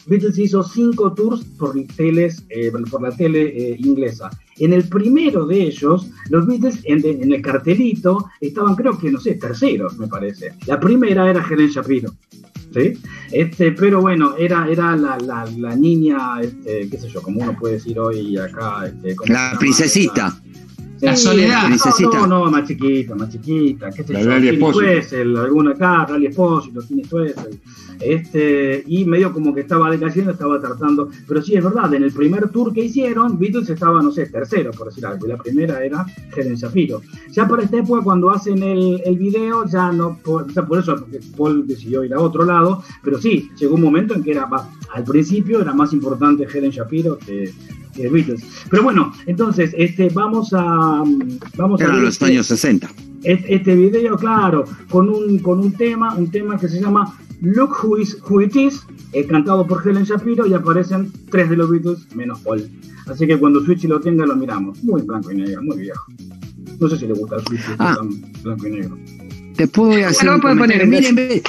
Beatles 0.07 0.39
hizo 0.39 0.63
cinco 0.63 1.13
tours 1.15 1.45
por, 1.59 1.75
teles, 1.97 2.45
eh, 2.51 2.73
por 2.91 3.03
la 3.03 3.11
tele 3.13 3.43
eh, 3.73 3.77
inglesa. 3.79 4.31
En 4.59 4.73
el 4.73 4.89
primero 4.89 5.47
de 5.47 5.63
ellos, 5.63 6.09
los 6.29 6.47
Beatles 6.47 6.81
en, 6.85 7.05
en 7.05 7.33
el 7.33 7.43
cartelito 7.43 8.27
estaban, 8.41 8.75
creo 8.75 8.99
que, 8.99 9.11
no 9.11 9.21
sé, 9.21 9.35
terceros, 9.35 9.99
me 9.99 10.09
parece. 10.09 10.55
La 10.67 10.79
primera 10.79 11.29
era 11.29 11.45
Helen 11.49 11.69
Shapiro. 11.69 12.13
¿sí? 12.73 12.95
Este, 13.31 13.73
pero 13.73 14.01
bueno, 14.01 14.35
era, 14.37 14.69
era 14.69 14.97
la, 14.97 15.19
la, 15.19 15.47
la 15.57 15.77
niña, 15.77 16.41
este, 16.41 16.89
qué 16.89 16.99
sé 16.99 17.09
yo, 17.09 17.23
como 17.23 17.41
uno 17.41 17.57
puede 17.59 17.75
decir 17.75 17.99
hoy 17.99 18.37
acá. 18.37 18.87
Este, 18.87 19.17
¿cómo 19.17 19.27
se 19.27 19.33
La 19.33 19.57
princesita. 19.59 20.41
La 21.01 21.17
Soledad. 21.17 21.69
No. 21.69 22.13
No, 22.13 22.27
no, 22.27 22.51
más 22.51 22.69
chiquita, 22.69 23.17
más 23.17 23.29
chiquita, 23.31 23.91
qué 23.91 24.05
sé 24.05 24.13
La 24.13 24.23
yo, 24.23 24.29
Lali 24.29 24.49
Espósito. 24.51 25.41
Alguna 25.41 25.73
acá, 25.73 26.07
Rally 26.07 26.27
Espósito, 26.27 26.81
Tini 26.81 27.05
Stoessel, 27.05 27.61
este, 28.05 28.83
y 28.87 29.05
medio 29.05 29.33
como 29.33 29.55
que 29.55 29.61
estaba 29.63 29.91
decayendo, 29.91 30.33
estaba 30.33 30.61
tratando, 30.61 31.09
pero 31.27 31.43
sí 31.43 31.55
es 31.55 31.63
verdad, 31.65 31.93
en 31.95 32.03
el 32.03 32.13
primer 32.13 32.49
tour 32.51 32.73
que 32.73 32.85
hicieron, 32.85 33.39
Beatles 33.39 33.71
estaba, 33.71 34.03
no 34.03 34.11
sé, 34.13 34.27
tercero, 34.27 34.71
por 34.73 34.89
decir 34.89 35.07
algo, 35.07 35.27
y 35.27 35.29
la 35.31 35.37
primera 35.37 35.85
era 35.85 36.05
Helen 36.37 36.55
Shapiro. 36.57 37.01
Ya 37.31 37.47
para 37.49 37.63
esta 37.63 37.79
época, 37.79 38.03
cuando 38.03 38.31
hacen 38.31 38.63
el, 38.63 39.01
el 39.05 39.17
video, 39.19 39.65
ya 39.67 39.93
no, 39.93 40.19
por, 40.23 40.53
ya 40.53 40.67
por 40.67 40.79
eso 40.79 40.97
porque 40.97 41.21
Paul 41.37 41.67
decidió 41.67 42.05
ir 42.05 42.15
a 42.15 42.21
otro 42.21 42.45
lado, 42.45 42.83
pero 43.03 43.21
sí, 43.21 43.51
llegó 43.59 43.75
un 43.77 43.83
momento 43.83 44.15
en 44.15 44.23
que 44.23 44.33
era, 44.33 44.49
al 44.93 45.05
principio 45.05 45.61
era 45.61 45.73
más 45.73 45.93
importante 45.93 46.47
Helen 46.53 46.71
Shapiro 46.71 47.19
que, 47.19 47.53
que 47.95 48.09
Beatles. 48.09 48.43
Pero 48.71 48.83
bueno, 48.83 49.13
entonces, 49.27 49.73
este, 49.77 50.09
vamos 50.11 50.53
a, 50.53 51.03
vamos 51.57 51.81
a 51.81 51.85
Eran 51.85 51.97
ver 51.97 52.05
los 52.05 52.15
este- 52.15 52.25
años 52.27 52.47
60. 52.47 52.91
et- 53.25 53.45
este 53.49 53.75
video, 53.77 54.17
claro, 54.17 54.65
con 54.91 55.09
un, 55.09 55.39
con 55.39 55.59
un 55.61 55.73
tema, 55.73 56.15
un 56.15 56.31
tema 56.31 56.59
que 56.59 56.69
se 56.69 56.81
llama 56.81 57.17
Look 57.43 57.73
Who, 57.83 57.99
is, 57.99 58.17
Who 58.29 58.41
It 58.43 58.57
Is, 58.57 58.81
eh, 59.13 59.27
cantado 59.27 59.67
por 59.67 59.87
Helen 59.87 60.05
Shapiro, 60.05 60.47
y 60.47 60.55
aparecen 60.55 61.13
tres 61.31 61.51
de 61.51 61.57
los 61.57 61.69
Beatles 61.71 62.07
menos 62.15 62.41
Paul. 62.41 62.67
Así 63.07 63.27
que 63.27 63.37
cuando 63.37 63.63
Switch 63.65 63.85
lo 63.85 64.01
tenga 64.01 64.25
lo 64.25 64.37
miramos. 64.37 64.83
Muy 64.85 65.03
blanco 65.03 65.33
y 65.33 65.37
negro, 65.37 65.63
muy 65.63 65.79
viejo. 65.79 66.07
No 66.81 66.89
sé 66.89 66.97
si 66.97 67.07
le 67.07 67.15
gusta 67.15 67.37
el 67.37 67.43
Switch, 67.47 67.61
Ah. 67.79 67.97
tan 67.99 68.09
blanco 68.43 68.67
y 68.69 68.71
negro. 68.71 68.97
Después 69.57 69.89
voy 69.89 70.03
a 70.03 70.09
hacer 70.09 70.29
Bueno, 70.31 70.53
un 70.53 70.59
poner 70.59 70.87
Miren, 70.87 71.15
ve, 71.15 71.43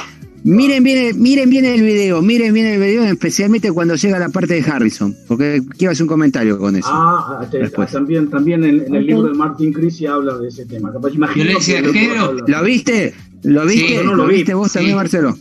Miren 0.46 0.84
bien, 0.84 1.22
miren 1.22 1.50
bien 1.50 1.64
el 1.64 1.82
video, 1.84 2.22
miren 2.22 2.54
bien 2.54 2.66
el 2.66 2.78
video, 2.82 3.04
especialmente 3.06 3.72
cuando 3.72 3.96
llega 3.96 4.20
la 4.20 4.28
parte 4.28 4.56
de 4.56 4.62
Harrison, 4.70 5.16
porque 5.28 5.62
quiero 5.78 5.94
hacer 5.94 6.04
un 6.04 6.10
comentario 6.10 6.58
con 6.60 6.76
eso. 6.76 6.90
Ah, 6.92 7.48
te- 7.50 7.60
Después. 7.60 7.90
también, 7.92 8.30
también 8.30 8.62
en, 8.66 8.82
en 8.82 8.94
el 8.96 9.06
libro 9.06 9.30
de 9.30 9.36
Martin 9.36 9.72
Crisi 9.72 10.06
habla 10.06 10.38
de 10.38 10.50
ese 10.50 10.66
tema. 10.66 10.92
Capaz, 10.92 11.14
imagino 11.14 11.46
Violencia 11.46 11.82
de 11.82 11.94
género. 11.94 12.34
¿Lo 12.46 12.64
viste? 12.64 13.14
¿Lo 13.44 13.66
viste? 13.66 13.88
Sí, 13.88 13.96
no 14.04 14.04
¿Lo 14.04 14.16
lo 14.16 14.28
vi. 14.28 14.36
viste 14.36 14.54
vos 14.54 14.70
Sí. 14.70 14.80
también, 14.80 14.98
Marcelo? 14.98 15.38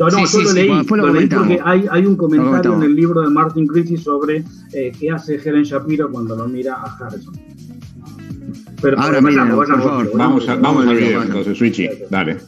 Yo 0.00 0.06
no, 0.08 0.10
Sí, 0.12 0.22
yo 0.22 0.26
sí, 0.28 0.42
lo 0.44 0.48
sí, 0.48 0.54
leí, 0.56 0.68
lo 0.68 0.96
lo 0.96 1.12
leí 1.12 1.26
porque 1.26 1.60
hay, 1.62 1.84
hay 1.90 2.06
un 2.06 2.16
comentario 2.16 2.74
en 2.74 2.82
el 2.84 2.94
libro 2.96 3.20
de 3.20 3.28
Martin 3.28 3.66
Crisi 3.66 3.98
sobre 3.98 4.42
eh, 4.72 4.92
qué 4.98 5.10
hace 5.10 5.34
Helen 5.36 5.62
Shapiro 5.62 6.10
cuando 6.10 6.34
lo 6.34 6.48
mira 6.48 6.76
a 6.76 6.96
Harrison. 6.96 7.34
Pero, 8.80 8.98
Ahora 8.98 9.20
vayamos, 9.20 9.56
por 9.56 9.66
favor. 9.82 10.10
Vamos, 10.14 10.48
a- 10.48 10.54
vamos 10.56 10.80
al 10.80 10.86
Vamos, 10.86 11.00
video 11.00 11.22
entonces, 11.22 11.58
Switchy. 11.58 11.90
Dale. 12.08 12.38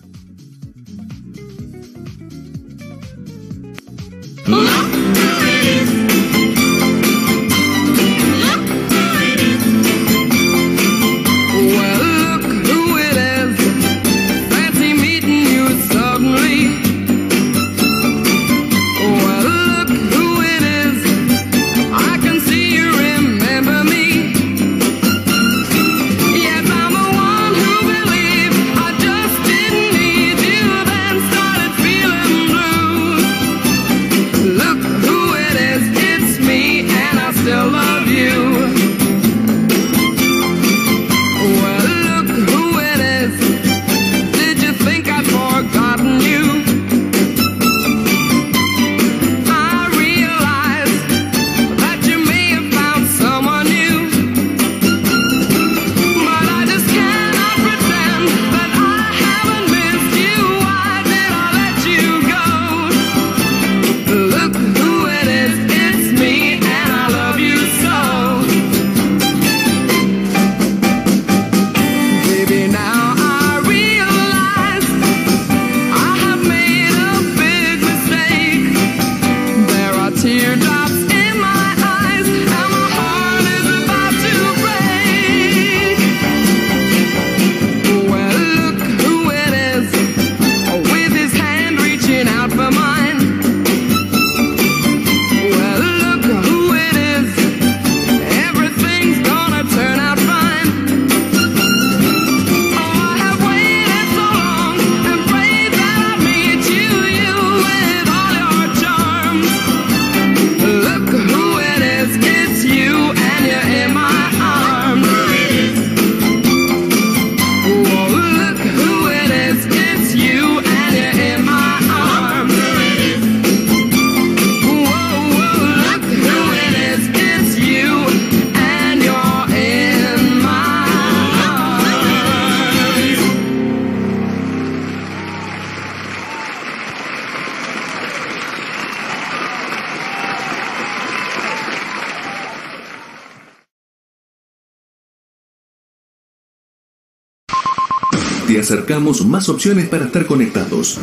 Acercamos 148.73 149.27
más 149.27 149.51
opciones 149.51 149.87
para 149.87 150.07
estar 150.07 150.25
conectados. 150.25 150.99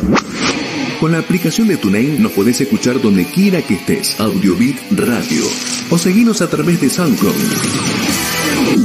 Con 0.98 1.12
la 1.12 1.20
aplicación 1.20 1.68
de 1.68 1.76
TuneIn 1.76 2.20
nos 2.20 2.32
podés 2.32 2.60
escuchar 2.60 3.00
donde 3.00 3.24
quiera 3.26 3.62
que 3.62 3.74
estés. 3.74 4.18
Audiobit 4.18 4.76
Radio. 4.90 5.44
O 5.88 5.96
seguinos 5.96 6.42
a 6.42 6.50
través 6.50 6.80
de 6.80 6.90
SoundCloud. 6.90 7.32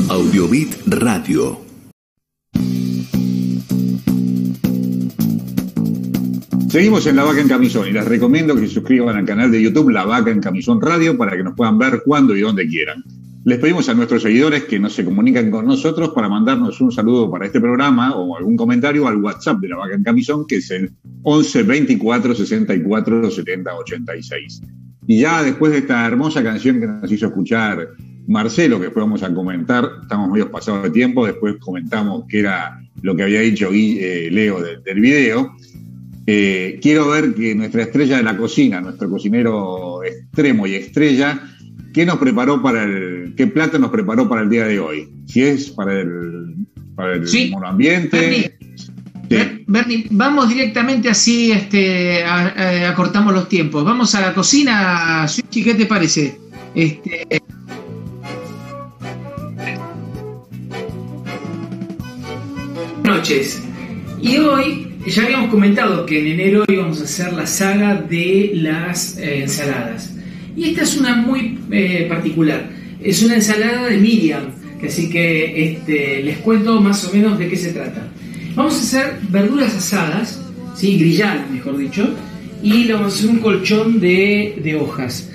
Audiobit 0.07 0.75
Radio. 0.85 1.61
Seguimos 6.69 7.07
en 7.07 7.15
La 7.15 7.23
Vaca 7.23 7.41
en 7.41 7.47
Camisón 7.47 7.87
y 7.87 7.91
les 7.91 8.05
recomiendo 8.05 8.53
que 8.53 8.67
se 8.67 8.75
suscriban 8.75 9.15
al 9.15 9.25
canal 9.25 9.49
de 9.49 9.63
YouTube 9.63 9.89
La 9.89 10.05
Vaca 10.05 10.29
en 10.29 10.41
Camisón 10.41 10.79
Radio 10.79 11.17
para 11.17 11.35
que 11.35 11.43
nos 11.43 11.55
puedan 11.55 11.79
ver 11.79 12.03
cuando 12.05 12.35
y 12.35 12.41
donde 12.41 12.67
quieran. 12.67 13.03
Les 13.45 13.59
pedimos 13.59 13.87
a 13.89 13.93
nuestros 13.93 14.23
seguidores 14.23 14.63
que 14.63 14.79
nos 14.79 14.93
se 14.93 15.05
comuniquen 15.05 15.51
con 15.51 15.67
nosotros 15.67 16.09
para 16.15 16.27
mandarnos 16.27 16.81
un 16.81 16.91
saludo 16.91 17.29
para 17.29 17.45
este 17.45 17.61
programa 17.61 18.15
o 18.15 18.35
algún 18.35 18.57
comentario 18.57 19.07
al 19.07 19.17
WhatsApp 19.17 19.59
de 19.59 19.69
La 19.69 19.77
Vaca 19.77 19.93
en 19.95 20.03
Camisón, 20.03 20.47
que 20.47 20.55
es 20.57 20.71
el 20.71 20.91
11 21.21 21.61
24 21.63 22.33
64 22.33 23.29
70 23.31 23.75
86. 23.75 24.61
Y 25.07 25.19
ya 25.19 25.43
después 25.43 25.71
de 25.71 25.77
esta 25.79 26.07
hermosa 26.07 26.41
canción 26.41 26.79
que 26.79 26.87
nos 26.87 27.11
hizo 27.11 27.27
escuchar 27.27 27.89
Marcelo, 28.27 28.77
que 28.79 28.85
después 28.85 29.05
vamos 29.05 29.21
a 29.21 29.31
comentar, 29.31 29.87
estamos 30.01 30.31
medio 30.31 30.49
pasados 30.49 30.81
de 30.81 30.89
tiempo, 30.89 31.27
después 31.27 31.57
comentamos 31.59 32.23
qué 32.27 32.39
era 32.39 32.81
lo 33.03 33.15
que 33.15 33.21
había 33.21 33.41
dicho 33.41 33.69
eh, 33.71 34.29
Leo 34.31 34.59
de- 34.59 34.77
del 34.79 34.99
video. 34.99 35.55
Eh, 36.25 36.79
quiero 36.81 37.09
ver 37.09 37.35
que 37.35 37.53
nuestra 37.53 37.83
estrella 37.83 38.17
de 38.17 38.23
la 38.23 38.35
cocina, 38.35 38.81
nuestro 38.81 39.07
cocinero 39.07 40.03
extremo 40.03 40.65
y 40.65 40.73
estrella, 40.73 41.39
¿qué 41.95 42.05
nos 42.05 42.17
preparó 42.17 42.61
para 42.61 42.83
el, 42.83 43.33
qué 43.35 43.47
plato 43.47 43.79
nos 43.79 43.89
preparó 43.89 44.27
para 44.29 44.41
el 44.41 44.49
día 44.49 44.65
de 44.67 44.79
hoy? 44.79 45.09
Si 45.25 45.41
es 45.41 45.69
para 45.71 45.99
el, 46.01 46.55
para 46.95 47.13
el 47.15 47.27
Sí. 47.27 47.49
monoambiente. 47.51 48.53
Sí. 48.69 48.85
Ber- 49.29 49.63
Bernie, 49.65 50.05
vamos 50.11 50.49
directamente 50.49 51.09
así, 51.09 51.51
este, 51.51 52.23
a- 52.23 52.47
a- 52.49 52.89
acortamos 52.89 53.33
los 53.33 53.47
tiempos. 53.49 53.83
Vamos 53.83 54.13
a 54.13 54.21
la 54.21 54.33
cocina, 54.33 55.25
Suchi, 55.27 55.63
¿qué 55.63 55.73
te 55.73 55.85
parece? 55.87 56.37
Este, 56.75 57.25
Buenas 63.01 63.19
noches. 63.19 63.61
Y 64.21 64.37
hoy 64.37 64.87
ya 65.07 65.23
habíamos 65.23 65.49
comentado 65.49 66.05
que 66.05 66.19
en 66.19 66.39
enero 66.39 66.65
íbamos 66.67 67.01
a 67.01 67.03
hacer 67.03 67.33
la 67.33 67.45
saga 67.45 67.95
de 67.95 68.51
las 68.55 69.17
eh, 69.17 69.43
ensaladas. 69.43 70.11
Y 70.55 70.69
esta 70.69 70.83
es 70.83 70.97
una 70.97 71.15
muy 71.15 71.59
eh, 71.71 72.05
particular. 72.07 72.69
Es 73.01 73.21
una 73.23 73.35
ensalada 73.35 73.87
de 73.87 73.97
Miriam, 73.97 74.43
así 74.85 75.09
que 75.09 75.71
este, 75.71 76.23
les 76.23 76.37
cuento 76.37 76.79
más 76.81 77.03
o 77.05 77.13
menos 77.13 77.37
de 77.37 77.49
qué 77.49 77.57
se 77.57 77.73
trata. 77.73 78.07
Vamos 78.55 78.75
a 78.75 78.79
hacer 78.79 79.19
verduras 79.29 79.75
asadas, 79.75 80.41
¿sí? 80.75 80.97
grilladas 80.97 81.49
mejor 81.49 81.77
dicho, 81.77 82.09
y 82.63 82.85
le 82.85 82.93
vamos 82.93 83.13
a 83.13 83.17
hacer 83.17 83.29
un 83.29 83.39
colchón 83.39 83.99
de, 83.99 84.59
de 84.63 84.75
hojas. 84.75 85.29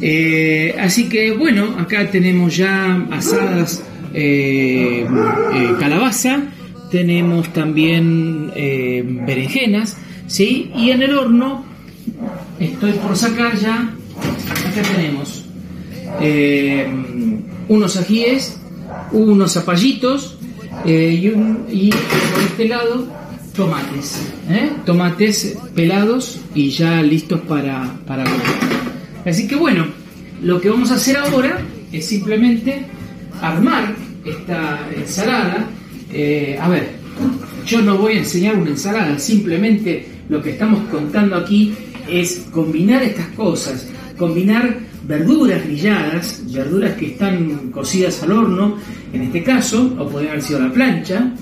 Eh, 0.00 0.74
así 0.78 1.08
que 1.08 1.32
bueno, 1.32 1.74
acá 1.78 2.10
tenemos 2.10 2.54
ya 2.54 3.06
asadas 3.10 3.82
eh, 4.12 5.06
calabaza, 5.80 6.42
tenemos 6.90 7.50
también 7.52 8.52
berenjenas, 9.26 9.96
¿sí? 10.26 10.70
y 10.76 10.90
en 10.90 11.02
el 11.02 11.14
horno 11.14 11.64
estoy 12.60 12.92
por 12.92 13.16
sacar 13.16 13.56
ya, 13.56 13.95
acá 14.78 14.88
tenemos 14.94 15.44
eh, 16.20 16.86
unos 17.68 17.96
ajíes, 17.96 18.58
unos 19.12 19.52
zapallitos 19.52 20.36
eh, 20.84 21.12
y, 21.70 21.86
y 21.86 21.90
por 21.90 22.42
este 22.42 22.68
lado 22.68 23.06
tomates. 23.54 24.22
¿eh? 24.50 24.70
Tomates 24.84 25.56
pelados 25.74 26.40
y 26.54 26.70
ya 26.70 27.02
listos 27.02 27.40
para, 27.42 27.98
para 28.06 28.24
comer. 28.24 28.40
Así 29.24 29.48
que 29.48 29.56
bueno, 29.56 29.86
lo 30.42 30.60
que 30.60 30.68
vamos 30.68 30.90
a 30.90 30.96
hacer 30.96 31.16
ahora 31.16 31.58
es 31.90 32.06
simplemente 32.06 32.84
armar 33.40 33.94
esta 34.24 34.86
ensalada. 34.94 35.68
A 36.60 36.68
ver, 36.68 36.90
yo 37.66 37.80
no 37.80 37.96
voy 37.98 38.14
a 38.14 38.18
enseñar 38.18 38.56
una 38.56 38.70
ensalada, 38.70 39.18
simplemente 39.18 40.06
lo 40.28 40.42
que 40.42 40.50
estamos 40.50 40.88
contando 40.90 41.36
aquí 41.36 41.74
es 42.08 42.46
combinar 42.52 43.02
estas 43.02 43.26
cosas, 43.28 43.88
combinar 44.16 44.78
verduras 45.06 45.64
grilladas, 45.64 46.42
verduras 46.52 46.94
que 46.94 47.06
están 47.06 47.70
cocidas 47.70 48.22
al 48.22 48.32
horno, 48.32 48.78
en 49.12 49.22
este 49.22 49.42
caso, 49.42 49.94
o 49.98 50.08
podrían 50.08 50.32
haber 50.32 50.42
sido 50.42 50.58
a 50.60 50.62
la 50.62 50.72
plancha, 50.72 51.32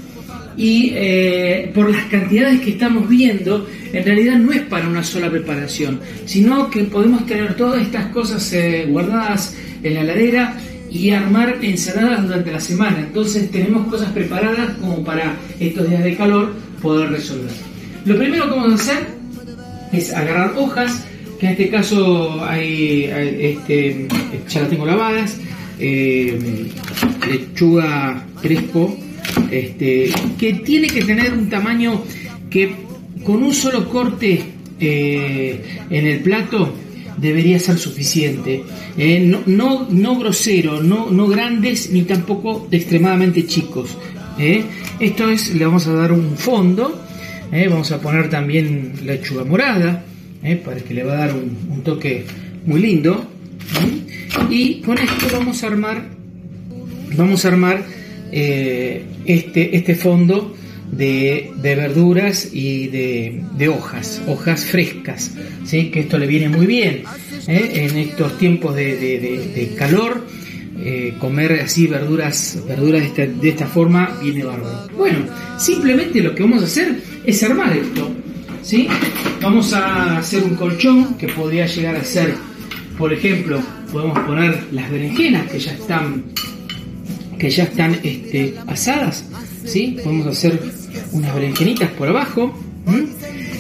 y 0.56 0.92
eh, 0.94 1.72
por 1.74 1.90
las 1.90 2.04
cantidades 2.04 2.60
que 2.60 2.70
estamos 2.70 3.08
viendo, 3.08 3.66
en 3.92 4.04
realidad 4.04 4.38
no 4.38 4.52
es 4.52 4.62
para 4.62 4.88
una 4.88 5.02
sola 5.02 5.30
preparación, 5.30 6.00
sino 6.26 6.70
que 6.70 6.84
podemos 6.84 7.26
tener 7.26 7.56
todas 7.56 7.82
estas 7.82 8.06
cosas 8.12 8.52
eh, 8.52 8.86
guardadas 8.88 9.56
en 9.82 9.94
la 9.94 10.00
heladera 10.02 10.56
y 10.90 11.10
armar 11.10 11.58
ensaladas 11.60 12.22
durante 12.22 12.52
la 12.52 12.60
semana. 12.60 13.00
Entonces 13.00 13.50
tenemos 13.50 13.88
cosas 13.88 14.12
preparadas 14.12 14.76
como 14.80 15.02
para 15.02 15.34
estos 15.58 15.88
días 15.88 16.04
de 16.04 16.16
calor 16.16 16.52
poder 16.80 17.10
resolver. 17.10 17.50
Lo 18.04 18.16
primero 18.16 18.44
que 18.44 18.50
vamos 18.50 18.72
a 18.72 18.74
hacer 18.74 19.06
es 19.92 20.12
agarrar 20.12 20.54
hojas, 20.56 21.04
en 21.44 21.50
este 21.50 21.68
caso 21.68 22.42
hay, 22.42 23.04
este, 23.04 24.08
ya 24.48 24.60
las 24.62 24.70
tengo 24.70 24.86
lavadas, 24.86 25.38
eh, 25.78 26.38
lechuga 27.28 28.26
crespo, 28.40 28.96
este, 29.50 30.10
que 30.38 30.54
tiene 30.54 30.88
que 30.88 31.04
tener 31.04 31.34
un 31.34 31.50
tamaño 31.50 32.02
que 32.48 32.74
con 33.22 33.42
un 33.42 33.52
solo 33.52 33.90
corte 33.90 34.42
eh, 34.80 35.62
en 35.90 36.06
el 36.06 36.20
plato 36.20 36.72
debería 37.18 37.58
ser 37.58 37.76
suficiente. 37.76 38.62
Eh, 38.96 39.20
no, 39.20 39.42
no, 39.44 39.86
no 39.90 40.18
grosero, 40.18 40.82
no, 40.82 41.10
no 41.10 41.26
grandes 41.26 41.90
ni 41.90 42.02
tampoco 42.02 42.68
extremadamente 42.70 43.46
chicos. 43.46 43.98
Esto 44.98 45.28
es, 45.28 45.54
le 45.54 45.66
vamos 45.66 45.86
a 45.88 45.92
dar 45.92 46.10
un 46.10 46.38
fondo, 46.38 47.02
vamos 47.52 47.92
a 47.92 48.00
poner 48.00 48.30
también 48.30 48.94
lechuga 49.04 49.44
morada, 49.44 50.04
eh, 50.44 50.56
para 50.56 50.78
que 50.80 50.92
le 50.92 51.02
va 51.02 51.14
a 51.14 51.16
dar 51.26 51.34
un, 51.34 51.82
toque 51.82 52.26
muy 52.66 52.78
lindo. 52.78 53.26
¿eh? 53.80 54.50
Y 54.50 54.80
con 54.82 54.98
esto 54.98 55.26
vamos 55.32 55.64
a 55.64 55.68
armar, 55.68 56.04
vamos 57.16 57.46
a 57.46 57.48
armar 57.48 57.82
eh, 58.30 59.04
este, 59.24 59.74
este 59.74 59.94
fondo 59.94 60.54
de, 60.92 61.50
verduras 61.62 62.50
y 62.52 62.88
de, 62.88 63.68
hojas, 63.70 64.20
hojas 64.26 64.66
frescas, 64.66 65.32
¿sí? 65.64 65.90
que 65.90 66.00
esto 66.00 66.18
le 66.18 66.26
viene 66.26 66.50
muy 66.50 66.66
bien 66.66 67.04
en 67.46 67.96
estos 67.96 68.36
tiempos 68.36 68.76
de, 68.76 69.72
calor. 69.78 70.26
comer 71.18 71.52
así 71.64 71.86
verduras, 71.86 72.62
verduras 72.68 73.00
de 73.00 73.06
esta, 73.06 73.26
de 73.26 73.48
esta 73.48 73.66
forma 73.66 74.18
viene 74.22 74.44
bárbaro. 74.44 74.90
Bueno, 74.94 75.20
simplemente 75.58 76.20
lo 76.20 76.34
que 76.34 76.42
vamos 76.42 76.62
a 76.62 76.66
hacer 76.66 76.98
es 77.24 77.42
armar 77.42 77.74
esto. 77.74 78.23
¿Sí? 78.64 78.88
Vamos 79.40 79.72
a 79.72 80.18
hacer 80.18 80.42
un 80.42 80.56
colchón 80.56 81.14
que 81.14 81.28
podría 81.28 81.66
llegar 81.66 81.94
a 81.96 82.04
ser, 82.04 82.34
por 82.98 83.12
ejemplo, 83.12 83.60
podemos 83.92 84.18
poner 84.20 84.64
las 84.72 84.90
berenjenas 84.90 85.50
que 85.50 85.60
ya 85.60 85.72
están 85.72 86.24
que 87.38 87.50
ya 87.50 87.64
están 87.64 87.98
este, 88.02 88.54
asadas, 88.66 89.24
¿sí? 89.64 89.98
Podemos 90.02 90.28
hacer 90.28 90.58
unas 91.12 91.34
berenjenitas 91.34 91.90
por 91.90 92.08
abajo. 92.08 92.58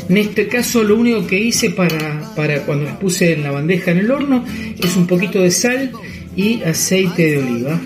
En 0.08 0.16
este 0.16 0.48
caso 0.48 0.82
lo 0.82 0.96
único 0.96 1.26
que 1.26 1.38
hice 1.38 1.70
para, 1.70 2.32
para 2.34 2.62
cuando 2.62 2.84
las 2.84 2.96
puse 2.96 3.32
en 3.32 3.42
la 3.42 3.50
bandeja 3.50 3.90
en 3.90 3.98
el 3.98 4.10
horno 4.10 4.44
es 4.78 4.96
un 4.96 5.06
poquito 5.06 5.40
de 5.40 5.50
sal 5.50 5.92
y 6.36 6.62
aceite 6.62 7.32
de 7.32 7.38
oliva. 7.38 7.80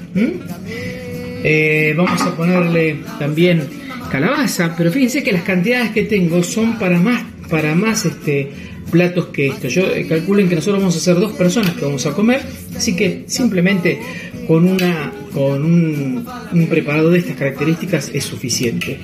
Eh, 1.42 1.94
vamos 1.96 2.20
a 2.22 2.36
ponerle 2.36 3.00
también 3.18 3.77
calabaza, 4.08 4.74
pero 4.76 4.90
fíjense 4.90 5.22
que 5.22 5.32
las 5.32 5.42
cantidades 5.42 5.90
que 5.92 6.04
tengo 6.04 6.42
son 6.42 6.78
para 6.78 6.98
más, 6.98 7.24
para 7.48 7.74
más 7.74 8.04
este, 8.04 8.50
platos 8.90 9.26
que 9.26 9.48
esto. 9.48 9.68
Yo 9.68 9.82
eh, 9.94 10.06
calculen 10.06 10.48
que 10.48 10.56
nosotros 10.56 10.80
vamos 10.80 10.96
a 10.96 11.00
ser 11.00 11.16
dos 11.16 11.32
personas 11.32 11.74
que 11.74 11.84
vamos 11.84 12.04
a 12.06 12.12
comer, 12.12 12.42
así 12.76 12.96
que 12.96 13.24
simplemente 13.26 14.00
con 14.46 14.66
una 14.66 15.12
con 15.32 15.64
un, 15.64 16.66
preparado 16.68 17.10
de 17.10 17.18
estas 17.18 17.36
características 17.36 18.10
es 18.12 18.24
suficiente. 18.24 18.98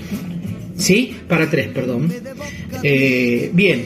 ¿Sí? 0.76 1.14
Para 1.28 1.48
tres, 1.48 1.68
perdón. 1.68 2.12
Eh, 2.82 3.50
bien. 3.52 3.84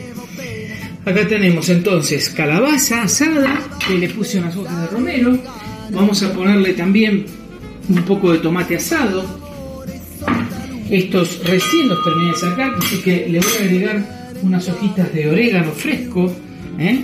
Acá 1.04 1.26
tenemos 1.26 1.68
entonces 1.68 2.30
calabaza 2.30 3.02
asada, 3.02 3.62
que 3.86 3.94
le 3.94 4.08
puse 4.08 4.38
unas 4.38 4.56
hojas 4.56 4.82
de 4.82 4.86
romero. 4.88 5.38
Vamos 5.90 6.22
a 6.22 6.32
ponerle 6.32 6.74
también 6.74 7.24
un 7.88 8.02
poco 8.02 8.32
de 8.32 8.38
tomate 8.38 8.76
asado. 8.76 9.38
Estos 10.91 11.41
recién 11.45 11.89
los 11.89 12.03
terminé 12.03 12.30
de 12.30 12.36
sacar, 12.36 12.74
así 12.78 12.99
que 13.03 13.28
le 13.28 13.41
voy 13.41 13.53
a 13.59 13.64
agregar 13.64 14.34
unas 14.43 14.68
hojitas 14.68 15.12
de 15.12 15.28
orégano 15.28 15.72
fresco, 15.72 16.32
¿eh? 16.78 17.03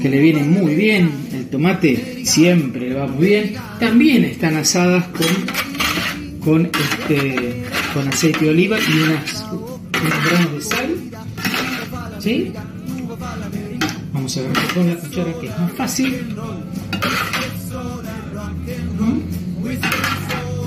que 0.00 0.08
le 0.08 0.20
vienen 0.20 0.50
muy 0.50 0.74
bien. 0.74 1.10
El 1.32 1.46
tomate 1.46 2.24
siempre 2.24 2.88
le 2.88 2.94
va 2.94 3.06
muy 3.06 3.26
bien. 3.26 3.54
También 3.80 4.24
están 4.24 4.56
asadas 4.56 5.04
con, 5.08 6.40
con, 6.40 6.66
este, 6.66 7.64
con 7.92 8.08
aceite 8.08 8.44
de 8.44 8.50
oliva 8.50 8.78
y 8.78 9.00
unas, 9.02 9.44
unos 9.50 10.52
de 10.54 10.60
sal. 10.62 10.96
¿Sí? 12.20 12.52
Vamos 14.12 14.36
a 14.36 14.40
ver 14.40 14.52
con 14.74 14.88
la 14.88 14.96
cuchara 14.96 15.32
que 15.40 15.46
es 15.46 15.58
más 15.58 15.72
fácil. 15.72 16.14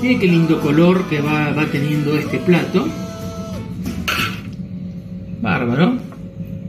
Miren 0.02 0.18
qué 0.18 0.26
lindo 0.26 0.60
color 0.60 1.08
que 1.08 1.20
va, 1.20 1.50
va 1.50 1.64
teniendo 1.66 2.18
este 2.18 2.38
plato. 2.38 2.88
Bárbaro. 5.40 5.96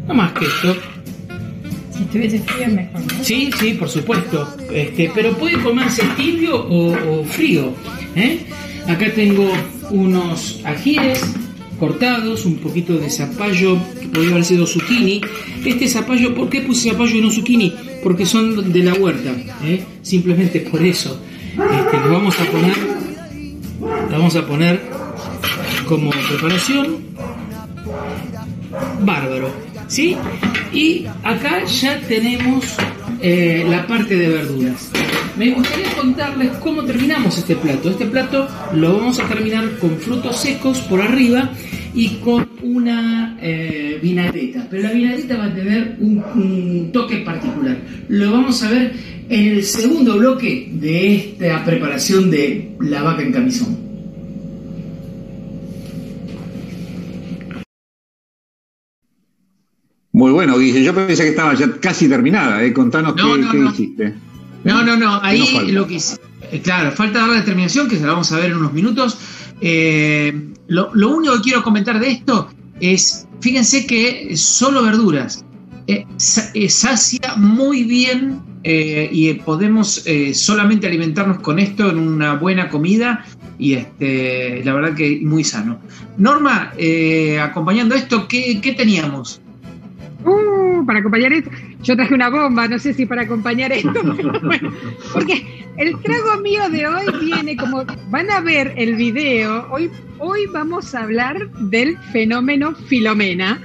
No 0.08 0.14
más 0.14 0.34
que 0.34 0.46
esto. 0.46 0.76
Si 1.96 2.04
estuviese 2.04 2.40
frío 2.40 2.68
es 2.68 2.74
mejor, 2.74 3.02
¿no? 3.02 3.24
Sí, 3.24 3.50
sí, 3.60 3.74
por 3.74 3.90
supuesto. 3.90 4.56
Este, 4.72 5.12
pero 5.16 5.36
puede 5.36 5.60
comerse 5.62 6.04
tibio 6.16 6.58
o, 6.58 7.22
o 7.22 7.24
frío. 7.24 7.74
¿eh? 8.16 8.40
Acá 8.88 9.12
tengo 9.16 9.52
unos 9.90 10.62
ajíes 10.64 11.24
cortados, 11.80 12.46
un 12.46 12.58
poquito 12.58 12.98
de 12.98 13.10
zapallo, 13.10 13.78
que 14.00 14.08
podría 14.10 14.32
haber 14.32 14.46
sido 14.46 14.68
zucchini. 14.68 15.22
Este 15.66 15.88
zapallo, 15.88 16.36
¿por 16.36 16.50
qué 16.50 16.62
puse 16.62 16.92
zapallo 16.92 17.16
y 17.16 17.22
no 17.22 17.32
zucchini? 17.32 17.74
Porque 18.04 18.28
son 18.28 18.72
de 18.72 18.84
la 18.84 18.94
huerta. 18.94 19.32
¿eh? 19.64 19.84
Simplemente 20.04 20.60
por 20.60 20.84
eso. 20.84 21.20
Este, 21.54 21.98
lo 21.98 22.14
vamos 22.14 22.40
a 22.40 22.46
poner, 22.46 22.74
lo 24.14 24.20
vamos 24.20 24.36
a 24.36 24.46
poner 24.46 24.80
como 25.88 26.12
preparación 26.12 26.98
bárbaro, 29.04 29.52
¿sí? 29.88 30.16
Y 30.72 31.08
acá 31.24 31.66
ya 31.66 32.00
tenemos 32.02 32.76
eh, 33.22 33.66
la 33.68 33.88
parte 33.88 34.16
de 34.16 34.28
verduras. 34.28 34.92
Me 35.36 35.50
gustaría 35.50 35.96
contarles 35.96 36.52
cómo 36.58 36.84
terminamos 36.84 37.40
este 37.40 37.56
plato. 37.56 37.90
Este 37.90 38.06
plato 38.06 38.48
lo 38.76 39.00
vamos 39.00 39.20
a 39.20 39.28
terminar 39.28 39.80
con 39.80 39.98
frutos 39.98 40.38
secos 40.38 40.80
por 40.82 41.02
arriba 41.02 41.50
y 41.96 42.10
con 42.18 42.48
una 42.62 43.36
eh, 43.42 43.98
vinagreta. 44.00 44.68
Pero 44.70 44.84
la 44.84 44.92
vinagreta 44.92 45.38
va 45.38 45.46
a 45.46 45.56
tener 45.56 45.98
un 46.00 46.92
toque 46.94 47.18
particular. 47.18 47.78
Lo 48.10 48.32
vamos 48.32 48.62
a 48.62 48.70
ver 48.70 48.94
en 49.28 49.54
el 49.54 49.64
segundo 49.64 50.20
bloque 50.20 50.70
de 50.72 51.16
esta 51.16 51.66
preparación 51.66 52.30
de 52.30 52.76
la 52.80 53.02
vaca 53.02 53.24
en 53.24 53.32
camisón. 53.32 53.83
Muy 60.24 60.32
bueno, 60.32 60.58
Guille. 60.58 60.82
Yo 60.82 60.96
pensé 60.96 61.24
que 61.24 61.30
estaba 61.32 61.54
ya 61.54 61.70
casi 61.82 62.08
terminada. 62.08 62.64
¿eh? 62.64 62.72
Contanos 62.72 63.14
No, 63.18 63.34
qué, 63.36 63.42
no, 63.42 63.52
qué 63.52 63.58
no. 63.58 63.72
hiciste. 63.72 64.14
No, 64.64 64.82
no, 64.82 64.96
no, 64.96 65.20
ahí 65.22 65.46
falta? 65.46 65.70
lo 65.74 65.86
que 65.86 65.96
hice- 65.96 66.18
eh, 66.50 66.62
claro, 66.64 66.94
falta 66.94 67.20
dar 67.20 67.28
la 67.28 67.36
determinación, 67.40 67.90
que 67.90 67.98
se 67.98 68.06
la 68.06 68.14
vamos 68.14 68.32
a 68.32 68.38
ver 68.38 68.52
en 68.52 68.56
unos 68.56 68.72
minutos. 68.72 69.18
Eh, 69.60 70.34
lo, 70.70 70.92
lo 70.94 71.10
único 71.18 71.34
que 71.36 71.42
quiero 71.42 71.62
comentar 71.62 72.00
de 72.00 72.10
esto 72.12 72.48
es, 72.80 73.28
fíjense 73.42 73.86
que 73.86 74.38
solo 74.38 74.82
verduras 74.84 75.44
eh, 75.88 76.06
sa- 76.16 76.50
sacia 76.70 77.36
muy 77.36 77.84
bien 77.84 78.40
eh, 78.64 79.10
y 79.12 79.34
podemos 79.34 80.06
solamente 80.36 80.88
alimentarnos 80.88 81.42
con 81.42 81.60
esto 81.60 81.90
en 81.90 81.98
una 82.00 82.36
buena 82.36 82.70
comida 82.70 83.26
y 83.60 83.74
este, 83.74 84.62
la 84.64 84.74
verdad 84.74 84.96
que 84.96 85.20
muy 85.22 85.44
sano. 85.44 85.82
Norma, 86.18 86.72
acompañando 87.42 87.94
esto, 87.94 88.26
¿qué, 88.30 88.62
qué 88.62 88.72
teníamos? 88.72 89.42
Uh, 90.26 90.86
para 90.86 91.00
acompañar 91.00 91.34
esto, 91.34 91.50
yo 91.82 91.96
traje 91.96 92.14
una 92.14 92.30
bomba, 92.30 92.68
no 92.68 92.80
sé 92.80 92.94
si 92.94 93.06
para 93.06 93.24
acompañar 93.24 93.72
esto, 93.72 93.92
pero 94.16 94.40
bueno, 94.42 94.72
porque 95.14 95.66
el 95.78 95.98
trago 96.02 96.40
mío 96.42 96.70
de 96.70 96.88
hoy 96.88 97.06
viene 97.22 97.58
como 97.58 97.84
van 98.10 98.30
a 98.32 98.40
ver 98.42 98.74
el 98.78 98.96
video. 98.96 99.68
Hoy, 99.72 99.90
hoy 100.20 100.46
vamos 100.54 100.94
a 100.96 101.02
hablar 101.04 101.50
del 101.70 101.98
fenómeno 102.12 102.74
Filomena. 102.74 103.60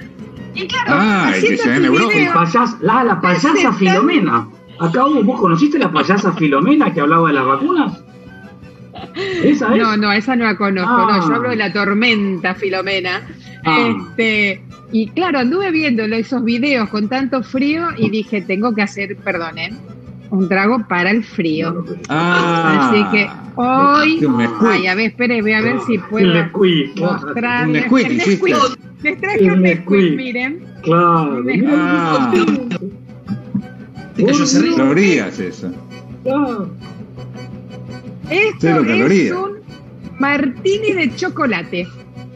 Y 0.54 0.66
claro, 0.66 0.90
Ah, 0.94 1.28
que 1.32 1.38
haciendo 1.38 1.62
se 1.62 1.68
en 1.68 1.74
este 1.76 1.86
Europa. 1.86 2.12
El 2.14 2.18
video- 2.20 2.34
payas- 2.34 2.80
la, 2.80 3.04
la 3.04 3.20
payasa 3.20 3.72
Filomena. 3.74 4.48
Acá 4.80 5.02
vos, 5.04 5.24
vos 5.24 5.40
conociste 5.40 5.78
la 5.78 5.90
payasa 5.92 6.32
Filomena 6.32 6.92
que 6.92 7.00
hablaba 7.00 7.28
de 7.28 7.34
las 7.34 7.44
vacunas. 7.46 8.02
¿Esa 9.44 9.72
es? 9.74 9.80
No, 9.82 9.96
no, 9.96 10.12
esa 10.12 10.34
no 10.34 10.44
la 10.44 10.56
conozco, 10.56 10.90
Ah. 10.92 11.18
no, 11.18 11.28
yo 11.28 11.34
hablo 11.36 11.50
de 11.50 11.56
la 11.56 11.72
tormenta 11.72 12.54
Filomena. 12.54 13.22
Ah. 13.64 13.88
Este, 14.10 14.62
y 14.92 15.08
claro, 15.08 15.40
anduve 15.40 15.70
viendo 15.70 16.04
esos 16.04 16.42
videos 16.44 16.88
con 16.88 17.08
tanto 17.08 17.42
frío 17.42 17.88
y 17.96 18.10
dije, 18.10 18.40
tengo 18.42 18.74
que 18.74 18.82
hacer, 18.82 19.16
perdonen, 19.16 19.76
un 20.30 20.48
trago 20.48 20.86
para 20.88 21.10
el 21.10 21.24
frío. 21.24 21.84
Ah, 22.08 22.90
Así 22.90 23.04
que 23.12 23.30
hoy, 23.56 24.26
ay, 24.62 24.86
a 24.86 24.94
ver, 24.94 25.10
espere, 25.10 25.42
voy 25.42 25.52
a 25.52 25.60
ver 25.60 25.76
si 25.86 25.98
puedo. 25.98 26.32
Nesquik. 26.32 26.96
Les 29.02 29.20
traje 29.20 29.50
un 29.52 29.62
Nesquik, 29.62 30.16
miren. 30.16 30.64
Claro. 30.82 31.44
Ah, 31.68 32.32
calorías 34.76 35.38
eso. 35.38 35.72
Claro. 36.22 36.70
Esto 38.30 38.56
Cero 38.60 38.80
es 38.82 38.86
calorías. 38.86 39.36
un 39.36 39.58
martini 40.18 40.92
de 40.92 41.14
chocolate. 41.14 41.86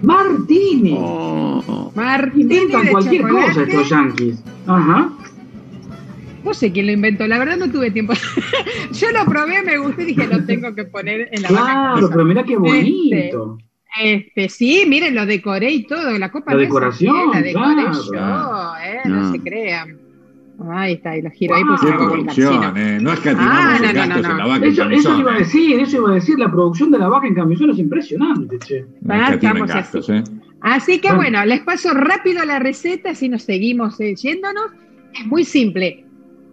Martini. 0.02 0.96
Oh, 0.98 1.92
Martini 1.94 2.42
Inventan 2.42 2.88
cualquier 2.88 3.22
cosa 3.28 3.62
estos 3.62 3.88
yanquis. 3.88 4.42
Ajá. 4.66 5.10
No 6.44 6.52
sé 6.54 6.72
quién 6.72 6.86
lo 6.86 6.92
inventó, 6.92 7.26
la 7.28 7.38
verdad 7.38 7.56
no 7.56 7.70
tuve 7.70 7.90
tiempo. 7.92 8.14
Yo 8.92 9.10
lo 9.12 9.24
probé, 9.26 9.62
me 9.62 9.78
gustó 9.78 10.02
y 10.02 10.06
dije, 10.06 10.26
lo 10.26 10.44
tengo 10.44 10.74
que 10.74 10.84
poner 10.84 11.28
en 11.30 11.42
la 11.42 11.48
Claro, 11.48 11.94
vaca. 12.02 12.08
pero 12.10 12.24
mirá 12.24 12.42
qué 12.42 12.56
bonito. 12.56 13.58
Este, 14.02 14.48
sí, 14.48 14.84
miren, 14.88 15.14
lo 15.14 15.24
decoré 15.26 15.70
y 15.70 15.86
todo, 15.86 16.18
la 16.18 16.30
copa 16.32 16.52
La 16.52 16.56
no 16.56 16.62
es 16.62 16.68
decoración, 16.68 17.16
así, 17.16 17.30
la 17.34 17.42
decoré 17.42 17.74
claro. 17.74 18.02
yo, 18.02 18.74
eh, 18.82 19.00
no. 19.04 19.22
No. 19.22 19.32
se 19.32 19.38
crean. 19.40 19.98
Ahí 20.70 20.94
está, 20.94 21.16
y 21.16 21.22
lo 21.22 21.30
giro 21.30 21.54
ahí 21.54 21.62
pues 21.64 21.80
producción, 21.80 22.76
eh. 22.76 22.98
No 23.00 23.12
escatimamos 23.12 23.52
Ah, 23.54 23.76
en 23.76 23.82
no, 23.82 23.88
no, 23.88 23.94
gastos 23.94 24.22
no, 24.22 24.30
en 24.30 24.38
la 24.38 24.46
vaca 24.46 24.66
en 24.66 24.72
Eso, 24.72 24.82
eso 24.82 24.88
camisón. 24.90 25.20
iba 25.20 25.34
a 25.34 25.38
decir, 25.38 25.80
eso 25.80 25.96
iba 25.96 26.10
a 26.10 26.14
decir, 26.14 26.38
la 26.38 26.50
producción 26.50 26.90
de 26.90 26.98
la 26.98 27.08
vaca 27.08 27.26
en 27.26 27.34
camisón 27.34 27.70
es 27.70 27.78
impresionante, 27.78 28.58
che. 28.58 28.84
No 29.00 29.14
Ah, 29.14 29.16
escatimen 29.34 29.56
estamos 29.64 29.68
gastos, 29.74 30.10
así. 30.10 30.18
eh. 30.18 30.24
Así 30.60 30.98
que 31.00 31.08
Bueno. 31.08 31.22
bueno, 31.40 31.44
les 31.46 31.60
paso 31.60 31.92
rápido 31.94 32.44
la 32.44 32.58
receta, 32.58 33.10
así 33.10 33.28
nos 33.28 33.42
seguimos 33.42 34.00
eh, 34.00 34.14
yéndonos. 34.14 34.66
Es 35.18 35.26
muy 35.26 35.44
simple, 35.44 36.04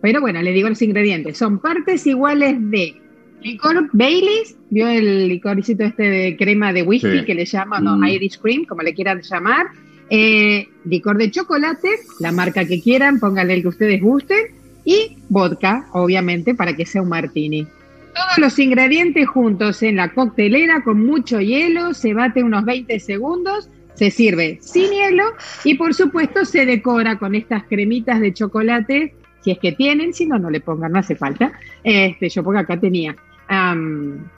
pero 0.01 0.19
bueno, 0.21 0.41
les 0.41 0.53
digo 0.53 0.67
los 0.69 0.81
ingredientes. 0.81 1.37
Son 1.37 1.59
partes 1.59 2.05
iguales 2.07 2.55
de 2.71 2.95
licor 3.41 3.87
Baileys, 3.93 4.57
vio 4.69 4.87
el 4.87 5.27
licorcito 5.29 5.83
este 5.83 6.03
de 6.09 6.35
crema 6.37 6.73
de 6.73 6.81
whisky 6.83 7.19
Sí. 7.19 7.25
que 7.25 7.35
le 7.35 7.45
llaman, 7.45 7.83
no, 7.83 7.97
Mm. 7.97 8.05
Irish 8.05 8.39
Cream, 8.41 8.65
como 8.65 8.81
le 8.81 8.93
quieran 8.93 9.21
llamar. 9.21 9.67
Eh, 10.09 10.67
licor 10.85 11.17
de 11.17 11.31
chocolate, 11.31 11.89
la 12.19 12.31
marca 12.31 12.65
que 12.65 12.81
quieran, 12.81 13.19
pónganle 13.19 13.55
el 13.55 13.61
que 13.61 13.67
ustedes 13.67 14.01
gusten. 14.01 14.59
Y 14.85 15.17
vodka, 15.29 15.87
obviamente, 15.91 16.55
para 16.55 16.75
que 16.75 16.85
sea 16.85 17.01
un 17.01 17.09
martini. 17.09 17.67
Todos 18.15 18.37
los 18.37 18.59
ingredientes 18.59 19.27
juntos 19.27 19.83
en 19.83 19.97
la 19.97 20.13
coctelera 20.13 20.81
con 20.83 21.05
mucho 21.05 21.39
hielo, 21.39 21.93
se 21.93 22.13
bate 22.13 22.43
unos 22.43 22.65
20 22.65 22.99
segundos, 22.99 23.69
se 23.93 24.09
sirve 24.09 24.57
sin 24.61 24.89
hielo 24.91 25.25
y 25.63 25.75
por 25.75 25.93
supuesto 25.93 26.45
se 26.45 26.65
decora 26.65 27.19
con 27.19 27.35
estas 27.35 27.63
cremitas 27.65 28.19
de 28.19 28.33
chocolate, 28.33 29.13
si 29.41 29.51
es 29.51 29.59
que 29.59 29.73
tienen, 29.73 30.13
si 30.13 30.25
no, 30.25 30.39
no 30.39 30.49
le 30.49 30.61
pongan, 30.61 30.93
no 30.93 30.99
hace 30.99 31.15
falta. 31.15 31.51
Este, 31.83 32.29
yo 32.29 32.43
porque 32.43 32.59
acá 32.59 32.79
tenía 32.79 33.15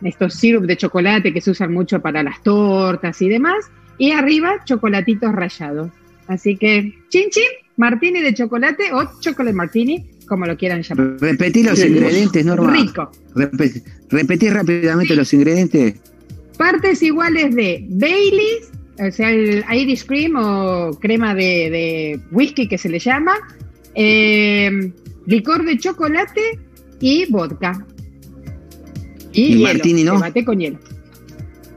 estos 0.04 0.34
sirup 0.34 0.64
de 0.64 0.78
chocolate 0.78 1.34
que 1.34 1.42
se 1.42 1.52
usan 1.52 1.74
mucho 1.74 2.02
para 2.02 2.24
las 2.24 2.42
tortas 2.44 3.22
y 3.22 3.30
demás, 3.30 3.70
y 4.02 4.12
arriba 4.14 4.64
chocolatitos 4.66 5.32
rallados. 5.32 5.92
Así 6.28 6.58
que, 6.58 6.92
chin 7.10 7.30
chin, 7.30 7.44
martini 7.78 8.20
de 8.22 8.34
chocolate 8.34 8.92
o 8.94 9.04
chocolate 9.20 9.54
martini, 9.56 10.04
como 10.28 10.48
lo 10.48 10.58
quieran 10.58 10.82
llamar. 10.82 11.18
repetí 11.20 11.62
los 11.62 11.78
Sí, 11.78 11.88
ingredientes, 11.88 12.44
Norma. 12.44 12.72
Rico. 12.74 13.12
Repe- 13.36 13.84
repetí 14.10 14.50
rápidamente 14.50 15.16
los 15.16 15.32
ingredientes. 15.34 15.96
Partes 16.58 17.04
iguales 17.04 17.54
de 17.54 17.86
Baileys, 17.90 18.72
o 19.08 19.12
sea, 19.12 19.30
el 19.30 19.64
Irish 19.72 20.06
Cream 20.08 20.34
o 20.36 20.98
crema 21.00 21.36
de, 21.36 21.70
de 21.70 22.20
whisky 22.32 22.68
que 22.68 22.80
se 22.80 22.90
le 22.90 22.98
llama, 22.98 23.34
eh, 23.94 24.92
licor 25.28 25.64
de 25.64 25.78
chocolate 25.78 26.42
y 27.00 27.26
vodka. 27.32 27.86
Y, 29.32 29.42
¿Y 29.44 29.48
hielo, 29.58 29.64
martini 29.74 30.04
no? 30.04 30.14
se 30.16 30.22
bate 30.22 30.44
con 30.44 30.60
hielo. 30.60 30.80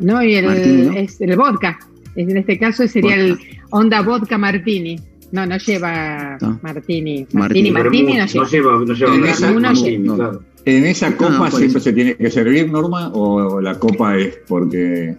No, 0.01 0.23
y 0.23 0.35
el, 0.37 0.47
Martini 0.47 0.83
no. 0.87 0.93
es 0.95 1.21
el 1.21 1.37
vodka. 1.37 1.79
Es- 2.17 2.29
En 2.29 2.37
este 2.37 2.59
caso 2.59 2.87
sería 2.89 3.17
el 3.17 3.39
onda 3.71 4.03
vodka 4.03 4.39
martini. 4.39 4.99
No, 5.33 5.45
no 5.47 5.57
lleva 5.59 6.39
No. 6.41 6.61
martini. 6.63 7.27
Martini. 7.33 7.71
Martini, 7.71 7.71
martini 7.73 8.13
no 8.15 8.19
no 8.21 8.27
lleva. 8.27 8.47
lleva, 8.49 8.73
no 8.87 8.95
lleva 8.95 9.15
En 9.17 9.25
esa- 9.25 9.53
Martini, 9.53 9.91
lleva. 9.99 10.15
claro. 10.17 10.43
¿En 10.67 10.87
esa 10.87 11.17
copa 11.17 11.39
por 11.39 11.51
siempre 11.51 11.69
eso. 11.69 11.81
se 11.81 11.93
tiene 11.93 12.15
que 12.17 12.31
servir, 12.31 12.71
Norma? 12.71 13.09
¿O 13.13 13.61
la 13.61 13.79
copa 13.79 14.17
es 14.17 14.39
porque.? 14.49 15.15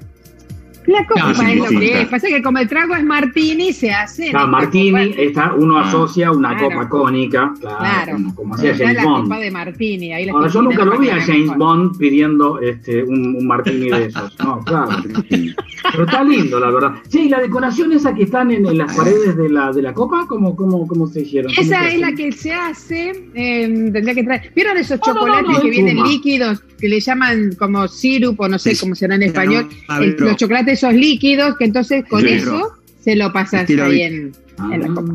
La 0.87 1.03
copa 1.07 1.33
No, 1.33 1.49
es 1.49 1.57
lo 1.57 1.79
que 1.79 2.01
es. 2.01 2.07
Pasa 2.09 2.27
que 2.27 2.41
como 2.43 2.59
el 2.59 2.67
trago 2.69 2.95
es 2.95 3.03
martini, 3.03 3.73
se 3.73 3.91
hace. 3.91 4.29
Claro, 4.29 4.45
esta 4.45 4.51
Martini, 4.51 5.09
copa. 5.09 5.21
está, 5.21 5.53
uno 5.55 5.77
Ah. 5.79 5.87
asocia 5.87 6.31
una 6.31 6.55
Claro. 6.55 6.69
copa 6.75 6.89
cónica, 6.89 7.53
claro, 7.59 7.77
Claro. 7.79 8.17
como, 8.35 8.53
hacía 8.55 8.75
James 8.77 8.93
la 8.95 9.03
Bond. 9.03 9.23
copa 9.23 9.39
de 9.39 9.51
martini. 9.51 10.13
Ahí 10.13 10.25
la 10.25 10.31
Ahora, 10.33 10.45
estoy 10.47 10.61
yo 10.63 10.69
nunca 10.69 10.85
lo 10.85 10.99
vi 10.99 11.09
a 11.09 11.19
James 11.21 11.39
mejor. 11.41 11.57
Bond 11.57 11.97
pidiendo 11.97 12.59
este, 12.61 13.03
un, 13.03 13.35
un 13.35 13.47
martini 13.47 13.89
de 13.89 14.05
esos. 14.05 14.37
No, 14.39 14.59
claro. 14.63 14.89
Pero 15.91 16.05
está 16.05 16.23
lindo, 16.23 16.59
la 16.59 16.71
verdad. 16.71 16.91
Sí, 17.09 17.21
y 17.21 17.29
la 17.29 17.39
decoración 17.39 17.91
esa 17.93 18.13
que 18.13 18.23
están 18.23 18.51
en, 18.51 18.65
en 18.65 18.77
las 18.77 18.95
paredes 18.95 19.35
de 19.37 19.49
la, 19.49 19.71
de 19.71 19.81
la 19.81 19.93
copa, 19.93 20.25
¿cómo, 20.27 20.55
cómo, 20.55 20.87
cómo 20.87 21.07
se 21.07 21.21
hicieron? 21.21 21.53
¿Cómo 21.53 21.65
Esa 21.65 21.87
es 21.89 21.99
la 21.99 22.11
que 22.13 22.31
se 22.31 22.53
hace, 22.53 23.09
eh, 23.33 23.89
tendría 23.93 24.15
que 24.15 24.23
traer. 24.23 24.51
¿Vieron 24.55 24.77
esos 24.77 24.99
No, 25.05 25.13
no, 25.13 25.13
no, 25.13 25.19
chocolates 25.27 25.51
no, 25.51 25.61
que 25.61 25.69
vienen 25.69 25.97
espuma. 25.97 26.09
líquidos, 26.11 26.63
que 26.79 26.89
le 26.89 26.99
llaman 26.99 27.55
como 27.57 27.87
sirup 27.87 28.39
o 28.39 28.47
no 28.47 28.57
sé 28.59 28.75
Sí, 28.75 28.81
cómo 28.81 28.95
será 28.95 29.15
en 29.15 29.23
español? 29.23 29.67
no, 29.89 29.97
El- 30.01 30.15
pero- 30.15 30.27
los 30.27 30.37
chocolates 30.37 30.73
esos 30.83 30.93
líquidos, 30.93 31.55
que 31.57 31.65
entonces 31.65 32.03
con 32.09 32.25
eso 32.27 32.73
se 32.99 33.15
lo 33.15 33.31
pasas 33.31 33.69
ahí 33.69 34.01
en, 34.01 34.31
Ah. 34.57 34.69
en 34.73 34.81
la 34.81 34.87
copa. 34.87 35.13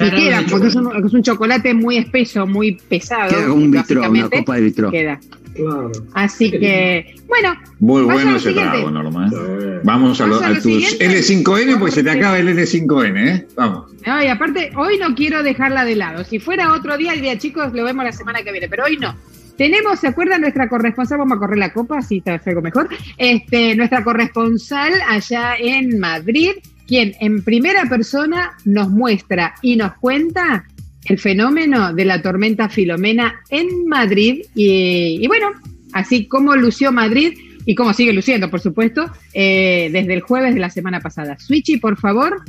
Y 0.00 0.10
queda, 0.10 0.42
porque 0.50 0.66
es 0.68 0.74
un, 0.74 0.84
chocolate. 0.84 1.06
es 1.06 1.14
un 1.14 1.22
chocolate 1.22 1.74
muy 1.74 1.96
espeso, 1.98 2.46
muy 2.46 2.72
pesado. 2.88 3.28
Queda 3.28 3.42
como 3.48 3.64
un 3.64 3.70
vitró, 3.70 4.10
una 4.10 4.28
copa 4.30 4.54
de 4.56 4.60
vitró. 4.62 4.90
Queda. 4.90 5.20
Claro. 5.54 5.92
Así 6.14 6.50
que, 6.50 7.14
bueno, 7.28 7.54
Muy 7.80 8.02
bueno 8.02 8.36
ese 8.36 8.52
trago, 8.52 8.90
Norma. 8.90 9.26
¿eh? 9.28 9.80
Vamos 9.84 10.20
a, 10.20 10.26
lo- 10.26 10.40
Vamos 10.40 10.42
a 10.42 10.46
a 10.46 10.48
lo 10.50 10.54
tus 10.54 10.62
siguiente. 10.64 11.08
L5N, 11.08 11.78
porque 11.78 11.94
se 11.94 12.02
te 12.02 12.10
acaba 12.10 12.38
el 12.38 12.48
L5N, 12.48 13.28
¿eh? 13.28 13.46
Vamos. 13.56 13.92
No, 14.06 14.22
y 14.22 14.26
aparte, 14.28 14.72
hoy 14.76 14.98
no 14.98 15.14
quiero 15.14 15.42
dejarla 15.42 15.84
de 15.84 15.96
lado. 15.96 16.24
Si 16.24 16.38
fuera 16.38 16.72
otro 16.72 16.96
día, 16.96 17.12
diría, 17.12 17.36
chicos, 17.38 17.72
lo 17.72 17.84
vemos 17.84 18.04
la 18.04 18.12
semana 18.12 18.42
que 18.42 18.52
viene, 18.52 18.68
pero 18.68 18.84
hoy 18.84 18.96
no. 18.96 19.14
Tenemos, 19.58 20.00
¿se 20.00 20.08
acuerdan 20.08 20.40
nuestra 20.40 20.68
corresponsal? 20.68 21.18
Vamos 21.18 21.36
a 21.36 21.40
correr 21.40 21.58
la 21.58 21.72
copa, 21.72 21.98
así 21.98 22.18
está 22.24 22.40
algo 22.46 22.62
mejor. 22.62 22.88
Este, 23.18 23.76
nuestra 23.76 24.02
corresponsal 24.02 24.92
allá 25.08 25.54
en 25.58 25.98
Madrid, 26.00 26.52
quien 26.88 27.12
en 27.20 27.42
primera 27.44 27.84
persona 27.84 28.52
nos 28.64 28.88
muestra 28.88 29.54
y 29.60 29.76
nos 29.76 29.92
cuenta 29.98 30.64
el 31.04 31.18
fenómeno 31.18 31.92
de 31.92 32.04
la 32.04 32.22
tormenta 32.22 32.68
Filomena 32.68 33.40
en 33.50 33.86
Madrid. 33.86 34.42
Y, 34.54 35.18
y 35.20 35.26
bueno, 35.26 35.50
así 35.92 36.26
como 36.26 36.56
lució 36.56 36.92
Madrid 36.92 37.34
y 37.64 37.74
cómo 37.74 37.92
sigue 37.92 38.12
luciendo, 38.12 38.50
por 38.50 38.60
supuesto, 38.60 39.10
eh, 39.32 39.88
desde 39.92 40.14
el 40.14 40.20
jueves 40.20 40.54
de 40.54 40.60
la 40.60 40.70
semana 40.70 41.00
pasada. 41.00 41.38
Switchy, 41.38 41.78
por 41.78 41.96
favor, 41.98 42.42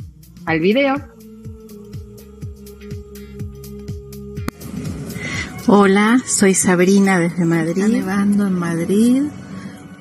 al 0.46 0.60
video. 0.60 0.96
Hola, 5.66 6.20
soy 6.26 6.54
Sabrina 6.54 7.18
desde 7.18 7.44
Madrid. 7.44 7.78
Está 7.78 7.88
nevando 7.88 8.46
en 8.46 8.54
Madrid 8.54 9.22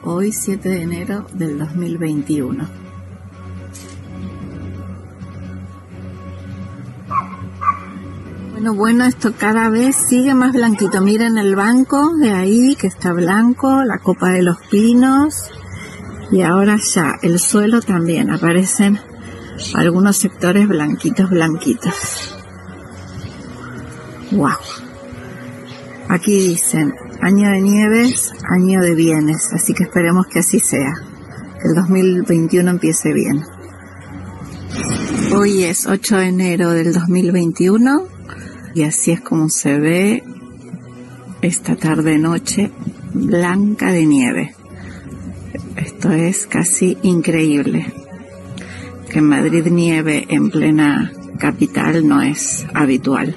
hoy 0.03 0.31
7 0.33 0.67
de 0.67 0.81
enero 0.81 1.25
del 1.33 1.57
2021. 1.57 2.82
Bueno, 8.63 8.79
bueno, 8.79 9.03
esto 9.03 9.33
cada 9.37 9.69
vez 9.69 9.93
sigue 9.93 10.33
más 10.33 10.53
blanquito. 10.53 11.01
Miren 11.01 11.37
el 11.37 11.53
banco 11.53 12.15
de 12.15 12.31
ahí 12.31 12.77
que 12.77 12.87
está 12.87 13.11
blanco, 13.11 13.83
la 13.83 13.97
copa 13.97 14.29
de 14.29 14.41
los 14.41 14.55
pinos 14.71 15.51
y 16.31 16.43
ahora 16.43 16.77
ya 16.77 17.15
el 17.23 17.39
suelo 17.39 17.81
también 17.81 18.31
aparecen 18.31 19.01
algunos 19.75 20.15
sectores 20.15 20.65
blanquitos, 20.65 21.29
blanquitos. 21.29 22.37
Wow. 24.31 24.51
Aquí 26.07 26.31
dicen, 26.31 26.93
año 27.19 27.49
de 27.49 27.61
nieves, 27.61 28.31
año 28.49 28.79
de 28.79 28.95
bienes, 28.95 29.51
así 29.51 29.73
que 29.73 29.83
esperemos 29.83 30.27
que 30.27 30.39
así 30.39 30.61
sea, 30.61 30.93
que 31.61 31.67
el 31.67 31.75
2021 31.75 32.71
empiece 32.71 33.11
bien. 33.11 33.43
Hoy 35.35 35.65
es 35.65 35.85
8 35.85 36.15
de 36.15 36.27
enero 36.27 36.71
del 36.71 36.93
2021 36.93 38.12
y 38.75 38.83
así 38.83 39.11
es 39.11 39.21
como 39.21 39.49
se 39.49 39.79
ve 39.79 40.23
esta 41.41 41.75
tarde 41.75 42.17
noche 42.17 42.71
blanca 43.13 43.91
de 43.91 44.05
nieve. 44.05 44.55
Esto 45.75 46.11
es 46.11 46.47
casi 46.47 46.97
increíble. 47.03 47.85
Que 49.09 49.19
en 49.19 49.25
Madrid 49.25 49.67
nieve 49.67 50.25
en 50.29 50.49
plena 50.49 51.11
capital 51.37 52.07
no 52.07 52.21
es 52.21 52.65
habitual. 52.73 53.35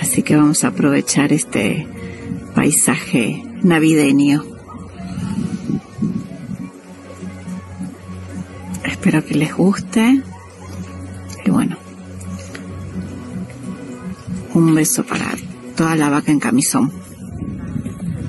Así 0.00 0.22
que 0.22 0.36
vamos 0.36 0.64
a 0.64 0.68
aprovechar 0.68 1.32
este 1.32 1.86
paisaje 2.54 3.42
navideño. 3.62 4.44
Espero 8.84 9.24
que 9.24 9.34
les 9.34 9.54
guste. 9.54 10.22
Y 11.44 11.50
bueno, 11.50 11.76
un 14.54 14.74
beso 14.74 15.04
para 15.04 15.34
toda 15.76 15.96
la 15.96 16.08
vaca 16.08 16.32
en 16.32 16.40
camisón. 16.40 16.90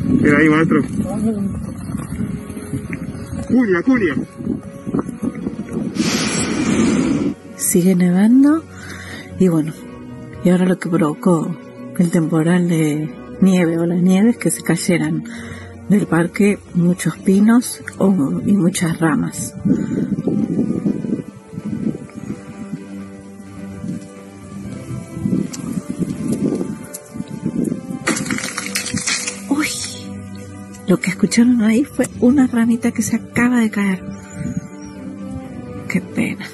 Mira 0.07 0.38
ahí, 0.38 0.49
maestro. 0.49 0.82
Culia, 3.47 3.82
culia. 3.84 4.15
Sigue 7.57 7.95
nevando 7.95 8.63
y 9.39 9.47
bueno, 9.47 9.74
y 10.43 10.49
ahora 10.49 10.65
lo 10.65 10.78
que 10.78 10.89
provocó 10.89 11.55
el 11.97 12.11
temporal 12.11 12.67
de 12.67 13.09
nieve 13.41 13.78
o 13.78 13.86
las 13.86 14.01
nieves 14.01 14.38
que 14.38 14.51
se 14.51 14.61
cayeran 14.61 15.24
del 15.89 16.07
parque 16.07 16.57
muchos 16.74 17.17
pinos 17.17 17.82
y 18.45 18.53
muchas 18.53 18.99
ramas. 18.99 19.53
Lo 30.92 31.00
que 31.00 31.12
escucharon 31.12 31.62
ahí 31.62 31.86
fue 31.86 32.06
una 32.20 32.48
ramita 32.48 32.92
que 32.92 33.02
se 33.02 33.16
acaba 33.16 33.62
de 33.62 33.70
caer. 33.70 34.04
Qué 35.88 36.02
pena. 36.02 36.46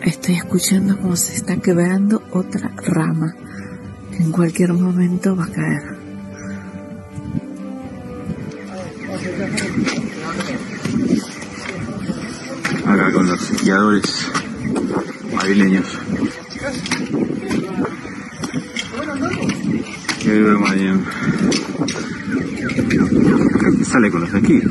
Estoy 0.00 0.36
escuchando 0.36 0.98
cómo 0.98 1.14
se 1.14 1.34
está 1.34 1.58
quebrando 1.58 2.22
otra 2.30 2.72
rama. 2.74 3.34
En 4.18 4.32
cualquier 4.32 4.72
momento 4.72 5.36
va 5.36 5.44
a 5.44 5.48
caer. 5.48 5.82
Acá 12.86 13.12
con 13.12 13.26
los 13.26 13.50
esquiadores 13.50 14.26
madrileños. 15.34 15.98
Sale 23.84 24.10
con 24.10 24.22
los 24.22 24.32
esquís. 24.32 24.64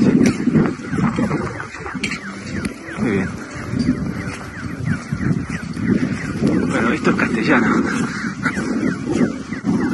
Muy 3.00 3.12
bien. 3.12 3.30
Bueno, 6.68 6.94
esto 6.94 7.12
es 7.12 7.16
castellano. 7.16 7.68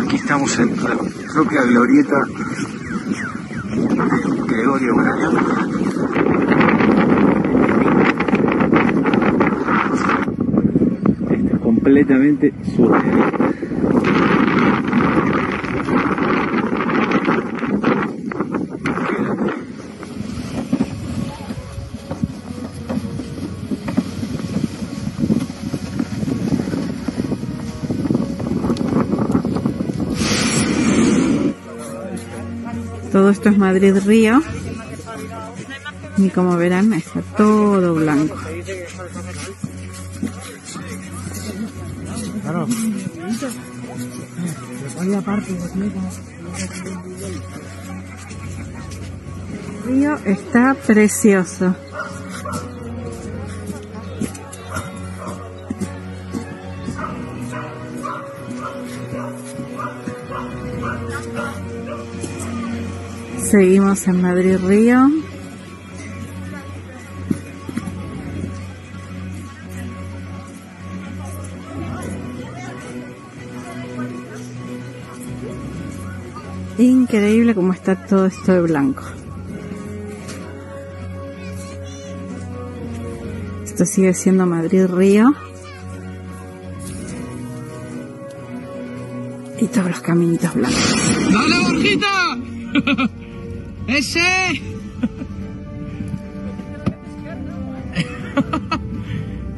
Aquí 0.06 0.16
estamos 0.16 0.58
en 0.60 0.70
la 0.84 0.98
propia 1.34 1.64
glorieta 1.64 2.26
Gregorio 4.48 4.96
Marañón. 4.96 5.36
Está 11.30 11.58
completamente 11.60 12.54
surrealista. 12.74 13.48
Esto 33.38 33.50
es 33.50 33.58
Madrid 33.60 33.96
Río. 34.04 34.42
Y 36.18 36.30
como 36.30 36.58
verán, 36.58 36.92
está 36.94 37.22
todo 37.22 37.94
blanco. 37.94 38.36
Río 49.86 50.16
está 50.26 50.74
precioso. 50.74 51.76
Seguimos 63.58 64.08
en 64.08 64.22
Madrid 64.22 64.56
Río. 64.64 65.10
Increíble 76.78 77.56
cómo 77.56 77.74
está 77.74 77.96
todo 77.96 78.28
esto 78.28 78.54
de 78.54 78.62
blanco. 78.62 79.02
Esto 83.64 83.86
sigue 83.88 84.14
siendo 84.14 84.46
Madrid 84.46 84.86
Río. 84.86 85.34
Y 89.60 89.66
todos 89.66 89.88
los 89.88 90.02
caminitos 90.02 90.54
blancos. 90.54 90.96
¡Dale, 91.34 91.58
Borjita! 91.64 93.08
¡Ese! 93.98 94.22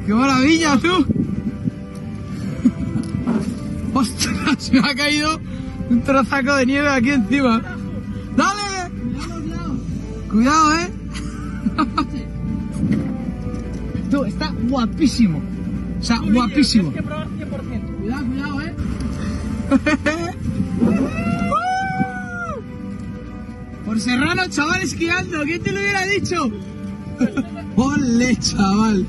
¡Qué 0.06 0.14
maravilla, 0.14 0.78
tú! 0.78 1.06
¡Ostras! 3.94 4.72
Me 4.72 4.80
ha 4.80 4.96
caído 4.96 5.42
un 5.90 6.02
trozaco 6.04 6.56
de 6.56 6.66
nieve 6.66 6.88
aquí 6.88 7.10
encima. 7.10 7.62
¡Dale! 8.38 8.90
Cuidado, 10.32 10.80
eh. 10.80 10.90
Tú, 14.10 14.24
está 14.24 14.54
guapísimo. 14.70 15.42
O 16.00 16.04
sea, 16.04 16.20
guapísimo. 16.20 16.94
Cuidado, 16.94 17.28
cuidado, 18.26 18.62
eh. 18.62 18.74
Por 23.90 24.00
Serrano, 24.00 24.48
chaval, 24.50 24.84
esquiando. 24.84 25.42
¿Quién 25.46 25.64
te 25.64 25.72
lo 25.72 25.80
hubiera 25.80 26.06
dicho? 26.06 26.36
¡Ole, 27.76 28.36
chaval! 28.36 29.04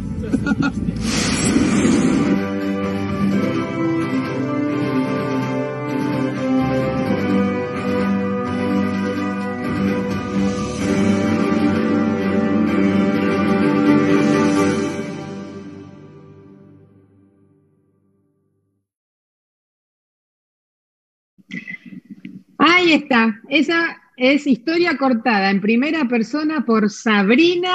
Ahí 22.57 22.95
está. 22.95 23.39
Esa 23.51 24.00
es 24.21 24.47
historia 24.47 24.97
cortada 24.99 25.51
en 25.51 25.61
primera 25.63 26.05
persona 26.07 26.65
por 26.67 26.91
Sabrina, 26.91 27.73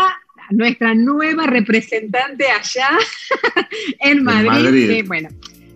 nuestra 0.52 0.93
nueva 0.93 1.48
representante 1.48 2.46
allá 2.48 2.89
en 4.00 4.24
Madrid. 4.24 4.48
Madrid. 4.50 4.88
que, 4.89 5.04
bueno, 5.04 5.30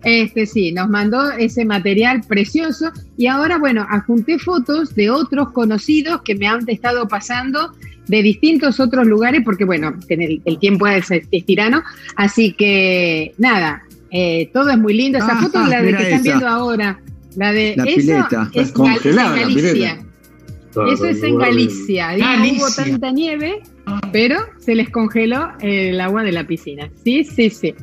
este 0.04 0.46
sí, 0.46 0.70
nos 0.72 0.88
mandó 0.88 1.32
ese 1.32 1.64
material 1.64 2.20
precioso 2.26 2.92
y 3.18 3.26
ahora, 3.26 3.58
bueno, 3.58 3.84
adjunté 3.90 4.38
fotos 4.38 4.94
de 4.94 5.10
otros 5.10 5.50
conocidos 5.50 6.22
que 6.22 6.36
me 6.36 6.46
han 6.46 6.68
estado 6.70 7.08
pasando 7.08 7.72
de 8.06 8.22
distintos 8.22 8.78
otros 8.78 9.06
lugares, 9.08 9.42
porque 9.44 9.64
bueno, 9.64 9.94
el, 10.08 10.40
el 10.44 10.58
tiempo 10.60 10.86
es, 10.86 11.10
es 11.10 11.46
tirano, 11.46 11.82
así 12.16 12.52
que 12.52 13.34
nada, 13.38 13.82
eh, 14.12 14.50
todo 14.52 14.70
es 14.70 14.78
muy 14.78 14.94
lindo. 14.94 15.18
Esa 15.18 15.32
Ah, 15.38 15.42
foto 15.42 15.62
es 15.62 15.68
la 15.68 15.82
de 15.82 15.88
que 15.96 16.02
están 16.02 16.12
esa. 16.14 16.22
viendo 16.22 16.48
ahora. 16.48 17.00
La 17.36 17.52
de 17.52 17.74
La 17.76 17.84
eso 17.84 17.96
pileta. 17.96 18.50
es 18.54 18.72
Congelada 18.72 19.36
la 19.36 19.42
Galicia. 19.42 19.72
pileta. 19.72 20.04
Eso 20.70 21.06
es 21.06 21.22
en 21.22 21.38
Galicia. 21.38 22.16
No 22.16 22.44
hubo 22.44 22.68
tanta 22.74 23.10
nieve, 23.10 23.60
pero 24.12 24.38
se 24.58 24.74
les 24.74 24.90
congeló 24.90 25.52
el 25.60 26.00
agua 26.00 26.22
de 26.22 26.32
la 26.32 26.46
piscina. 26.46 26.90
Sí, 27.02 27.24
sí, 27.24 27.50
sí. 27.50 27.74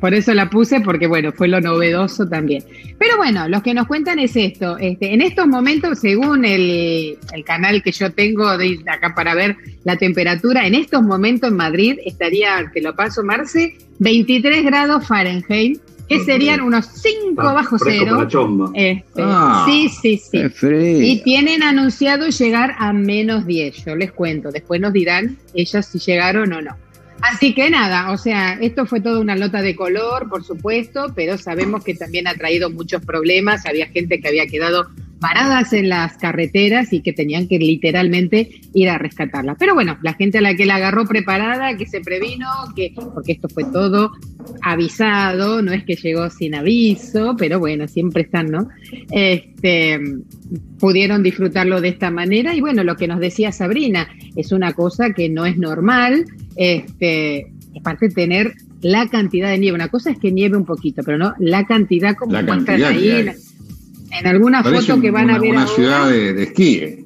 Por 0.00 0.14
eso 0.14 0.34
la 0.34 0.50
puse, 0.50 0.80
porque 0.80 1.06
bueno, 1.06 1.32
fue 1.32 1.46
lo 1.46 1.60
novedoso 1.60 2.28
también. 2.28 2.64
Pero 2.98 3.16
bueno, 3.16 3.48
los 3.48 3.62
que 3.62 3.72
nos 3.72 3.86
cuentan 3.86 4.18
es 4.18 4.34
esto. 4.34 4.76
Este, 4.78 5.14
en 5.14 5.22
estos 5.22 5.46
momentos, 5.46 6.00
según 6.00 6.44
el, 6.44 7.18
el 7.32 7.44
canal 7.44 7.82
que 7.82 7.92
yo 7.92 8.10
tengo 8.12 8.58
de 8.58 8.78
acá 8.88 9.14
para 9.14 9.34
ver 9.34 9.56
la 9.84 9.96
temperatura, 9.96 10.66
en 10.66 10.74
estos 10.74 11.02
momentos 11.02 11.50
en 11.50 11.56
Madrid 11.56 11.98
estaría, 12.04 12.68
te 12.74 12.82
lo 12.82 12.96
paso, 12.96 13.22
Marce, 13.22 13.76
23 14.00 14.64
grados 14.64 15.06
Fahrenheit, 15.06 15.80
que 16.08 16.24
serían 16.24 16.60
unos 16.60 16.86
5 16.86 17.42
Ah, 17.42 17.52
bajo 17.52 17.76
cero. 17.78 18.26
Este, 18.74 19.22
Ah. 19.22 19.64
sí, 19.68 19.88
sí, 19.88 20.18
sí. 20.18 20.38
Y 20.70 21.22
tienen 21.22 21.62
anunciado 21.62 22.28
llegar 22.28 22.74
a 22.78 22.92
menos 22.92 23.44
10, 23.46 23.84
yo 23.84 23.96
les 23.96 24.12
cuento. 24.12 24.50
Después 24.50 24.80
nos 24.80 24.92
dirán 24.92 25.36
ellas 25.54 25.86
si 25.86 25.98
llegaron 25.98 26.52
o 26.52 26.62
no. 26.62 26.76
Así 27.22 27.54
que 27.54 27.70
nada, 27.70 28.10
o 28.12 28.18
sea, 28.18 28.58
esto 28.60 28.84
fue 28.86 29.00
toda 29.00 29.20
una 29.20 29.34
nota 29.34 29.62
de 29.62 29.74
color, 29.74 30.28
por 30.28 30.44
supuesto, 30.44 31.12
pero 31.16 31.38
sabemos 31.38 31.82
que 31.82 31.94
también 31.94 32.28
ha 32.28 32.34
traído 32.34 32.70
muchos 32.70 33.02
problemas. 33.04 33.64
Había 33.66 33.86
gente 33.86 34.20
que 34.20 34.28
había 34.28 34.46
quedado 34.46 34.86
paradas 35.20 35.72
en 35.72 35.88
las 35.88 36.16
carreteras 36.18 36.92
y 36.92 37.00
que 37.00 37.12
tenían 37.12 37.48
que 37.48 37.58
literalmente 37.58 38.60
ir 38.74 38.88
a 38.88 38.98
rescatarla. 38.98 39.54
Pero 39.54 39.74
bueno, 39.74 39.98
la 40.02 40.14
gente 40.14 40.38
a 40.38 40.40
la 40.40 40.54
que 40.54 40.66
la 40.66 40.76
agarró 40.76 41.06
preparada, 41.06 41.76
que 41.76 41.86
se 41.86 42.00
previno, 42.00 42.46
que 42.74 42.92
porque 43.14 43.32
esto 43.32 43.48
fue 43.48 43.64
todo 43.64 44.12
avisado, 44.62 45.62
no 45.62 45.72
es 45.72 45.84
que 45.84 45.96
llegó 45.96 46.28
sin 46.30 46.54
aviso, 46.54 47.34
pero 47.38 47.58
bueno, 47.58 47.88
siempre 47.88 48.22
están, 48.22 48.50
¿no? 48.50 48.68
Este, 49.10 49.98
pudieron 50.78 51.22
disfrutarlo 51.22 51.80
de 51.80 51.88
esta 51.88 52.10
manera 52.10 52.54
y 52.54 52.60
bueno, 52.60 52.84
lo 52.84 52.96
que 52.96 53.08
nos 53.08 53.20
decía 53.20 53.52
Sabrina, 53.52 54.08
es 54.36 54.52
una 54.52 54.72
cosa 54.72 55.10
que 55.10 55.28
no 55.28 55.46
es 55.46 55.56
normal, 55.56 56.26
este, 56.56 57.52
aparte 57.76 58.08
de 58.08 58.14
tener 58.14 58.54
la 58.82 59.08
cantidad 59.08 59.50
de 59.50 59.58
nieve, 59.58 59.74
una 59.74 59.88
cosa 59.88 60.10
es 60.10 60.18
que 60.18 60.30
nieve 60.30 60.56
un 60.56 60.66
poquito, 60.66 61.02
pero 61.02 61.18
no 61.18 61.34
la 61.38 61.64
cantidad 61.64 62.14
como 62.14 62.40
muestran 62.42 62.84
ahí 62.84 63.26
en, 64.10 64.26
alguna 64.26 64.62
Parece 64.62 64.86
foto 64.92 65.00
que 65.00 65.10
van 65.10 65.24
una, 65.26 65.36
a 65.36 65.38
ver 65.38 65.50
una 65.50 65.62
ahora. 65.62 65.74
ciudad 65.74 66.08
de, 66.10 66.32
de 66.34 66.42
esquí. 66.44 66.74
eh. 66.76 67.04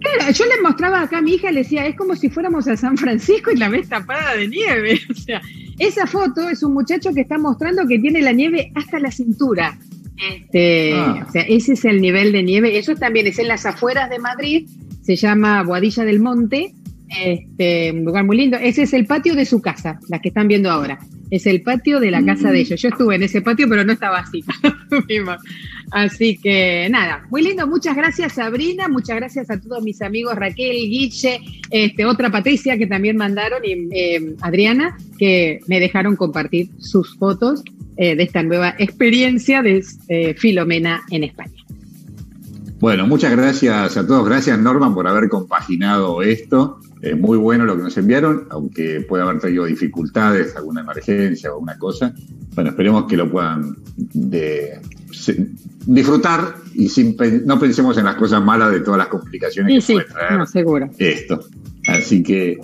Claro, 0.00 0.32
yo 0.32 0.44
le 0.46 0.62
mostraba 0.62 1.02
acá 1.02 1.18
a 1.18 1.22
mi 1.22 1.34
hija, 1.34 1.50
le 1.52 1.60
decía, 1.62 1.86
es 1.86 1.94
como 1.94 2.16
si 2.16 2.30
fuéramos 2.30 2.66
a 2.68 2.76
San 2.76 2.96
Francisco 2.96 3.50
y 3.50 3.56
la 3.56 3.68
ves 3.68 3.88
tapada 3.88 4.34
de 4.36 4.48
nieve. 4.48 4.98
O 5.10 5.14
sea, 5.14 5.40
esa 5.78 6.06
foto 6.06 6.48
es 6.48 6.62
un 6.62 6.72
muchacho 6.74 7.12
que 7.14 7.20
está 7.22 7.38
mostrando 7.38 7.86
que 7.86 7.98
tiene 7.98 8.22
la 8.22 8.32
nieve 8.32 8.72
hasta 8.74 8.98
la 8.98 9.10
cintura. 9.10 9.78
Este, 10.16 10.92
Ah. 10.94 11.24
O 11.28 11.32
sea, 11.32 11.42
ese 11.42 11.74
es 11.74 11.84
el 11.84 12.00
nivel 12.00 12.32
de 12.32 12.42
nieve. 12.42 12.78
Eso 12.78 12.94
también 12.94 13.26
es 13.26 13.38
en 13.38 13.48
las 13.48 13.66
afueras 13.66 14.08
de 14.10 14.18
Madrid, 14.18 14.68
se 15.02 15.16
llama 15.16 15.62
Boadilla 15.62 16.04
del 16.04 16.20
Monte, 16.20 16.74
este, 17.18 17.92
un 17.92 18.04
lugar 18.04 18.24
muy 18.24 18.36
lindo. 18.36 18.56
Ese 18.56 18.82
es 18.82 18.92
el 18.94 19.06
patio 19.06 19.34
de 19.34 19.44
su 19.44 19.60
casa, 19.60 19.98
la 20.08 20.20
que 20.20 20.28
están 20.28 20.48
viendo 20.48 20.70
ahora. 20.70 20.98
Es 21.30 21.46
el 21.46 21.62
patio 21.62 22.00
de 22.00 22.10
la 22.10 22.24
casa 22.24 22.50
de 22.50 22.60
ellos. 22.60 22.80
Yo 22.80 22.88
estuve 22.88 23.14
en 23.14 23.22
ese 23.22 23.40
patio, 23.40 23.68
pero 23.68 23.84
no 23.84 23.92
estaba 23.92 24.18
así. 24.18 24.44
Así 25.90 26.36
que 26.38 26.88
nada, 26.90 27.26
muy 27.30 27.42
lindo. 27.42 27.66
Muchas 27.66 27.96
gracias 27.96 28.34
Sabrina, 28.34 28.88
muchas 28.88 29.16
gracias 29.16 29.50
a 29.50 29.60
todos 29.60 29.82
mis 29.82 30.00
amigos 30.02 30.36
Raquel, 30.36 30.76
Guiche, 30.76 31.40
este, 31.70 32.04
otra 32.04 32.30
Patricia 32.30 32.78
que 32.78 32.86
también 32.86 33.16
mandaron 33.16 33.62
y 33.64 33.88
eh, 33.90 34.36
Adriana 34.40 34.96
que 35.18 35.60
me 35.66 35.80
dejaron 35.80 36.14
compartir 36.14 36.70
sus 36.78 37.16
fotos 37.16 37.64
eh, 37.96 38.14
de 38.14 38.22
esta 38.22 38.42
nueva 38.42 38.74
experiencia 38.78 39.62
de 39.62 39.84
eh, 40.08 40.34
Filomena 40.34 41.02
en 41.10 41.24
España. 41.24 41.60
Bueno, 42.78 43.06
muchas 43.06 43.32
gracias 43.32 43.96
a 43.96 44.06
todos. 44.06 44.26
Gracias, 44.26 44.58
Norman, 44.58 44.94
por 44.94 45.06
haber 45.06 45.28
compaginado 45.28 46.22
esto. 46.22 46.80
Es 47.02 47.18
muy 47.18 47.38
bueno 47.38 47.64
lo 47.64 47.76
que 47.76 47.82
nos 47.82 47.96
enviaron, 47.96 48.46
aunque 48.50 49.00
puede 49.08 49.22
haber 49.22 49.38
traído 49.40 49.64
dificultades, 49.64 50.54
alguna 50.56 50.82
emergencia 50.82 51.50
o 51.50 51.54
alguna 51.54 51.78
cosa. 51.78 52.14
Bueno, 52.54 52.70
esperemos 52.70 53.06
que 53.06 53.16
lo 53.16 53.30
puedan 53.30 53.76
de- 53.96 54.78
se- 55.12 55.46
disfrutar 55.86 56.56
y 56.74 56.88
sin, 56.88 57.16
no 57.46 57.58
pensemos 57.58 57.96
en 57.96 58.04
las 58.04 58.16
cosas 58.16 58.42
malas 58.44 58.70
de 58.72 58.80
todas 58.80 58.98
las 58.98 59.08
complicaciones 59.08 59.72
Sí, 59.72 59.76
que 59.80 59.86
sí, 59.86 59.92
puede 59.94 60.06
traer 60.20 60.38
no, 60.38 60.46
seguro. 60.46 60.90
esto. 60.98 61.40
Así 61.86 62.22
que 62.22 62.58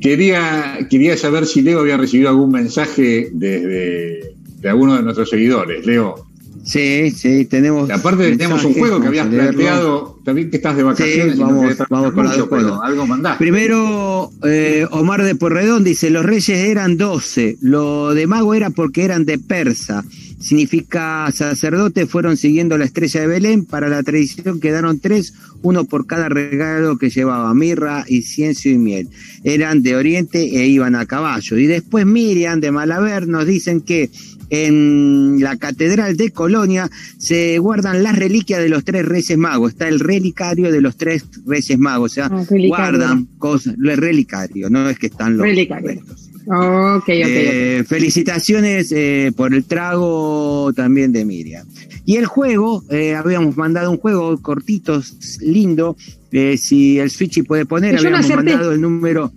quería, 0.00 0.78
quería 0.90 1.16
saber 1.16 1.46
si 1.46 1.62
Leo 1.62 1.80
había 1.80 1.96
recibido 1.96 2.28
algún 2.30 2.50
mensaje 2.52 3.30
desde 3.32 4.34
de 4.60 4.68
alguno 4.68 4.96
de 4.96 5.02
nuestros 5.02 5.28
seguidores. 5.30 5.84
Leo, 5.86 6.26
Sí, 6.64 7.10
sí, 7.10 7.44
tenemos. 7.46 7.90
aparte 7.90 8.36
tenemos 8.36 8.64
un 8.64 8.74
juego 8.74 9.00
que 9.00 9.08
habías 9.08 9.26
planteado, 9.26 10.18
también 10.24 10.50
que 10.50 10.58
estás 10.58 10.76
de 10.76 10.82
vacaciones. 10.84 11.34
Sí, 11.34 11.40
y 11.40 11.44
no 11.44 11.46
vamos- 11.46 11.76
vamos 11.90 12.12
con 12.12 12.26
mucho, 12.26 12.48
pero 12.48 12.82
algo 12.82 13.06
mandaste. 13.06 13.38
Primero, 13.38 14.30
eh, 14.44 14.86
Omar 14.92 15.24
de 15.24 15.34
Porredón 15.34 15.82
dice, 15.82 16.10
los 16.10 16.24
reyes 16.24 16.50
eran 16.50 16.96
doce, 16.96 17.56
lo 17.60 18.14
de 18.14 18.26
mago 18.28 18.54
era 18.54 18.70
porque 18.70 19.04
eran 19.04 19.24
de 19.24 19.38
persa, 19.38 20.04
significa 20.42 21.30
sacerdotes 21.32 22.08
fueron 22.08 22.36
siguiendo 22.36 22.76
la 22.76 22.84
estrella 22.84 23.20
de 23.22 23.26
Belén, 23.26 23.64
para 23.64 23.88
la 23.88 24.02
tradición 24.02 24.60
quedaron 24.60 25.00
tres, 25.00 25.34
uno 25.62 25.84
por 25.84 26.06
cada 26.06 26.28
regalo 26.28 26.98
que 26.98 27.10
llevaba, 27.10 27.54
mirra, 27.54 28.04
incienso 28.08 28.68
y 28.68 28.76
miel, 28.78 29.08
eran 29.44 29.82
de 29.82 29.96
oriente 29.96 30.40
e 30.40 30.66
iban 30.66 30.94
a 30.94 31.06
caballo. 31.06 31.56
Y 31.56 31.66
después 31.66 32.04
Miriam 32.06 32.60
de 32.60 32.72
Malaber 32.72 33.28
nos 33.28 33.46
dicen 33.46 33.80
que 33.80 34.10
en 34.50 35.40
la 35.40 35.56
catedral 35.56 36.16
de 36.18 36.30
Colonia 36.30 36.90
se 37.16 37.58
guardan 37.58 38.02
las 38.02 38.16
reliquias 38.16 38.60
de 38.60 38.68
los 38.68 38.84
tres 38.84 39.06
reyes 39.06 39.38
magos. 39.38 39.72
Está 39.72 39.88
el 39.88 39.98
relicario 39.98 40.70
de 40.70 40.82
los 40.82 40.96
tres 40.96 41.24
reyes 41.46 41.78
magos. 41.78 42.12
O 42.12 42.14
sea, 42.14 42.26
Ah, 42.30 42.44
guardan 42.68 43.28
cosas. 43.38 43.74
Lo 43.78 43.96
relicario, 43.96 44.68
no 44.68 44.90
es 44.90 44.98
que 44.98 45.06
están 45.06 45.38
los 45.38 45.46
Relicario. 46.46 46.50
restos. 46.50 46.96
Ok, 46.96 47.02
ok, 47.02 47.08
Eh, 47.08 47.84
felicitaciones 47.86 48.92
eh, 48.92 49.32
por 49.36 49.54
el 49.54 49.64
trago 49.64 50.72
también 50.74 51.12
de 51.12 51.24
Miriam. 51.24 51.66
Y 52.04 52.16
el 52.16 52.26
juego, 52.26 52.82
eh, 52.90 53.14
habíamos 53.14 53.56
mandado 53.56 53.90
un 53.90 53.98
juego 53.98 54.36
cortito, 54.40 55.00
lindo. 55.40 55.96
si 56.56 56.98
el 56.98 57.10
Switchy 57.10 57.42
puede 57.42 57.66
poner, 57.66 57.92
Yo 57.92 57.98
habíamos 58.08 58.28
mandado 58.28 58.72
el 58.72 58.80
número 58.80 59.32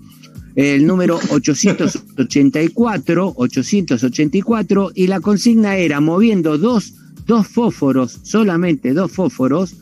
el 0.55 0.87
número 0.87 1.19
884, 1.31 3.33
884, 3.35 4.91
y 4.95 5.07
la 5.07 5.19
consigna 5.19 5.75
era 5.75 5.99
moviendo 5.99 6.57
dos, 6.57 6.93
dos 7.25 7.45
fósforos, 7.47 8.19
solamente 8.23 8.93
dos 8.93 9.11
fósforos, 9.11 9.75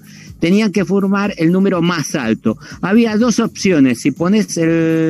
tenían 0.43 0.73
que 0.73 0.83
formar 0.83 1.33
el 1.37 1.53
número 1.53 1.81
más 1.81 2.15
alto. 2.15 2.57
Había 2.81 3.15
dos 3.15 3.39
opciones, 3.39 4.01
si 4.01 4.11
pones 4.11 4.59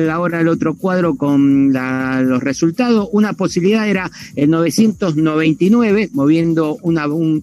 ahora 0.08 0.40
el 0.40 0.46
otro 0.46 0.74
cuadro 0.74 1.16
con 1.16 1.72
los 1.72 2.40
resultados, 2.40 3.08
una 3.10 3.32
posibilidad 3.32 3.88
era 3.88 4.08
el 4.36 4.48
999, 4.48 6.10
moviendo 6.12 6.78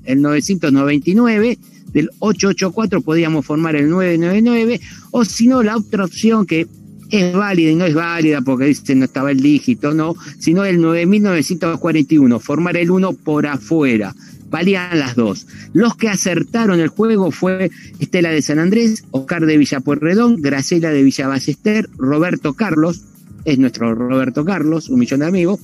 el 0.06 0.22
999, 0.22 1.58
del 1.92 2.10
884 2.20 3.02
podíamos 3.02 3.46
formar 3.46 3.76
el 3.76 3.90
999, 3.90 4.80
o 5.12 5.26
si 5.26 5.48
no, 5.48 5.62
la 5.62 5.76
otra 5.76 6.06
opción 6.06 6.46
que 6.46 6.68
es 7.10 7.34
válida 7.34 7.72
y 7.72 7.76
no 7.76 7.84
es 7.84 7.94
válida 7.94 8.40
porque 8.40 8.68
dice 8.68 8.96
no 8.96 9.04
estaba 9.04 9.32
el 9.32 9.42
dígito, 9.42 9.94
no, 9.94 10.16
sino 10.40 10.64
el 10.64 10.80
9941, 10.80 12.40
formar 12.40 12.78
el 12.78 12.90
1 12.90 13.12
por 13.12 13.48
afuera. 13.48 14.16
Valían 14.52 15.00
las 15.00 15.16
dos. 15.16 15.48
Los 15.74 15.96
que 15.96 16.10
acertaron 16.10 16.80
el 16.80 16.90
juego 16.90 17.32
fue 17.32 17.72
Estela 18.00 18.30
de 18.30 18.42
San 18.42 18.60
Andrés, 18.60 19.06
Oscar 19.12 19.46
de 19.46 19.58
Villapuerredón, 19.58 20.42
Graciela 20.42 20.92
de 20.92 21.02
Villa 21.02 21.28
Ballester, 21.28 21.90
Roberto 21.98 22.54
Carlos, 22.54 23.02
es 23.46 23.58
nuestro 23.58 23.96
Roberto 23.96 24.46
Carlos, 24.46 24.90
un 24.90 25.00
millón 25.00 25.22
de 25.22 25.26
amigos, 25.26 25.60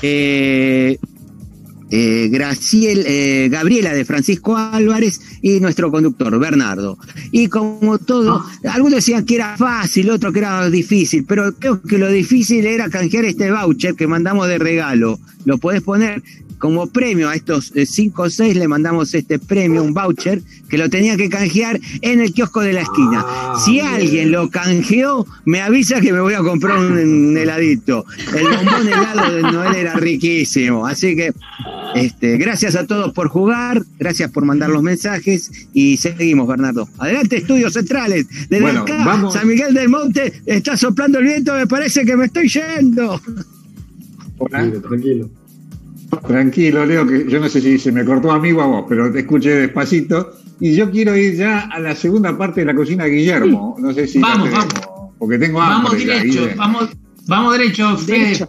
eh, 0.00 0.98
eh, 1.90 2.30
eh, 2.32 3.48
Gabriela 3.50 3.92
de 3.92 4.04
Francisco 4.04 4.56
Álvarez 4.56 5.20
y 5.42 5.60
nuestro 5.60 5.90
conductor, 5.90 6.38
Bernardo. 6.38 6.98
Y 7.30 7.48
como 7.48 7.98
todo, 7.98 8.44
algunos 8.64 8.96
decían 8.96 9.24
que 9.24 9.36
era 9.36 9.56
fácil, 9.56 10.10
otros 10.10 10.32
que 10.32 10.38
era 10.38 10.68
difícil, 10.70 11.24
pero 11.24 11.54
creo 11.54 11.82
que 11.82 11.98
lo 11.98 12.08
difícil 12.08 12.66
era 12.66 12.88
canjear 12.88 13.24
este 13.26 13.50
voucher 13.50 13.94
que 13.94 14.06
mandamos 14.06 14.48
de 14.48 14.58
regalo. 14.58 15.18
Lo 15.44 15.58
podés 15.58 15.82
poner 15.82 16.22
como 16.58 16.86
premio 16.88 17.28
a 17.28 17.34
estos 17.34 17.72
5 17.74 18.22
o 18.22 18.30
6, 18.30 18.56
le 18.56 18.68
mandamos 18.68 19.14
este 19.14 19.38
premio, 19.38 19.82
un 19.82 19.94
voucher, 19.94 20.42
que 20.68 20.78
lo 20.78 20.88
tenía 20.88 21.16
que 21.16 21.28
canjear 21.28 21.80
en 22.00 22.20
el 22.20 22.32
kiosco 22.32 22.60
de 22.60 22.72
la 22.72 22.82
esquina. 22.82 23.24
si 23.64 23.80
alguien 23.80 24.32
lo 24.32 24.50
canjeó, 24.50 25.26
me 25.44 25.60
avisa 25.60 26.00
que 26.00 26.12
me 26.12 26.20
voy 26.20 26.34
a 26.34 26.38
comprar 26.40 26.78
un, 26.78 26.92
un 26.92 27.36
heladito. 27.36 28.04
El 28.34 28.44
bombón 28.44 28.88
helado 28.88 29.34
de 29.34 29.42
Noel 29.42 29.74
era 29.74 29.94
riquísimo. 29.94 30.86
Así 30.86 31.14
que 31.16 31.32
este, 31.94 32.38
gracias 32.38 32.74
a 32.74 32.86
todos 32.86 33.12
por 33.12 33.28
jugar, 33.28 33.84
gracias 33.98 34.30
por 34.30 34.44
mandar 34.44 34.70
los 34.70 34.82
mensajes 34.82 35.68
y 35.72 35.96
seguimos, 35.96 36.48
Bernardo. 36.48 36.88
Adelante, 36.98 37.36
estudios 37.36 37.72
centrales. 37.72 38.26
Desde 38.48 38.60
Bueno, 38.60 38.82
acá, 38.82 39.04
vamos. 39.04 39.34
San 39.34 39.46
Miguel 39.46 39.72
del 39.74 39.88
Monte, 39.88 40.42
está 40.44 40.76
soplando 40.76 41.18
el 41.20 41.24
viento, 41.26 41.54
me 41.54 41.66
parece 41.66 42.04
que 42.04 42.16
me 42.16 42.26
estoy 42.26 42.48
yendo. 42.48 43.20
Tranquilo, 44.50 44.80
tranquilo. 44.82 45.30
Tranquilo, 46.20 46.84
Leo, 46.84 47.06
que 47.06 47.26
yo 47.28 47.40
no 47.40 47.48
sé 47.48 47.60
si 47.60 47.78
se 47.78 47.92
me 47.92 48.04
cortó 48.04 48.30
amigo 48.32 48.62
a 48.62 48.66
vos, 48.66 48.84
pero 48.88 49.12
te 49.12 49.20
escuché 49.20 49.50
despacito. 49.50 50.32
Y 50.60 50.74
yo 50.74 50.90
quiero 50.90 51.16
ir 51.16 51.34
ya 51.34 51.60
a 51.60 51.78
la 51.80 51.94
segunda 51.96 52.36
parte 52.36 52.60
de 52.60 52.66
la 52.66 52.74
cocina, 52.74 53.06
Guillermo. 53.06 53.76
No 53.78 53.92
sé 53.92 54.06
si. 54.06 54.18
Vamos, 54.20 54.48
tenemos, 54.48 54.66
Porque 55.18 55.38
tengo 55.38 55.58
Vamos 55.58 55.92
hambre. 55.92 56.06
ya, 56.06 56.14
derecho, 56.14 56.48
vamos, 56.56 56.90
vamos 57.26 57.58
derecho, 57.58 57.96
Fede. 57.98 58.18
Derecho. 58.18 58.48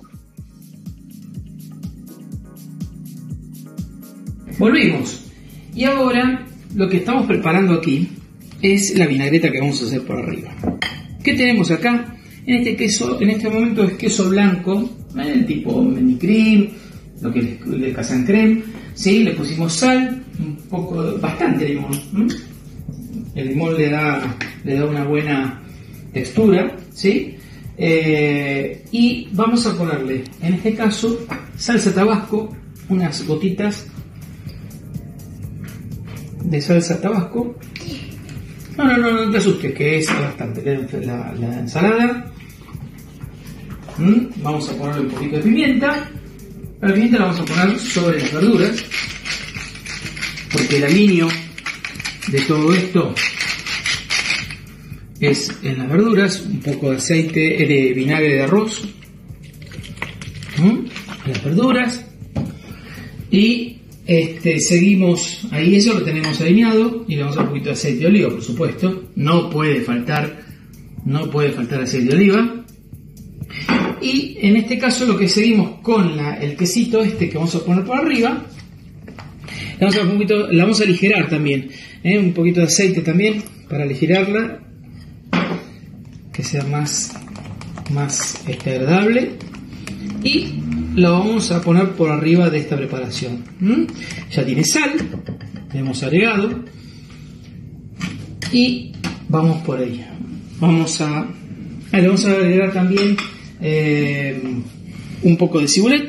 Volvimos. 4.58 5.22
Y 5.74 5.84
ahora 5.84 6.46
lo 6.76 6.90
que 6.90 6.98
estamos 6.98 7.26
preparando 7.26 7.74
aquí 7.74 8.10
es 8.62 8.98
la 8.98 9.08
vinagreta 9.08 9.52
que 9.52 9.60
vamos 9.60 9.82
a 9.82 9.86
hacer 9.86 10.02
por 10.04 10.18
arriba. 10.20 10.56
¿Qué 11.24 11.34
tenemos 11.34 11.72
acá? 11.72 12.16
En 12.46 12.56
este 12.58 12.76
queso, 12.76 13.20
en 13.20 13.32
este 13.32 13.50
momento 13.50 13.84
es 13.84 13.94
queso 13.94 14.30
blanco, 14.30 14.90
eh, 15.18 15.44
tipo 15.48 15.82
mini 15.82 16.16
cream, 16.16 16.68
lo 17.22 17.32
que 17.32 17.40
es 17.40 18.12
el 18.12 18.26
creme, 18.26 18.64
¿sí? 18.94 19.24
Le 19.24 19.32
pusimos 19.32 19.74
sal, 19.74 20.24
un 20.40 20.56
poco, 20.70 21.18
bastante 21.20 21.70
limón. 21.70 21.98
El 23.36 23.50
limón 23.50 23.76
le 23.78 23.90
da, 23.90 24.38
le 24.64 24.76
da 24.76 24.86
una 24.86 25.04
buena 25.04 25.62
textura, 26.14 26.76
¿sí? 26.94 27.36
Eh, 27.78 28.86
y 28.92 29.28
vamos 29.34 29.66
a 29.68 29.78
ponerle, 29.78 30.24
en 30.42 30.54
este 30.54 30.76
caso, 30.76 31.26
salsa 31.58 31.94
tabasco, 31.94 32.56
unas 32.90 33.26
gotitas 33.26 33.88
de 36.44 36.62
salsa 36.62 37.02
tabasco. 37.02 37.56
No, 38.78 38.84
no, 38.84 38.98
no, 38.98 39.26
no 39.26 39.32
te 39.32 39.38
asustes, 39.38 39.74
que 39.74 40.00
es 40.00 40.08
bastante. 40.08 40.62
La, 41.06 41.34
la 41.34 41.60
ensalada. 41.60 42.32
Vamos 44.44 44.70
a 44.70 44.74
ponerle 44.74 45.02
un 45.02 45.10
poquito 45.10 45.38
de 45.38 45.42
pimienta. 45.44 46.10
La 46.82 46.94
pimienta 46.94 47.20
la 47.20 47.26
vamos 47.26 47.40
a 47.40 47.46
poner 47.46 47.80
sobre 47.80 48.20
las 48.20 48.34
verduras. 48.34 48.84
Porque 50.52 50.78
el 50.78 50.84
aliño 50.84 51.28
de 52.28 52.42
todo 52.42 52.74
esto 52.74 53.14
es 55.20 55.52
en 55.64 55.78
las 55.80 55.90
verduras, 55.90 56.42
un 56.42 56.60
poco 56.60 56.92
de 56.92 56.98
aceite, 56.98 57.64
eh, 57.64 57.68
de 57.68 57.94
vinagre 57.94 58.36
de 58.36 58.44
arroz, 58.44 58.84
¿Mm? 60.58 60.86
las 61.28 61.44
verduras, 61.44 62.06
y 63.32 63.78
este, 64.06 64.60
seguimos 64.60 65.48
ahí, 65.52 65.76
eso 65.76 65.94
lo 65.94 66.04
tenemos 66.04 66.40
alineado, 66.42 67.06
y 67.08 67.16
le 67.16 67.24
vamos 67.24 67.38
a 67.38 67.42
un 67.42 67.48
poquito 67.48 67.66
de 67.66 67.74
aceite 67.74 68.00
de 68.02 68.08
oliva, 68.08 68.30
por 68.30 68.44
supuesto, 68.44 69.10
no 69.16 69.50
puede 69.50 69.82
faltar, 69.82 70.46
no 71.06 71.30
puede 71.30 71.52
faltar 71.52 71.82
aceite 71.82 72.10
de 72.10 72.16
oliva, 72.16 72.65
en 74.48 74.58
este 74.58 74.78
caso 74.78 75.06
lo 75.06 75.18
que 75.18 75.28
seguimos 75.28 75.80
con 75.82 76.16
la- 76.18 76.36
el 76.36 76.56
quesito 76.56 77.02
este 77.04 77.30
que 77.30 77.38
vamos 77.38 77.56
a 77.56 77.64
poner 77.66 77.84
por 77.84 77.98
arriba, 77.98 78.46
le 79.80 79.86
vamos 79.86 79.98
a, 79.98 80.02
un 80.04 80.12
poquito, 80.14 80.52
la 80.52 80.64
vamos 80.64 80.82
a 80.82 80.84
aligerar 80.84 81.28
también, 81.30 81.70
¿eh? 82.04 82.18
un 82.18 82.34
poquito 82.34 82.60
de 82.62 82.68
aceite 82.68 83.02
también 83.02 83.42
para 83.70 83.84
aligerarla, 83.84 84.60
que 86.32 86.44
sea 86.44 86.64
más, 86.66 87.14
más 87.92 88.42
agradable. 88.48 89.32
Y 90.24 90.48
lo 90.96 91.12
vamos 91.20 91.52
a 91.52 91.62
poner 91.62 91.90
por 91.92 92.10
arriba 92.12 92.50
de 92.50 92.60
esta 92.60 92.76
preparación. 92.78 93.44
Ya 94.32 94.46
tiene 94.46 94.64
sal, 94.64 94.92
le 95.74 95.80
hemos 95.80 96.02
agregado. 96.04 96.64
Y 98.52 98.92
vamos 99.30 99.58
por 99.66 99.80
ahí. 99.80 100.06
Vamos 100.60 101.00
a, 101.02 101.20
ah, 101.20 101.28
vamos 101.92 102.26
a 102.26 102.32
agregar 102.32 102.72
también 102.74 103.18
eh, 103.62 104.62
un 105.24 105.38
poco 105.38 105.60
de 105.60 105.68
cibulet. 105.68 106.04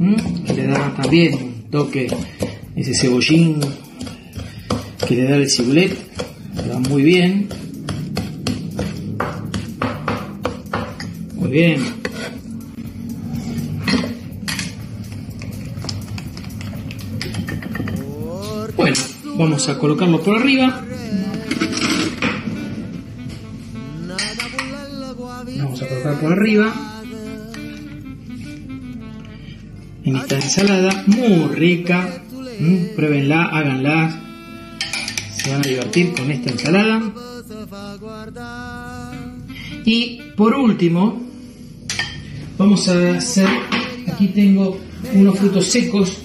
¿m? 0.00 0.16
Que 0.46 0.52
le 0.54 0.66
da 0.66 0.94
también 0.94 1.34
un 1.34 1.70
toque, 1.70 2.08
ese 2.76 2.94
cebollín 2.94 3.60
que 5.06 5.14
le 5.16 5.24
da 5.24 5.36
el 5.36 5.50
cibulet, 5.50 5.96
le 6.56 6.68
va 6.68 6.78
muy 6.78 7.02
bien. 7.02 7.48
Muy 11.34 11.50
bien. 11.50 12.04
Bueno, 18.76 18.96
vamos 19.36 19.68
a 19.68 19.78
colocarlo 19.78 20.22
por 20.22 20.36
arriba. 20.36 20.84
Arriba. 26.32 26.72
En 30.04 30.16
esta 30.16 30.36
ensalada 30.36 31.04
muy 31.06 31.54
rica. 31.54 32.22
Mm, 32.58 32.94
Pruébenla, 32.96 33.44
háganla. 33.44 34.20
Se 35.36 35.50
van 35.50 35.60
a 35.60 35.68
divertir 35.68 36.12
con 36.14 36.30
esta 36.30 36.50
ensalada. 36.50 37.02
Y 39.84 40.20
por 40.36 40.54
último, 40.54 41.22
vamos 42.56 42.88
a 42.88 43.16
hacer, 43.16 43.48
aquí 44.10 44.28
tengo 44.28 44.78
unos 45.12 45.38
frutos 45.38 45.66
secos. 45.66 46.18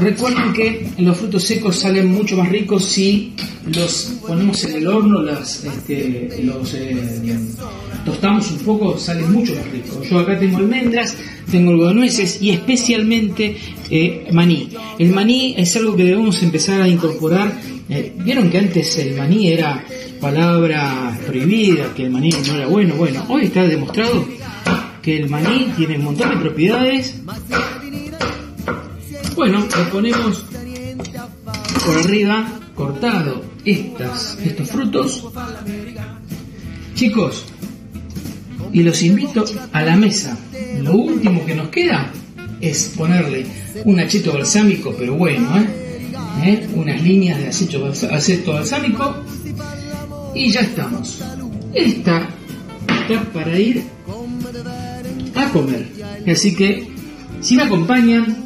Recuerden 0.00 0.52
que 0.52 0.90
los 0.98 1.16
frutos 1.16 1.42
secos 1.42 1.76
salen 1.76 2.12
mucho 2.12 2.36
más 2.36 2.48
ricos 2.48 2.84
si 2.84 3.34
los 3.66 4.18
ponemos 4.26 4.62
en 4.64 4.74
el 4.74 4.86
horno, 4.86 5.22
las, 5.22 5.64
este, 5.64 6.40
los 6.42 6.74
eh, 6.74 7.40
tostamos 8.08 8.50
un 8.50 8.58
poco, 8.58 8.98
salen 8.98 9.32
mucho 9.32 9.54
más 9.54 9.70
ricos. 9.70 10.08
Yo 10.08 10.18
acá 10.18 10.38
tengo 10.38 10.58
almendras, 10.58 11.16
tengo 11.50 11.70
algo 11.70 11.88
de 11.88 11.94
nueces 11.94 12.42
y 12.42 12.50
especialmente 12.50 13.56
eh, 13.90 14.28
maní. 14.32 14.70
El 14.98 15.10
maní 15.10 15.54
es 15.56 15.76
algo 15.76 15.96
que 15.96 16.04
debemos 16.04 16.42
empezar 16.42 16.80
a 16.82 16.88
incorporar. 16.88 17.52
Eh, 17.88 18.12
Vieron 18.16 18.50
que 18.50 18.58
antes 18.58 18.98
el 18.98 19.16
maní 19.16 19.48
era 19.48 19.84
palabra 20.20 21.18
prohibida, 21.26 21.94
que 21.94 22.04
el 22.04 22.10
maní 22.10 22.30
no 22.46 22.54
era 22.54 22.66
bueno. 22.66 22.94
Bueno, 22.96 23.24
hoy 23.28 23.44
está 23.44 23.66
demostrado 23.66 24.26
que 25.02 25.16
el 25.16 25.28
maní 25.28 25.72
tiene 25.76 25.96
un 25.96 26.04
montón 26.04 26.30
de 26.30 26.36
propiedades. 26.36 27.14
Bueno, 29.36 29.66
le 29.76 29.84
ponemos 29.90 30.44
por 31.86 31.96
arriba 31.98 32.60
cortado 32.74 33.44
estas, 33.64 34.38
estos 34.44 34.70
frutos. 34.70 35.24
Chicos, 36.94 37.44
y 38.72 38.82
los 38.82 39.02
invito 39.02 39.44
a 39.72 39.82
la 39.82 39.96
mesa. 39.96 40.36
Lo 40.82 40.92
último 40.92 41.44
que 41.44 41.54
nos 41.54 41.68
queda 41.68 42.12
es 42.60 42.92
ponerle 42.96 43.46
un 43.84 44.00
acheto 44.00 44.32
balsámico, 44.32 44.94
pero 44.98 45.14
bueno, 45.14 45.48
¿eh? 45.58 45.66
¿Eh? 46.44 46.68
unas 46.74 47.02
líneas 47.02 47.38
de 47.38 47.78
balsa- 47.78 48.14
aceto 48.14 48.52
balsámico 48.52 49.16
y 50.34 50.50
ya 50.50 50.60
estamos. 50.60 51.20
Esta 51.74 52.28
está 53.00 53.22
para 53.32 53.58
ir 53.58 53.82
a 55.34 55.48
comer. 55.50 55.86
Así 56.30 56.54
que, 56.54 56.88
si 57.40 57.56
me 57.56 57.62
acompañan, 57.62 58.44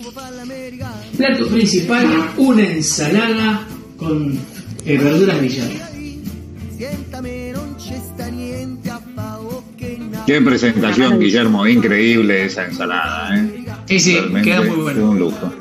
plato 1.17 1.49
principal, 1.49 2.07
una 2.37 2.63
ensalada 2.67 3.67
con 3.97 4.39
eh, 4.85 4.99
verduras 4.99 5.41
villanas. 5.41 5.92
Qué 10.27 10.41
presentación, 10.41 11.19
Guillermo, 11.19 11.67
increíble 11.67 12.45
esa 12.45 12.67
ensalada, 12.67 13.37
¿eh? 13.37 13.65
Sí, 13.87 13.99
sí, 14.01 14.15
Realmente 14.15 14.49
queda 14.51 14.63
muy 14.63 14.77
bueno. 14.77 15.11
Un 15.11 15.19
lujo. 15.19 15.53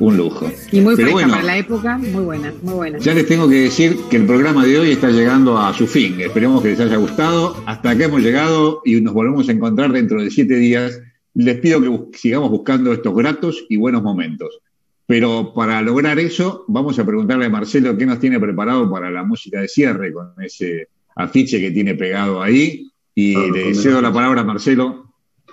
Un 0.00 0.16
lujo. 0.16 0.50
Y 0.72 0.80
muy 0.80 0.96
Pero 0.96 1.08
fresca 1.08 1.12
bueno, 1.12 1.30
para 1.32 1.42
la 1.42 1.58
época, 1.58 1.98
muy 1.98 2.24
buena, 2.24 2.52
muy 2.62 2.74
buena. 2.74 2.98
ya 2.98 3.14
les 3.14 3.26
tengo 3.26 3.48
que 3.48 3.56
decir 3.56 3.96
que 4.10 4.16
el 4.16 4.26
programa 4.26 4.64
de 4.64 4.78
hoy 4.78 4.90
está 4.90 5.10
llegando 5.10 5.58
a 5.58 5.72
su 5.74 5.86
fin. 5.86 6.20
Esperemos 6.20 6.62
que 6.62 6.68
les 6.70 6.80
haya 6.80 6.96
gustado. 6.96 7.56
Hasta 7.66 7.90
acá 7.90 8.04
hemos 8.04 8.22
llegado 8.22 8.80
y 8.84 9.00
nos 9.00 9.12
volvemos 9.14 9.48
a 9.48 9.52
encontrar 9.52 9.92
dentro 9.92 10.22
de 10.22 10.30
siete 10.30 10.54
días. 10.56 11.00
Les 11.34 11.58
pido 11.58 11.80
que 11.82 11.88
bus- 11.88 12.06
sigamos 12.18 12.50
buscando 12.50 12.92
estos 12.92 13.14
gratos 13.14 13.64
y 13.68 13.76
buenos 13.76 14.02
momentos. 14.02 14.60
Pero 15.06 15.52
para 15.54 15.82
lograr 15.82 16.18
eso, 16.18 16.64
vamos 16.68 16.98
a 16.98 17.04
preguntarle 17.04 17.46
a 17.46 17.50
Marcelo 17.50 17.96
qué 17.98 18.06
nos 18.06 18.18
tiene 18.20 18.40
preparado 18.40 18.90
para 18.90 19.10
la 19.10 19.22
música 19.24 19.60
de 19.60 19.68
cierre 19.68 20.12
con 20.12 20.30
ese 20.42 20.88
afiche 21.16 21.60
que 21.60 21.70
tiene 21.70 21.94
pegado 21.94 22.40
ahí. 22.42 22.88
Y 23.14 23.34
Claro, 23.34 23.54
le 23.54 23.74
cedo 23.74 24.00
la 24.00 24.12
palabra 24.12 24.40
a 24.40 24.44
Marcelo 24.44 25.04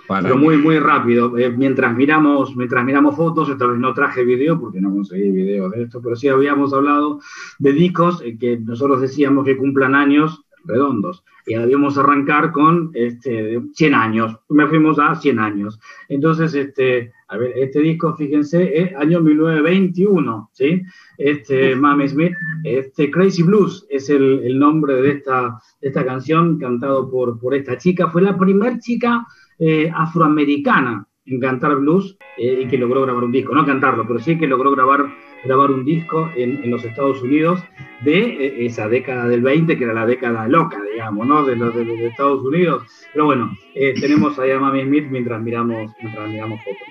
para 0.06 0.22
Pero 0.22 0.36
muy, 0.36 0.56
muy 0.56 0.78
rápido. 0.78 1.36
Eh, 1.38 1.50
mientras 1.50 1.94
miramos, 1.94 2.56
mientras 2.56 2.84
miramos 2.84 3.16
fotos, 3.16 3.48
esta 3.48 3.66
vez 3.66 3.78
no 3.78 3.94
traje 3.94 4.24
video 4.24 4.58
porque 4.58 4.80
no 4.80 4.92
conseguí 4.92 5.30
video 5.30 5.70
de 5.70 5.84
esto, 5.84 6.00
pero 6.02 6.16
sí 6.16 6.28
habíamos 6.28 6.72
hablado 6.72 7.20
de 7.58 7.72
discos 7.72 8.20
eh, 8.22 8.36
que 8.38 8.58
nosotros 8.58 9.00
decíamos 9.00 9.44
que 9.44 9.56
cumplan 9.56 9.94
años 9.94 10.44
redondos. 10.64 11.24
Y 11.46 11.54
debíamos 11.54 11.98
arrancar 11.98 12.52
con 12.52 12.90
este, 12.94 13.60
100 13.74 13.94
años. 13.94 14.36
Me 14.48 14.66
fuimos 14.68 14.98
a 14.98 15.14
100 15.14 15.38
años. 15.38 15.80
Entonces, 16.08 16.54
este, 16.54 17.12
a 17.28 17.36
ver, 17.36 17.52
este 17.56 17.80
disco, 17.80 18.14
fíjense, 18.16 18.80
es 18.80 18.94
año 18.94 19.20
1921, 19.20 20.50
¿sí? 20.52 20.82
Este, 21.18 21.74
Mami 21.74 22.08
Smith, 22.08 22.32
este, 22.62 23.10
Crazy 23.10 23.42
Blues 23.42 23.86
es 23.90 24.08
el, 24.10 24.40
el 24.44 24.58
nombre 24.58 25.00
de 25.02 25.10
esta, 25.10 25.58
de 25.80 25.88
esta 25.88 26.04
canción 26.04 26.58
cantado 26.58 27.10
por, 27.10 27.38
por 27.40 27.54
esta 27.54 27.76
chica. 27.76 28.08
Fue 28.08 28.22
la 28.22 28.38
primer 28.38 28.78
chica 28.78 29.26
eh, 29.58 29.90
afroamericana 29.94 31.06
en 31.24 31.40
cantar 31.40 31.76
blues 31.76 32.16
eh, 32.36 32.62
y 32.62 32.68
que 32.68 32.78
logró 32.78 33.02
grabar 33.02 33.24
un 33.24 33.32
disco. 33.32 33.54
No 33.54 33.64
cantarlo, 33.64 34.06
pero 34.06 34.18
sí 34.18 34.38
que 34.38 34.46
logró 34.46 34.72
grabar 34.72 35.06
grabar 35.44 35.70
un 35.70 35.84
disco 35.84 36.30
en, 36.36 36.62
en 36.62 36.70
los 36.70 36.84
Estados 36.84 37.20
Unidos 37.22 37.62
de 38.02 38.18
eh, 38.20 38.66
esa 38.66 38.88
década 38.88 39.28
del 39.28 39.40
20, 39.42 39.76
que 39.76 39.84
era 39.84 39.92
la 39.94 40.06
década 40.06 40.46
loca, 40.48 40.78
digamos, 40.92 41.26
¿no? 41.26 41.44
De 41.44 41.56
los 41.56 41.74
de, 41.74 41.84
de 41.84 42.06
Estados 42.08 42.42
Unidos. 42.44 42.84
Pero 43.12 43.24
bueno, 43.26 43.56
eh, 43.74 43.94
tenemos 44.00 44.38
ahí 44.38 44.50
a 44.50 44.58
Mami 44.60 44.82
Smith 44.82 45.06
mientras 45.10 45.40
miramos, 45.42 45.90
mientras 46.00 46.28
miramos 46.28 46.60
fotos. 46.62 46.88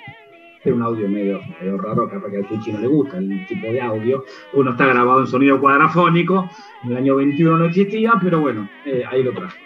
Es 0.63 0.71
un 0.71 0.81
audio 0.83 1.09
medio, 1.09 1.41
medio 1.59 1.75
raro, 1.79 2.07
capaz 2.07 2.29
que 2.29 2.37
al 2.37 2.45
Tucci 2.45 2.71
no 2.71 2.79
le 2.81 2.87
gusta 2.87 3.17
el 3.17 3.47
tipo 3.47 3.65
de 3.65 3.81
audio. 3.81 4.23
Uno 4.53 4.71
está 4.71 4.85
grabado 4.85 5.21
en 5.21 5.27
sonido 5.27 5.59
cuadrafónico, 5.59 6.47
en 6.83 6.91
el 6.91 6.97
año 6.97 7.15
21 7.15 7.57
no 7.57 7.65
existía, 7.65 8.13
pero 8.21 8.41
bueno, 8.41 8.69
eh, 8.85 9.03
ahí 9.09 9.23
lo 9.23 9.31
traje. 9.31 9.57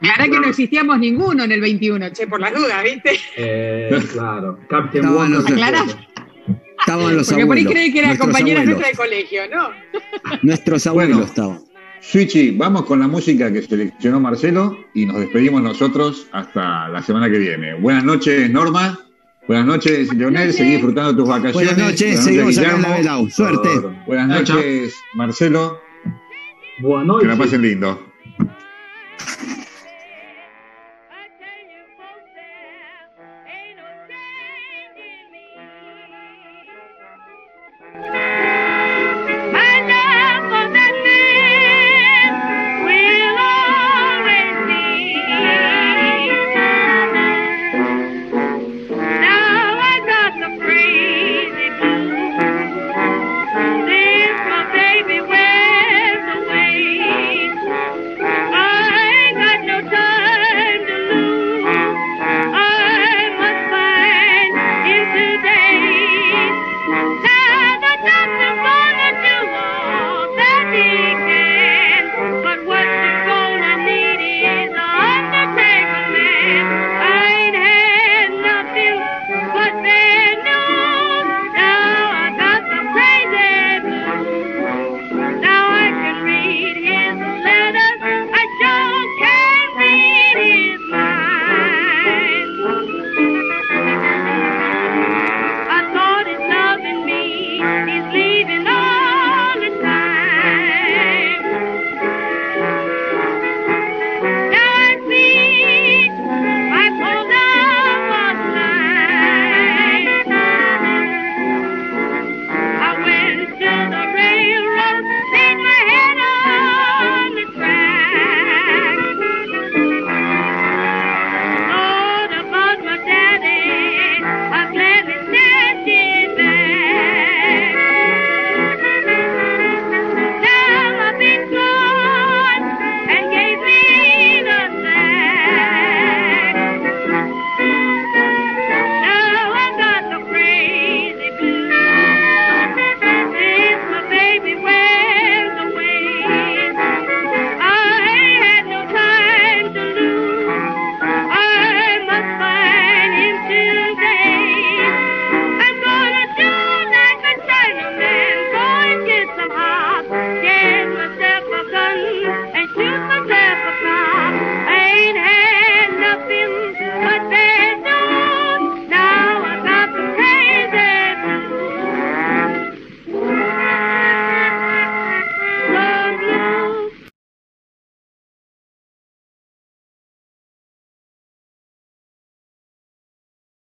La 0.00 0.10
verdad 0.18 0.32
que 0.34 0.40
no 0.40 0.46
existíamos 0.48 0.98
ninguno 0.98 1.44
en 1.44 1.52
el 1.52 1.60
21, 1.60 2.10
che, 2.10 2.26
por 2.26 2.40
las 2.40 2.54
dudas, 2.54 2.82
¿viste? 2.82 3.10
Eh, 3.36 3.90
claro, 4.12 4.58
Captain 4.68 5.06
Wonder. 5.12 5.40
los- 5.40 5.50
Aclará. 5.50 5.84
Estaban 6.86 7.16
los 7.16 7.28
Porque 7.28 7.46
por 7.46 7.56
ahí 7.56 7.62
abuelos. 7.62 7.72
creen 7.72 7.92
que 7.92 7.98
eran 7.98 8.08
nuestros 8.10 8.28
compañeras 8.28 8.62
abuelos. 8.62 8.80
nuestras 8.82 9.08
de 9.08 9.16
colegio, 9.16 9.42
¿no? 9.56 10.38
Nuestros 10.42 10.86
abuelos 10.86 11.16
Bueno. 11.16 11.26
estaban. 11.30 11.60
Switchy, 12.00 12.50
vamos 12.50 12.84
con 12.84 13.00
la 13.00 13.08
música 13.08 13.50
que 13.50 13.62
seleccionó 13.62 14.20
Marcelo 14.20 14.76
y 14.92 15.06
nos 15.06 15.20
despedimos 15.20 15.62
nosotros 15.62 16.26
hasta 16.32 16.88
la 16.88 17.02
semana 17.02 17.30
que 17.30 17.38
viene. 17.38 17.74
Buenas 17.74 18.04
noches, 18.04 18.50
Norma. 18.50 18.98
Buenas 19.48 19.64
noches, 19.66 20.12
Leonel. 20.12 20.42
noches. 20.48 20.56
Seguí 20.56 20.70
disfrutando 20.72 21.16
tus 21.16 21.28
vacaciones. 21.28 21.54
Buenas 21.54 21.78
noches, 21.78 22.22
seguimos 22.24 22.58
acá 22.58 22.76
en 22.76 22.82
la. 22.82 22.96
Velau. 22.98 23.30
Suerte. 23.30 23.68
Buenas 24.06 24.28
noches, 24.28 24.94
Marcelo. 25.14 25.80
Buenas 26.80 27.16
Que 27.20 27.26
la 27.26 27.34
noches. 27.36 27.46
pasen 27.46 27.62
lindo. 27.62 28.12